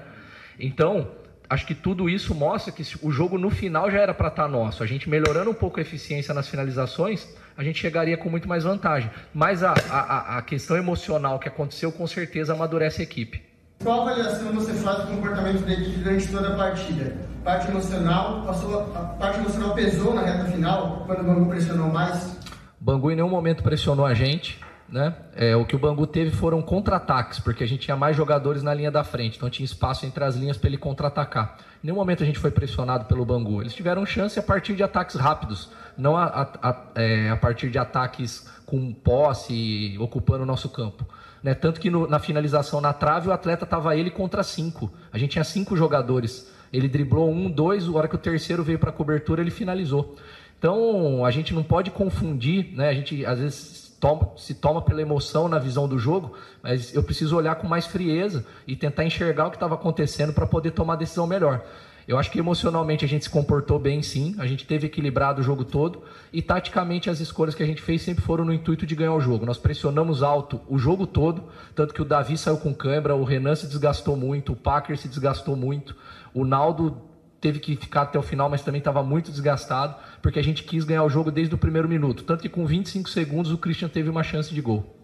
Então, 0.58 1.10
acho 1.48 1.66
que 1.66 1.74
tudo 1.74 2.08
isso 2.08 2.34
mostra 2.34 2.72
que 2.72 2.82
o 3.02 3.10
jogo 3.10 3.38
no 3.38 3.50
final 3.50 3.90
já 3.90 4.00
era 4.00 4.14
para 4.14 4.28
estar 4.28 4.44
tá 4.44 4.48
nosso. 4.48 4.82
A 4.82 4.86
gente 4.86 5.08
melhorando 5.08 5.50
um 5.50 5.54
pouco 5.54 5.78
a 5.78 5.82
eficiência 5.82 6.32
nas 6.32 6.48
finalizações, 6.48 7.28
a 7.56 7.62
gente 7.62 7.78
chegaria 7.78 8.16
com 8.16 8.30
muito 8.30 8.48
mais 8.48 8.64
vantagem. 8.64 9.10
Mas 9.34 9.62
a, 9.62 9.74
a, 9.90 10.38
a 10.38 10.42
questão 10.42 10.76
emocional 10.76 11.38
que 11.38 11.48
aconteceu 11.48 11.92
com 11.92 12.06
certeza 12.06 12.52
amadurece 12.52 13.00
a 13.00 13.04
equipe. 13.04 13.51
Qual 13.82 14.02
avaliação 14.02 14.52
você 14.52 14.74
faz 14.74 15.00
do 15.00 15.08
comportamento 15.08 15.66
da 15.66 15.72
equipe 15.72 15.98
durante 15.98 16.28
toda 16.28 16.52
a 16.52 16.56
partida? 16.56 17.16
Parte 17.42 17.68
emocional, 17.68 18.42
passou, 18.46 18.80
a 18.94 19.00
parte 19.18 19.40
emocional 19.40 19.74
pesou 19.74 20.14
na 20.14 20.22
reta 20.22 20.44
final, 20.44 21.02
quando 21.04 21.20
o 21.22 21.24
Bangu 21.24 21.46
pressionou 21.46 21.88
mais? 21.88 22.38
Bangu 22.78 23.10
em 23.10 23.16
nenhum 23.16 23.28
momento 23.28 23.60
pressionou 23.60 24.06
a 24.06 24.14
gente. 24.14 24.60
Né? 24.88 25.14
É, 25.34 25.56
o 25.56 25.64
que 25.64 25.74
o 25.74 25.78
Bangu 25.78 26.06
teve 26.06 26.30
foram 26.30 26.60
contra-ataques, 26.60 27.40
porque 27.40 27.64
a 27.64 27.66
gente 27.66 27.80
tinha 27.80 27.96
mais 27.96 28.14
jogadores 28.14 28.62
na 28.62 28.74
linha 28.74 28.90
da 28.90 29.02
frente, 29.02 29.38
então 29.38 29.48
tinha 29.48 29.64
espaço 29.64 30.04
entre 30.04 30.22
as 30.22 30.36
linhas 30.36 30.58
para 30.58 30.68
ele 30.68 30.76
contra-atacar. 30.76 31.56
Em 31.82 31.86
nenhum 31.86 31.96
momento 31.96 32.22
a 32.22 32.26
gente 32.26 32.38
foi 32.38 32.50
pressionado 32.50 33.06
pelo 33.06 33.24
Bangu. 33.24 33.62
Eles 33.62 33.74
tiveram 33.74 34.04
chance 34.04 34.38
a 34.38 34.42
partir 34.42 34.76
de 34.76 34.82
ataques 34.82 35.16
rápidos, 35.16 35.70
não 35.96 36.14
a, 36.14 36.24
a, 36.24 36.70
a, 36.70 36.76
é, 36.94 37.30
a 37.30 37.36
partir 37.36 37.70
de 37.70 37.78
ataques 37.78 38.46
com 38.66 38.92
posse, 38.92 39.96
ocupando 39.98 40.42
o 40.42 40.46
nosso 40.46 40.68
campo. 40.68 41.06
Né? 41.42 41.54
Tanto 41.54 41.80
que 41.80 41.90
no, 41.90 42.06
na 42.06 42.18
finalização 42.18 42.80
na 42.80 42.92
trave 42.92 43.28
o 43.28 43.32
atleta 43.32 43.64
estava 43.64 43.96
ele 43.96 44.10
contra 44.10 44.42
cinco. 44.42 44.92
A 45.12 45.18
gente 45.18 45.32
tinha 45.32 45.44
cinco 45.44 45.76
jogadores. 45.76 46.50
Ele 46.72 46.88
driblou 46.88 47.30
um, 47.30 47.50
dois, 47.50 47.86
a 47.86 47.92
hora 47.92 48.08
que 48.08 48.14
o 48.14 48.18
terceiro 48.18 48.62
veio 48.62 48.78
para 48.78 48.90
a 48.90 48.92
cobertura, 48.92 49.42
ele 49.42 49.50
finalizou. 49.50 50.16
Então 50.58 51.24
a 51.24 51.30
gente 51.30 51.52
não 51.52 51.62
pode 51.62 51.90
confundir, 51.90 52.72
né? 52.76 52.88
A 52.88 52.94
gente 52.94 53.26
às 53.26 53.38
vezes 53.38 53.96
toma, 53.98 54.30
se 54.36 54.54
toma 54.54 54.80
pela 54.80 55.02
emoção 55.02 55.48
na 55.48 55.58
visão 55.58 55.88
do 55.88 55.98
jogo, 55.98 56.34
mas 56.62 56.94
eu 56.94 57.02
preciso 57.02 57.36
olhar 57.36 57.56
com 57.56 57.66
mais 57.66 57.86
frieza 57.86 58.46
e 58.66 58.74
tentar 58.76 59.04
enxergar 59.04 59.46
o 59.46 59.50
que 59.50 59.56
estava 59.56 59.74
acontecendo 59.74 60.32
para 60.32 60.46
poder 60.46 60.70
tomar 60.70 60.94
a 60.94 60.96
decisão 60.96 61.26
melhor. 61.26 61.64
Eu 62.12 62.18
acho 62.18 62.30
que 62.30 62.38
emocionalmente 62.38 63.06
a 63.06 63.08
gente 63.08 63.24
se 63.24 63.30
comportou 63.30 63.78
bem 63.78 64.02
sim, 64.02 64.34
a 64.36 64.46
gente 64.46 64.66
teve 64.66 64.86
equilibrado 64.86 65.40
o 65.40 65.42
jogo 65.42 65.64
todo 65.64 66.02
e 66.30 66.42
taticamente 66.42 67.08
as 67.08 67.20
escolhas 67.20 67.54
que 67.54 67.62
a 67.62 67.66
gente 67.66 67.80
fez 67.80 68.02
sempre 68.02 68.22
foram 68.22 68.44
no 68.44 68.52
intuito 68.52 68.84
de 68.84 68.94
ganhar 68.94 69.14
o 69.14 69.20
jogo. 69.20 69.46
Nós 69.46 69.56
pressionamos 69.56 70.22
alto 70.22 70.60
o 70.68 70.76
jogo 70.78 71.06
todo, 71.06 71.44
tanto 71.74 71.94
que 71.94 72.02
o 72.02 72.04
Davi 72.04 72.36
saiu 72.36 72.58
com 72.58 72.74
câimbra, 72.74 73.14
o 73.14 73.24
Renan 73.24 73.54
se 73.54 73.66
desgastou 73.66 74.14
muito, 74.14 74.52
o 74.52 74.56
Packer 74.56 74.98
se 74.98 75.08
desgastou 75.08 75.56
muito, 75.56 75.96
o 76.34 76.44
Naldo 76.44 77.00
teve 77.40 77.58
que 77.58 77.76
ficar 77.76 78.02
até 78.02 78.18
o 78.18 78.22
final, 78.22 78.50
mas 78.50 78.60
também 78.60 78.80
estava 78.80 79.02
muito 79.02 79.30
desgastado, 79.30 79.96
porque 80.20 80.38
a 80.38 80.44
gente 80.44 80.64
quis 80.64 80.84
ganhar 80.84 81.04
o 81.04 81.08
jogo 81.08 81.30
desde 81.30 81.54
o 81.54 81.58
primeiro 81.58 81.88
minuto. 81.88 82.24
Tanto 82.24 82.42
que 82.42 82.48
com 82.50 82.66
25 82.66 83.08
segundos 83.08 83.50
o 83.50 83.56
Christian 83.56 83.88
teve 83.88 84.10
uma 84.10 84.22
chance 84.22 84.52
de 84.52 84.60
gol. 84.60 85.01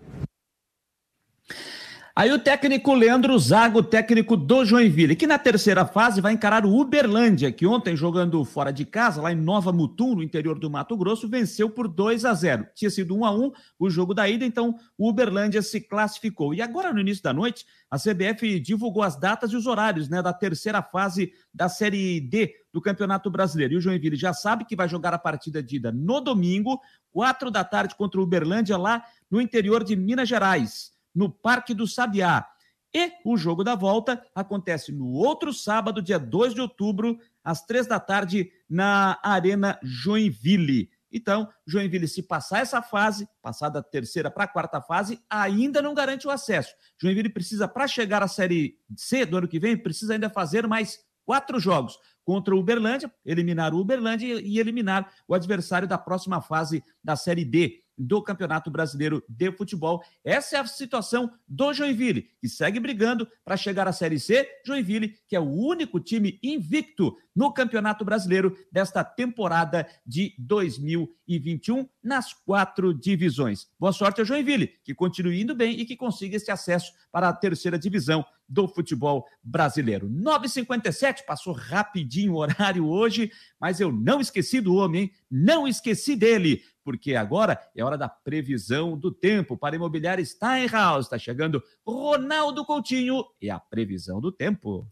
Aí 2.18 2.32
o 2.32 2.38
técnico 2.40 2.94
Leandro 2.94 3.38
Zago, 3.38 3.80
técnico 3.80 4.36
do 4.36 4.64
Joinville, 4.64 5.14
que 5.14 5.24
na 5.24 5.38
terceira 5.38 5.86
fase 5.86 6.20
vai 6.20 6.32
encarar 6.32 6.66
o 6.66 6.76
Uberlândia, 6.76 7.52
que 7.52 7.64
ontem, 7.64 7.94
jogando 7.94 8.44
fora 8.44 8.72
de 8.72 8.84
casa, 8.84 9.22
lá 9.22 9.30
em 9.30 9.36
Nova 9.36 9.72
Mutum, 9.72 10.16
no 10.16 10.22
interior 10.24 10.58
do 10.58 10.68
Mato 10.68 10.96
Grosso, 10.96 11.28
venceu 11.28 11.70
por 11.70 11.86
2 11.86 12.24
a 12.24 12.34
0. 12.34 12.66
Tinha 12.74 12.90
sido 12.90 13.16
1 13.16 13.24
a 13.24 13.30
1 13.30 13.52
o 13.78 13.88
jogo 13.88 14.14
da 14.14 14.28
ida, 14.28 14.44
então 14.44 14.74
o 14.98 15.08
Uberlândia 15.08 15.62
se 15.62 15.80
classificou. 15.80 16.52
E 16.52 16.60
agora, 16.60 16.92
no 16.92 16.98
início 16.98 17.22
da 17.22 17.32
noite, 17.32 17.64
a 17.88 17.96
CBF 17.96 18.58
divulgou 18.58 19.04
as 19.04 19.14
datas 19.14 19.52
e 19.52 19.56
os 19.56 19.68
horários 19.68 20.08
né, 20.08 20.20
da 20.20 20.32
terceira 20.32 20.82
fase 20.82 21.32
da 21.54 21.68
Série 21.68 22.20
D 22.20 22.52
do 22.72 22.82
Campeonato 22.82 23.30
Brasileiro. 23.30 23.74
E 23.74 23.76
o 23.76 23.80
Joinville 23.80 24.16
já 24.16 24.32
sabe 24.32 24.64
que 24.64 24.74
vai 24.74 24.88
jogar 24.88 25.14
a 25.14 25.20
partida 25.20 25.62
de 25.62 25.76
ida 25.76 25.92
no 25.92 26.20
domingo, 26.20 26.80
4 27.12 27.48
da 27.48 27.62
tarde, 27.62 27.94
contra 27.94 28.18
o 28.18 28.24
Uberlândia, 28.24 28.76
lá 28.76 29.04
no 29.30 29.40
interior 29.40 29.84
de 29.84 29.94
Minas 29.94 30.28
Gerais 30.28 30.97
no 31.18 31.28
Parque 31.28 31.74
do 31.74 31.84
Sabiá. 31.84 32.46
E 32.94 33.12
o 33.24 33.36
jogo 33.36 33.64
da 33.64 33.74
volta 33.74 34.24
acontece 34.32 34.92
no 34.92 35.08
outro 35.08 35.52
sábado, 35.52 36.00
dia 36.00 36.18
2 36.18 36.54
de 36.54 36.60
outubro, 36.60 37.18
às 37.42 37.66
três 37.66 37.88
da 37.88 37.98
tarde, 37.98 38.50
na 38.70 39.18
Arena 39.20 39.78
Joinville. 39.82 40.88
Então, 41.10 41.48
Joinville, 41.66 42.06
se 42.06 42.22
passar 42.22 42.60
essa 42.60 42.80
fase, 42.80 43.28
passar 43.42 43.68
da 43.68 43.82
terceira 43.82 44.30
para 44.30 44.44
a 44.44 44.48
quarta 44.48 44.80
fase, 44.80 45.20
ainda 45.28 45.82
não 45.82 45.92
garante 45.92 46.26
o 46.26 46.30
acesso. 46.30 46.72
Joinville 47.00 47.30
precisa, 47.30 47.66
para 47.66 47.88
chegar 47.88 48.22
à 48.22 48.28
Série 48.28 48.78
C 48.96 49.26
do 49.26 49.38
ano 49.38 49.48
que 49.48 49.58
vem, 49.58 49.76
precisa 49.76 50.12
ainda 50.12 50.30
fazer 50.30 50.68
mais 50.68 51.00
quatro 51.26 51.58
jogos 51.58 51.98
contra 52.24 52.54
o 52.54 52.60
Uberlândia, 52.60 53.12
eliminar 53.24 53.74
o 53.74 53.80
Uberlândia 53.80 54.40
e 54.40 54.58
eliminar 54.58 55.12
o 55.26 55.34
adversário 55.34 55.88
da 55.88 55.98
próxima 55.98 56.40
fase 56.40 56.82
da 57.02 57.16
Série 57.16 57.44
D 57.44 57.82
do 57.98 58.22
Campeonato 58.22 58.70
Brasileiro 58.70 59.22
de 59.28 59.50
Futebol. 59.52 60.02
Essa 60.24 60.56
é 60.56 60.60
a 60.60 60.66
situação 60.66 61.30
do 61.46 61.72
Joinville, 61.72 62.28
que 62.40 62.48
segue 62.48 62.78
brigando 62.78 63.28
para 63.44 63.56
chegar 63.56 63.88
à 63.88 63.92
Série 63.92 64.20
C. 64.20 64.48
Joinville, 64.64 65.14
que 65.26 65.34
é 65.34 65.40
o 65.40 65.50
único 65.50 65.98
time 65.98 66.38
invicto 66.42 67.16
no 67.34 67.52
Campeonato 67.52 68.04
Brasileiro 68.04 68.56
desta 68.70 69.04
temporada 69.04 69.86
de 70.04 70.34
2021 70.38 71.88
nas 72.02 72.32
quatro 72.32 72.92
divisões. 72.92 73.66
Boa 73.78 73.92
sorte 73.92 74.20
ao 74.20 74.26
Joinville, 74.26 74.72
que 74.82 74.94
continue 74.94 75.40
indo 75.40 75.54
bem 75.54 75.78
e 75.78 75.84
que 75.84 75.96
consiga 75.96 76.36
esse 76.36 76.50
acesso 76.50 76.92
para 77.12 77.28
a 77.28 77.32
terceira 77.32 77.78
divisão 77.78 78.24
do 78.48 78.66
futebol 78.66 79.26
brasileiro. 79.42 80.08
9h57, 80.08 81.24
passou 81.26 81.52
rapidinho 81.52 82.32
o 82.32 82.38
horário 82.38 82.88
hoje, 82.88 83.30
mas 83.60 83.78
eu 83.78 83.92
não 83.92 84.20
esqueci 84.20 84.60
do 84.60 84.74
homem, 84.74 85.12
não 85.30 85.68
esqueci 85.68 86.16
dele 86.16 86.62
porque 86.88 87.14
agora 87.14 87.60
é 87.76 87.84
hora 87.84 87.98
da 87.98 88.08
previsão 88.08 88.96
do 88.96 89.12
tempo 89.12 89.58
para 89.58 89.76
imobiliária 89.76 90.24
Steinhaus. 90.24 91.04
Está 91.04 91.18
chegando 91.18 91.62
Ronaldo 91.86 92.64
Coutinho 92.64 93.22
e 93.42 93.50
a 93.50 93.58
previsão 93.58 94.22
do 94.22 94.32
tempo. 94.32 94.86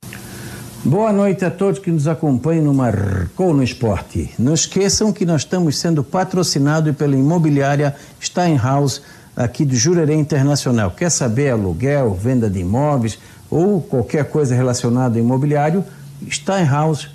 Boa 0.85 1.11
noite 1.11 1.43
a 1.43 1.51
todos 1.51 1.81
que 1.81 1.91
nos 1.91 2.07
acompanham 2.07 2.65
no 2.65 2.75
Marcou 2.75 3.55
no 3.55 3.63
Esporte. 3.63 4.31
Não 4.39 4.53
esqueçam 4.53 5.11
que 5.11 5.25
nós 5.25 5.41
estamos 5.41 5.79
sendo 5.79 6.05
patrocinados 6.05 6.95
pela 6.95 7.17
imobiliária 7.17 7.97
Steinhaus, 8.21 9.01
aqui 9.35 9.65
do 9.65 9.75
Jurerê 9.75 10.17
Internacional. 10.17 10.91
Quer 10.91 11.11
saber 11.11 11.49
aluguel, 11.49 12.13
venda 12.13 12.51
de 12.51 12.59
imóveis 12.59 13.19
ou 13.51 13.81
qualquer 13.81 14.29
coisa 14.29 14.55
relacionada 14.55 15.19
ao 15.19 15.25
imobiliário? 15.25 15.83
Steinhaus, 16.31 17.09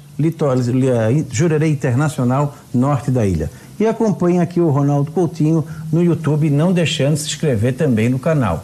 Jurerê 1.30 1.68
Internacional, 1.68 2.58
norte 2.74 3.12
da 3.12 3.28
ilha 3.28 3.61
e 3.82 3.88
acompanhe 3.88 4.40
aqui 4.40 4.62
o 4.62 4.70
Ronaldo 4.70 5.12
Coutinho 5.12 5.66
no 5.92 6.04
YouTube, 6.04 6.52
não 6.52 6.72
deixando 6.72 7.16
de 7.16 7.22
se 7.22 7.26
inscrever 7.26 7.74
também 7.74 8.10
no 8.10 8.20
canal. 8.20 8.64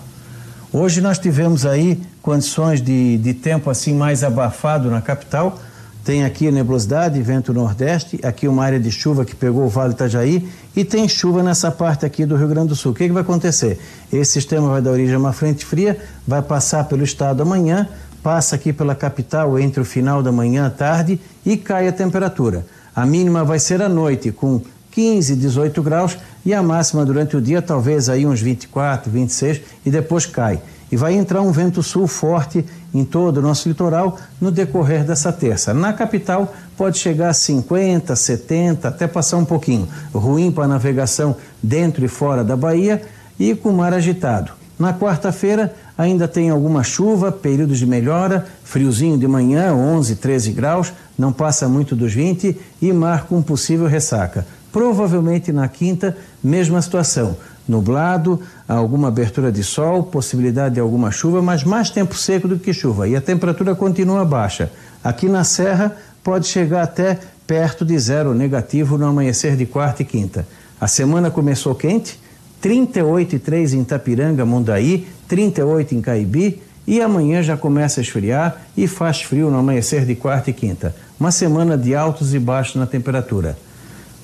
Hoje 0.71 1.01
nós 1.01 1.17
tivemos 1.17 1.65
aí 1.65 1.99
condições 2.21 2.79
de, 2.79 3.17
de 3.17 3.33
tempo 3.33 3.67
assim 3.67 3.95
mais 3.95 4.23
abafado 4.23 4.91
na 4.91 5.01
capital. 5.01 5.59
Tem 6.05 6.23
aqui 6.23 6.51
nebulosidade, 6.51 7.19
vento 7.19 7.51
nordeste, 7.51 8.19
aqui 8.21 8.47
uma 8.47 8.63
área 8.63 8.79
de 8.79 8.91
chuva 8.91 9.25
que 9.25 9.35
pegou 9.35 9.65
o 9.65 9.69
Vale 9.69 9.93
Itajaí 9.93 10.47
e 10.75 10.85
tem 10.85 11.09
chuva 11.09 11.41
nessa 11.41 11.71
parte 11.71 12.05
aqui 12.05 12.23
do 12.23 12.35
Rio 12.35 12.47
Grande 12.47 12.67
do 12.67 12.75
Sul. 12.75 12.91
O 12.91 12.95
que, 12.95 13.07
que 13.07 13.11
vai 13.11 13.23
acontecer? 13.23 13.79
Esse 14.13 14.33
sistema 14.33 14.69
vai 14.69 14.83
dar 14.83 14.91
origem 14.91 15.15
a 15.15 15.17
uma 15.17 15.33
frente 15.33 15.65
fria, 15.65 15.97
vai 16.27 16.43
passar 16.43 16.83
pelo 16.83 17.03
estado 17.03 17.41
amanhã, 17.41 17.89
passa 18.21 18.55
aqui 18.55 18.71
pela 18.71 18.93
capital 18.93 19.57
entre 19.57 19.81
o 19.81 19.85
final 19.85 20.21
da 20.21 20.31
manhã 20.31 20.71
e 20.71 20.77
tarde 20.77 21.19
e 21.43 21.57
cai 21.57 21.87
a 21.87 21.91
temperatura. 21.91 22.67
A 22.95 23.03
mínima 23.05 23.43
vai 23.43 23.57
ser 23.57 23.81
à 23.81 23.89
noite, 23.89 24.31
com 24.31 24.61
15, 24.97 25.35
18 25.35 25.83
graus 25.83 26.17
e 26.43 26.55
a 26.55 26.63
máxima 26.63 27.05
durante 27.05 27.37
o 27.37 27.41
dia 27.41 27.61
talvez 27.61 28.09
aí 28.09 28.25
uns 28.25 28.41
24, 28.41 29.11
26 29.11 29.61
e 29.85 29.91
depois 29.91 30.25
cai. 30.25 30.59
E 30.91 30.97
vai 30.97 31.13
entrar 31.13 31.43
um 31.43 31.51
vento 31.51 31.83
sul 31.83 32.07
forte 32.07 32.65
em 32.91 33.05
todo 33.05 33.37
o 33.37 33.41
nosso 33.43 33.69
litoral 33.69 34.17
no 34.41 34.49
decorrer 34.49 35.03
dessa 35.03 35.31
terça. 35.31 35.71
Na 35.71 35.93
capital 35.93 36.51
pode 36.75 36.97
chegar 36.97 37.29
a 37.29 37.33
50, 37.33 38.15
70, 38.15 38.87
até 38.87 39.05
passar 39.05 39.37
um 39.37 39.45
pouquinho. 39.45 39.87
Ruim 40.11 40.51
para 40.51 40.67
navegação 40.67 41.35
dentro 41.61 42.03
e 42.03 42.07
fora 42.07 42.43
da 42.43 42.57
Bahia 42.57 42.99
e 43.39 43.53
com 43.53 43.71
mar 43.71 43.93
agitado. 43.93 44.53
Na 44.79 44.95
quarta-feira 44.95 45.75
ainda 45.95 46.27
tem 46.27 46.49
alguma 46.49 46.81
chuva, 46.81 47.31
períodos 47.31 47.77
de 47.77 47.85
melhora, 47.85 48.47
friozinho 48.63 49.17
de 49.17 49.27
manhã, 49.27 49.75
11, 49.75 50.15
13 50.15 50.51
graus, 50.53 50.91
não 51.15 51.31
passa 51.31 51.69
muito 51.69 51.95
dos 51.95 52.13
20 52.13 52.59
e 52.81 52.93
mar 52.93 53.25
com 53.25 53.43
possível 53.43 53.85
ressaca. 53.85 54.56
Provavelmente 54.71 55.51
na 55.51 55.67
quinta, 55.67 56.15
mesma 56.43 56.81
situação. 56.81 57.37
Nublado, 57.67 58.41
alguma 58.67 59.09
abertura 59.09 59.51
de 59.51 59.63
sol, 59.63 60.03
possibilidade 60.03 60.75
de 60.75 60.79
alguma 60.79 61.11
chuva, 61.11 61.41
mas 61.41 61.63
mais 61.63 61.89
tempo 61.89 62.15
seco 62.15 62.47
do 62.47 62.57
que 62.57 62.73
chuva. 62.73 63.07
E 63.07 63.15
a 63.15 63.21
temperatura 63.21 63.75
continua 63.75 64.23
baixa. 64.23 64.71
Aqui 65.03 65.27
na 65.27 65.43
Serra 65.43 65.95
pode 66.23 66.47
chegar 66.47 66.83
até 66.83 67.19
perto 67.45 67.85
de 67.85 67.97
zero 67.97 68.33
negativo 68.33 68.97
no 68.97 69.05
amanhecer 69.05 69.55
de 69.55 69.65
quarta 69.65 70.01
e 70.01 70.05
quinta. 70.05 70.47
A 70.79 70.87
semana 70.87 71.31
começou 71.31 71.73
quente, 71.73 72.19
38,3 72.61 73.73
em 73.73 73.81
Itapiranga, 73.81 74.45
Mundaí, 74.45 75.07
38 75.27 75.95
em 75.95 76.01
Caibi 76.01 76.61
e 76.85 77.01
amanhã 77.01 77.43
já 77.43 77.57
começa 77.57 77.99
a 77.99 78.03
esfriar 78.03 78.61
e 78.75 78.87
faz 78.87 79.21
frio 79.21 79.51
no 79.51 79.57
amanhecer 79.57 80.05
de 80.05 80.15
quarta 80.15 80.49
e 80.49 80.53
quinta. 80.53 80.95
Uma 81.19 81.31
semana 81.31 81.77
de 81.77 81.93
altos 81.93 82.33
e 82.33 82.39
baixos 82.39 82.75
na 82.75 82.85
temperatura. 82.85 83.57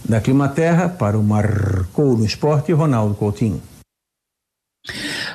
Da 0.07 0.19
Climaterra 0.19 0.89
para 0.89 1.17
o 1.17 1.23
Marcou 1.23 2.17
no 2.17 2.25
Esporte, 2.25 2.73
Ronaldo 2.73 3.15
Coutinho. 3.15 3.61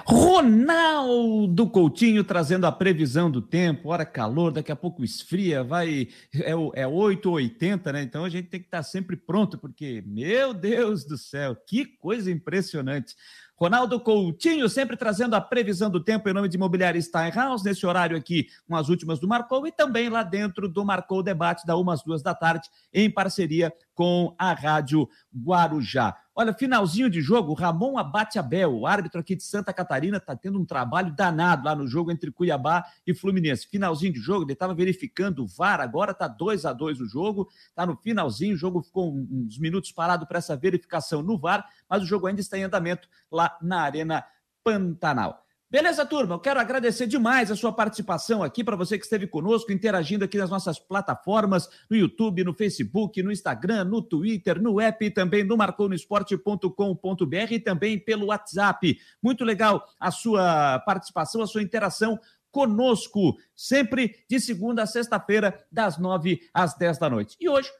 Ronaldo 0.05 1.67
Coutinho 1.69 2.23
trazendo 2.23 2.67
a 2.67 2.73
previsão 2.73 3.31
do 3.31 3.41
tempo. 3.41 3.89
Hora 3.89 4.05
calor, 4.05 4.53
daqui 4.53 4.71
a 4.71 4.77
pouco 4.77 5.03
esfria, 5.03 5.65
vai. 5.65 6.09
É, 6.35 6.83
é 6.83 6.87
8 6.87 7.27
ou 7.27 7.37
80, 7.37 7.93
né? 7.93 8.03
Então 8.03 8.25
a 8.25 8.29
gente 8.29 8.49
tem 8.49 8.61
que 8.61 8.67
estar 8.67 8.83
sempre 8.83 9.17
pronto, 9.17 9.57
porque, 9.57 10.03
meu 10.07 10.53
Deus 10.53 11.05
do 11.05 11.17
céu, 11.17 11.57
que 11.57 11.87
coisa 11.87 12.31
impressionante. 12.31 13.15
Ronaldo 13.59 13.99
Coutinho, 13.99 14.69
sempre 14.69 14.97
trazendo 14.97 15.35
a 15.35 15.41
previsão 15.41 15.91
do 15.91 15.99
tempo 15.99 16.29
em 16.29 16.33
nome 16.33 16.49
de 16.49 16.57
Imobiliária 16.57 17.01
Steinhaus, 17.01 17.65
nesse 17.65 17.85
horário 17.85 18.17
aqui, 18.17 18.47
com 18.69 18.77
as 18.77 18.89
últimas 18.89 19.19
do 19.19 19.27
Marcou, 19.27 19.67
e 19.67 19.73
também 19.73 20.09
lá 20.09 20.23
dentro 20.23 20.69
do 20.69 20.85
Marcou 20.85 21.25
Debate, 21.25 21.67
da 21.67 21.77
umas 21.77 22.03
duas 22.05 22.23
da 22.23 22.35
tarde, 22.35 22.69
em 22.93 23.11
parceria 23.11 23.73
com 23.99 24.33
a 24.39 24.53
Rádio 24.53 25.09
Guarujá. 25.37 26.17
Olha, 26.33 26.55
finalzinho 26.55 27.11
de 27.11 27.21
jogo, 27.21 27.53
Ramon 27.53 27.99
Abate 27.99 28.39
Abel, 28.39 28.73
o 28.73 28.87
árbitro 28.87 29.19
aqui 29.19 29.35
de 29.35 29.43
Santa 29.43 29.73
Catarina, 29.73 30.19
está 30.19 30.37
tendo 30.37 30.57
um 30.57 30.65
trabalho 30.65 31.13
danado 31.13 31.65
lá 31.65 31.75
no 31.75 31.85
jogo 31.85 32.13
entre 32.13 32.31
Cuiabá 32.31 32.85
e 33.05 33.13
Fluminense. 33.13 33.67
Finalzinho 33.67 34.13
de 34.13 34.21
jogo, 34.21 34.45
ele 34.45 34.53
estava 34.53 34.73
verificando 34.73 35.43
o 35.43 35.49
VAR, 35.49 35.81
agora 35.81 36.13
está 36.13 36.29
2 36.29 36.65
a 36.65 36.73
2 36.73 37.01
o 37.01 37.09
jogo, 37.09 37.49
está 37.71 37.85
no 37.85 37.97
finalzinho, 37.97 38.55
o 38.55 38.57
jogo 38.57 38.85
ficou 38.85 39.13
uns 39.13 39.59
minutos 39.59 39.91
parado 39.91 40.29
para 40.29 40.39
essa 40.39 40.57
verificação 40.57 41.21
no 41.21 41.37
VAR, 41.37 41.69
mas 41.91 42.01
o 42.01 42.07
jogo 42.07 42.29
ainda 42.29 42.41
está 42.41 42.57
em 42.57 42.63
andamento 42.63 43.09
lá 43.33 43.59
na 43.61 43.81
Arena 43.81 44.25
Pantanal. 44.63 45.45
Beleza, 45.71 46.07
turma? 46.07 46.35
Eu 46.35 46.39
quero 46.39 46.59
agradecer 46.59 47.07
demais 47.07 47.51
a 47.51 47.57
sua 47.57 47.71
participação 47.71 48.43
aqui 48.43 48.65
para 48.65 48.75
você 48.75 48.97
que 48.97 49.05
esteve 49.05 49.27
conosco, 49.27 49.71
interagindo 49.71 50.25
aqui 50.25 50.39
nas 50.39 50.49
nossas 50.49 50.79
plataformas, 50.79 51.69
no 51.91 51.97
YouTube, 51.97 52.43
no 52.43 52.55
Facebook, 52.55 53.23
no 53.23 53.31
Instagram, 53.31 53.85
no 53.85 54.01
Twitter, 54.01 54.59
no 54.63 54.81
app 54.81 55.11
também 55.11 55.45
no 55.45 55.59
marconosport.com.br 55.59 57.53
e 57.53 57.61
também 57.61 57.99
pelo 57.99 58.29
WhatsApp. 58.29 58.99
Muito 59.23 59.45
legal 59.45 59.87
a 60.01 60.11
sua 60.11 60.79
participação, 60.87 61.43
a 61.43 61.47
sua 61.47 61.63
interação 61.63 62.19
conosco, 62.51 63.37
sempre 63.55 64.25
de 64.27 64.41
segunda 64.41 64.85
a 64.85 64.87
sexta-feira, 64.87 65.63
das 65.71 65.99
nove 65.99 66.49
às 66.55 66.79
dez 66.79 66.97
da 66.97 67.11
noite. 67.11 67.37
E 67.39 67.47
hoje 67.47 67.71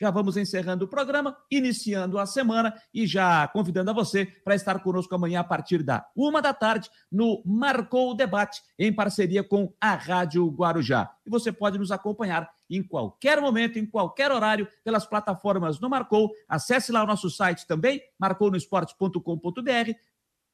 já 0.00 0.10
vamos 0.10 0.36
encerrando 0.36 0.84
o 0.84 0.88
programa, 0.88 1.36
iniciando 1.50 2.18
a 2.18 2.26
semana 2.26 2.74
e 2.92 3.06
já 3.06 3.46
convidando 3.48 3.90
a 3.90 3.94
você 3.94 4.26
para 4.26 4.54
estar 4.54 4.78
conosco 4.82 5.14
amanhã 5.14 5.40
a 5.40 5.44
partir 5.44 5.82
da 5.82 6.06
uma 6.14 6.40
da 6.40 6.54
tarde 6.54 6.88
no 7.10 7.42
Marcou 7.44 8.10
o 8.10 8.14
Debate, 8.14 8.62
em 8.78 8.92
parceria 8.92 9.42
com 9.42 9.72
a 9.80 9.94
Rádio 9.94 10.46
Guarujá. 10.48 11.10
E 11.26 11.30
você 11.30 11.50
pode 11.50 11.78
nos 11.78 11.90
acompanhar 11.90 12.48
em 12.70 12.82
qualquer 12.82 13.40
momento, 13.40 13.78
em 13.78 13.86
qualquer 13.86 14.30
horário, 14.30 14.68
pelas 14.84 15.06
plataformas 15.06 15.78
do 15.78 15.88
Marcou. 15.88 16.30
Acesse 16.48 16.92
lá 16.92 17.02
o 17.02 17.06
nosso 17.06 17.30
site 17.30 17.66
também, 17.66 18.00
marcounoesporte.com.br 18.18 19.92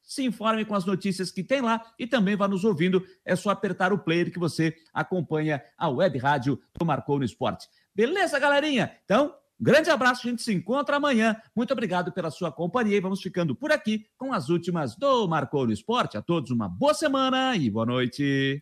se 0.05 0.23
informe 0.23 0.63
com 0.63 0.75
as 0.75 0.85
notícias 0.85 1.31
que 1.31 1.43
tem 1.43 1.61
lá 1.61 1.81
e 1.97 2.05
também 2.05 2.35
vá 2.35 2.47
nos 2.47 2.63
ouvindo. 2.63 3.03
É 3.25 3.35
só 3.35 3.49
apertar 3.49 3.91
o 3.91 3.97
player 3.97 4.31
que 4.31 4.39
você 4.39 4.75
acompanha 4.93 5.61
a 5.77 5.89
web 5.89 6.17
rádio 6.19 6.61
do 6.77 6.85
Marcou 6.85 7.17
no 7.17 7.25
Esporte. 7.25 7.67
Beleza, 7.95 8.37
galerinha? 8.37 8.91
Então, 9.05 9.33
um 9.59 9.63
grande 9.63 9.89
abraço, 9.89 10.27
a 10.27 10.29
gente 10.29 10.41
se 10.41 10.53
encontra 10.53 10.97
amanhã. 10.97 11.37
Muito 11.55 11.71
obrigado 11.71 12.11
pela 12.11 12.29
sua 12.29 12.51
companhia 12.51 12.97
e 12.97 12.99
vamos 12.99 13.21
ficando 13.21 13.55
por 13.55 13.71
aqui 13.71 14.05
com 14.17 14.33
as 14.33 14.49
últimas 14.49 14.97
do 14.97 15.25
Marcou 15.29 15.65
no 15.65 15.71
Esporte. 15.71 16.17
A 16.17 16.21
todos 16.21 16.51
uma 16.51 16.67
boa 16.67 16.93
semana 16.93 17.55
e 17.55 17.69
boa 17.69 17.85
noite. 17.85 18.61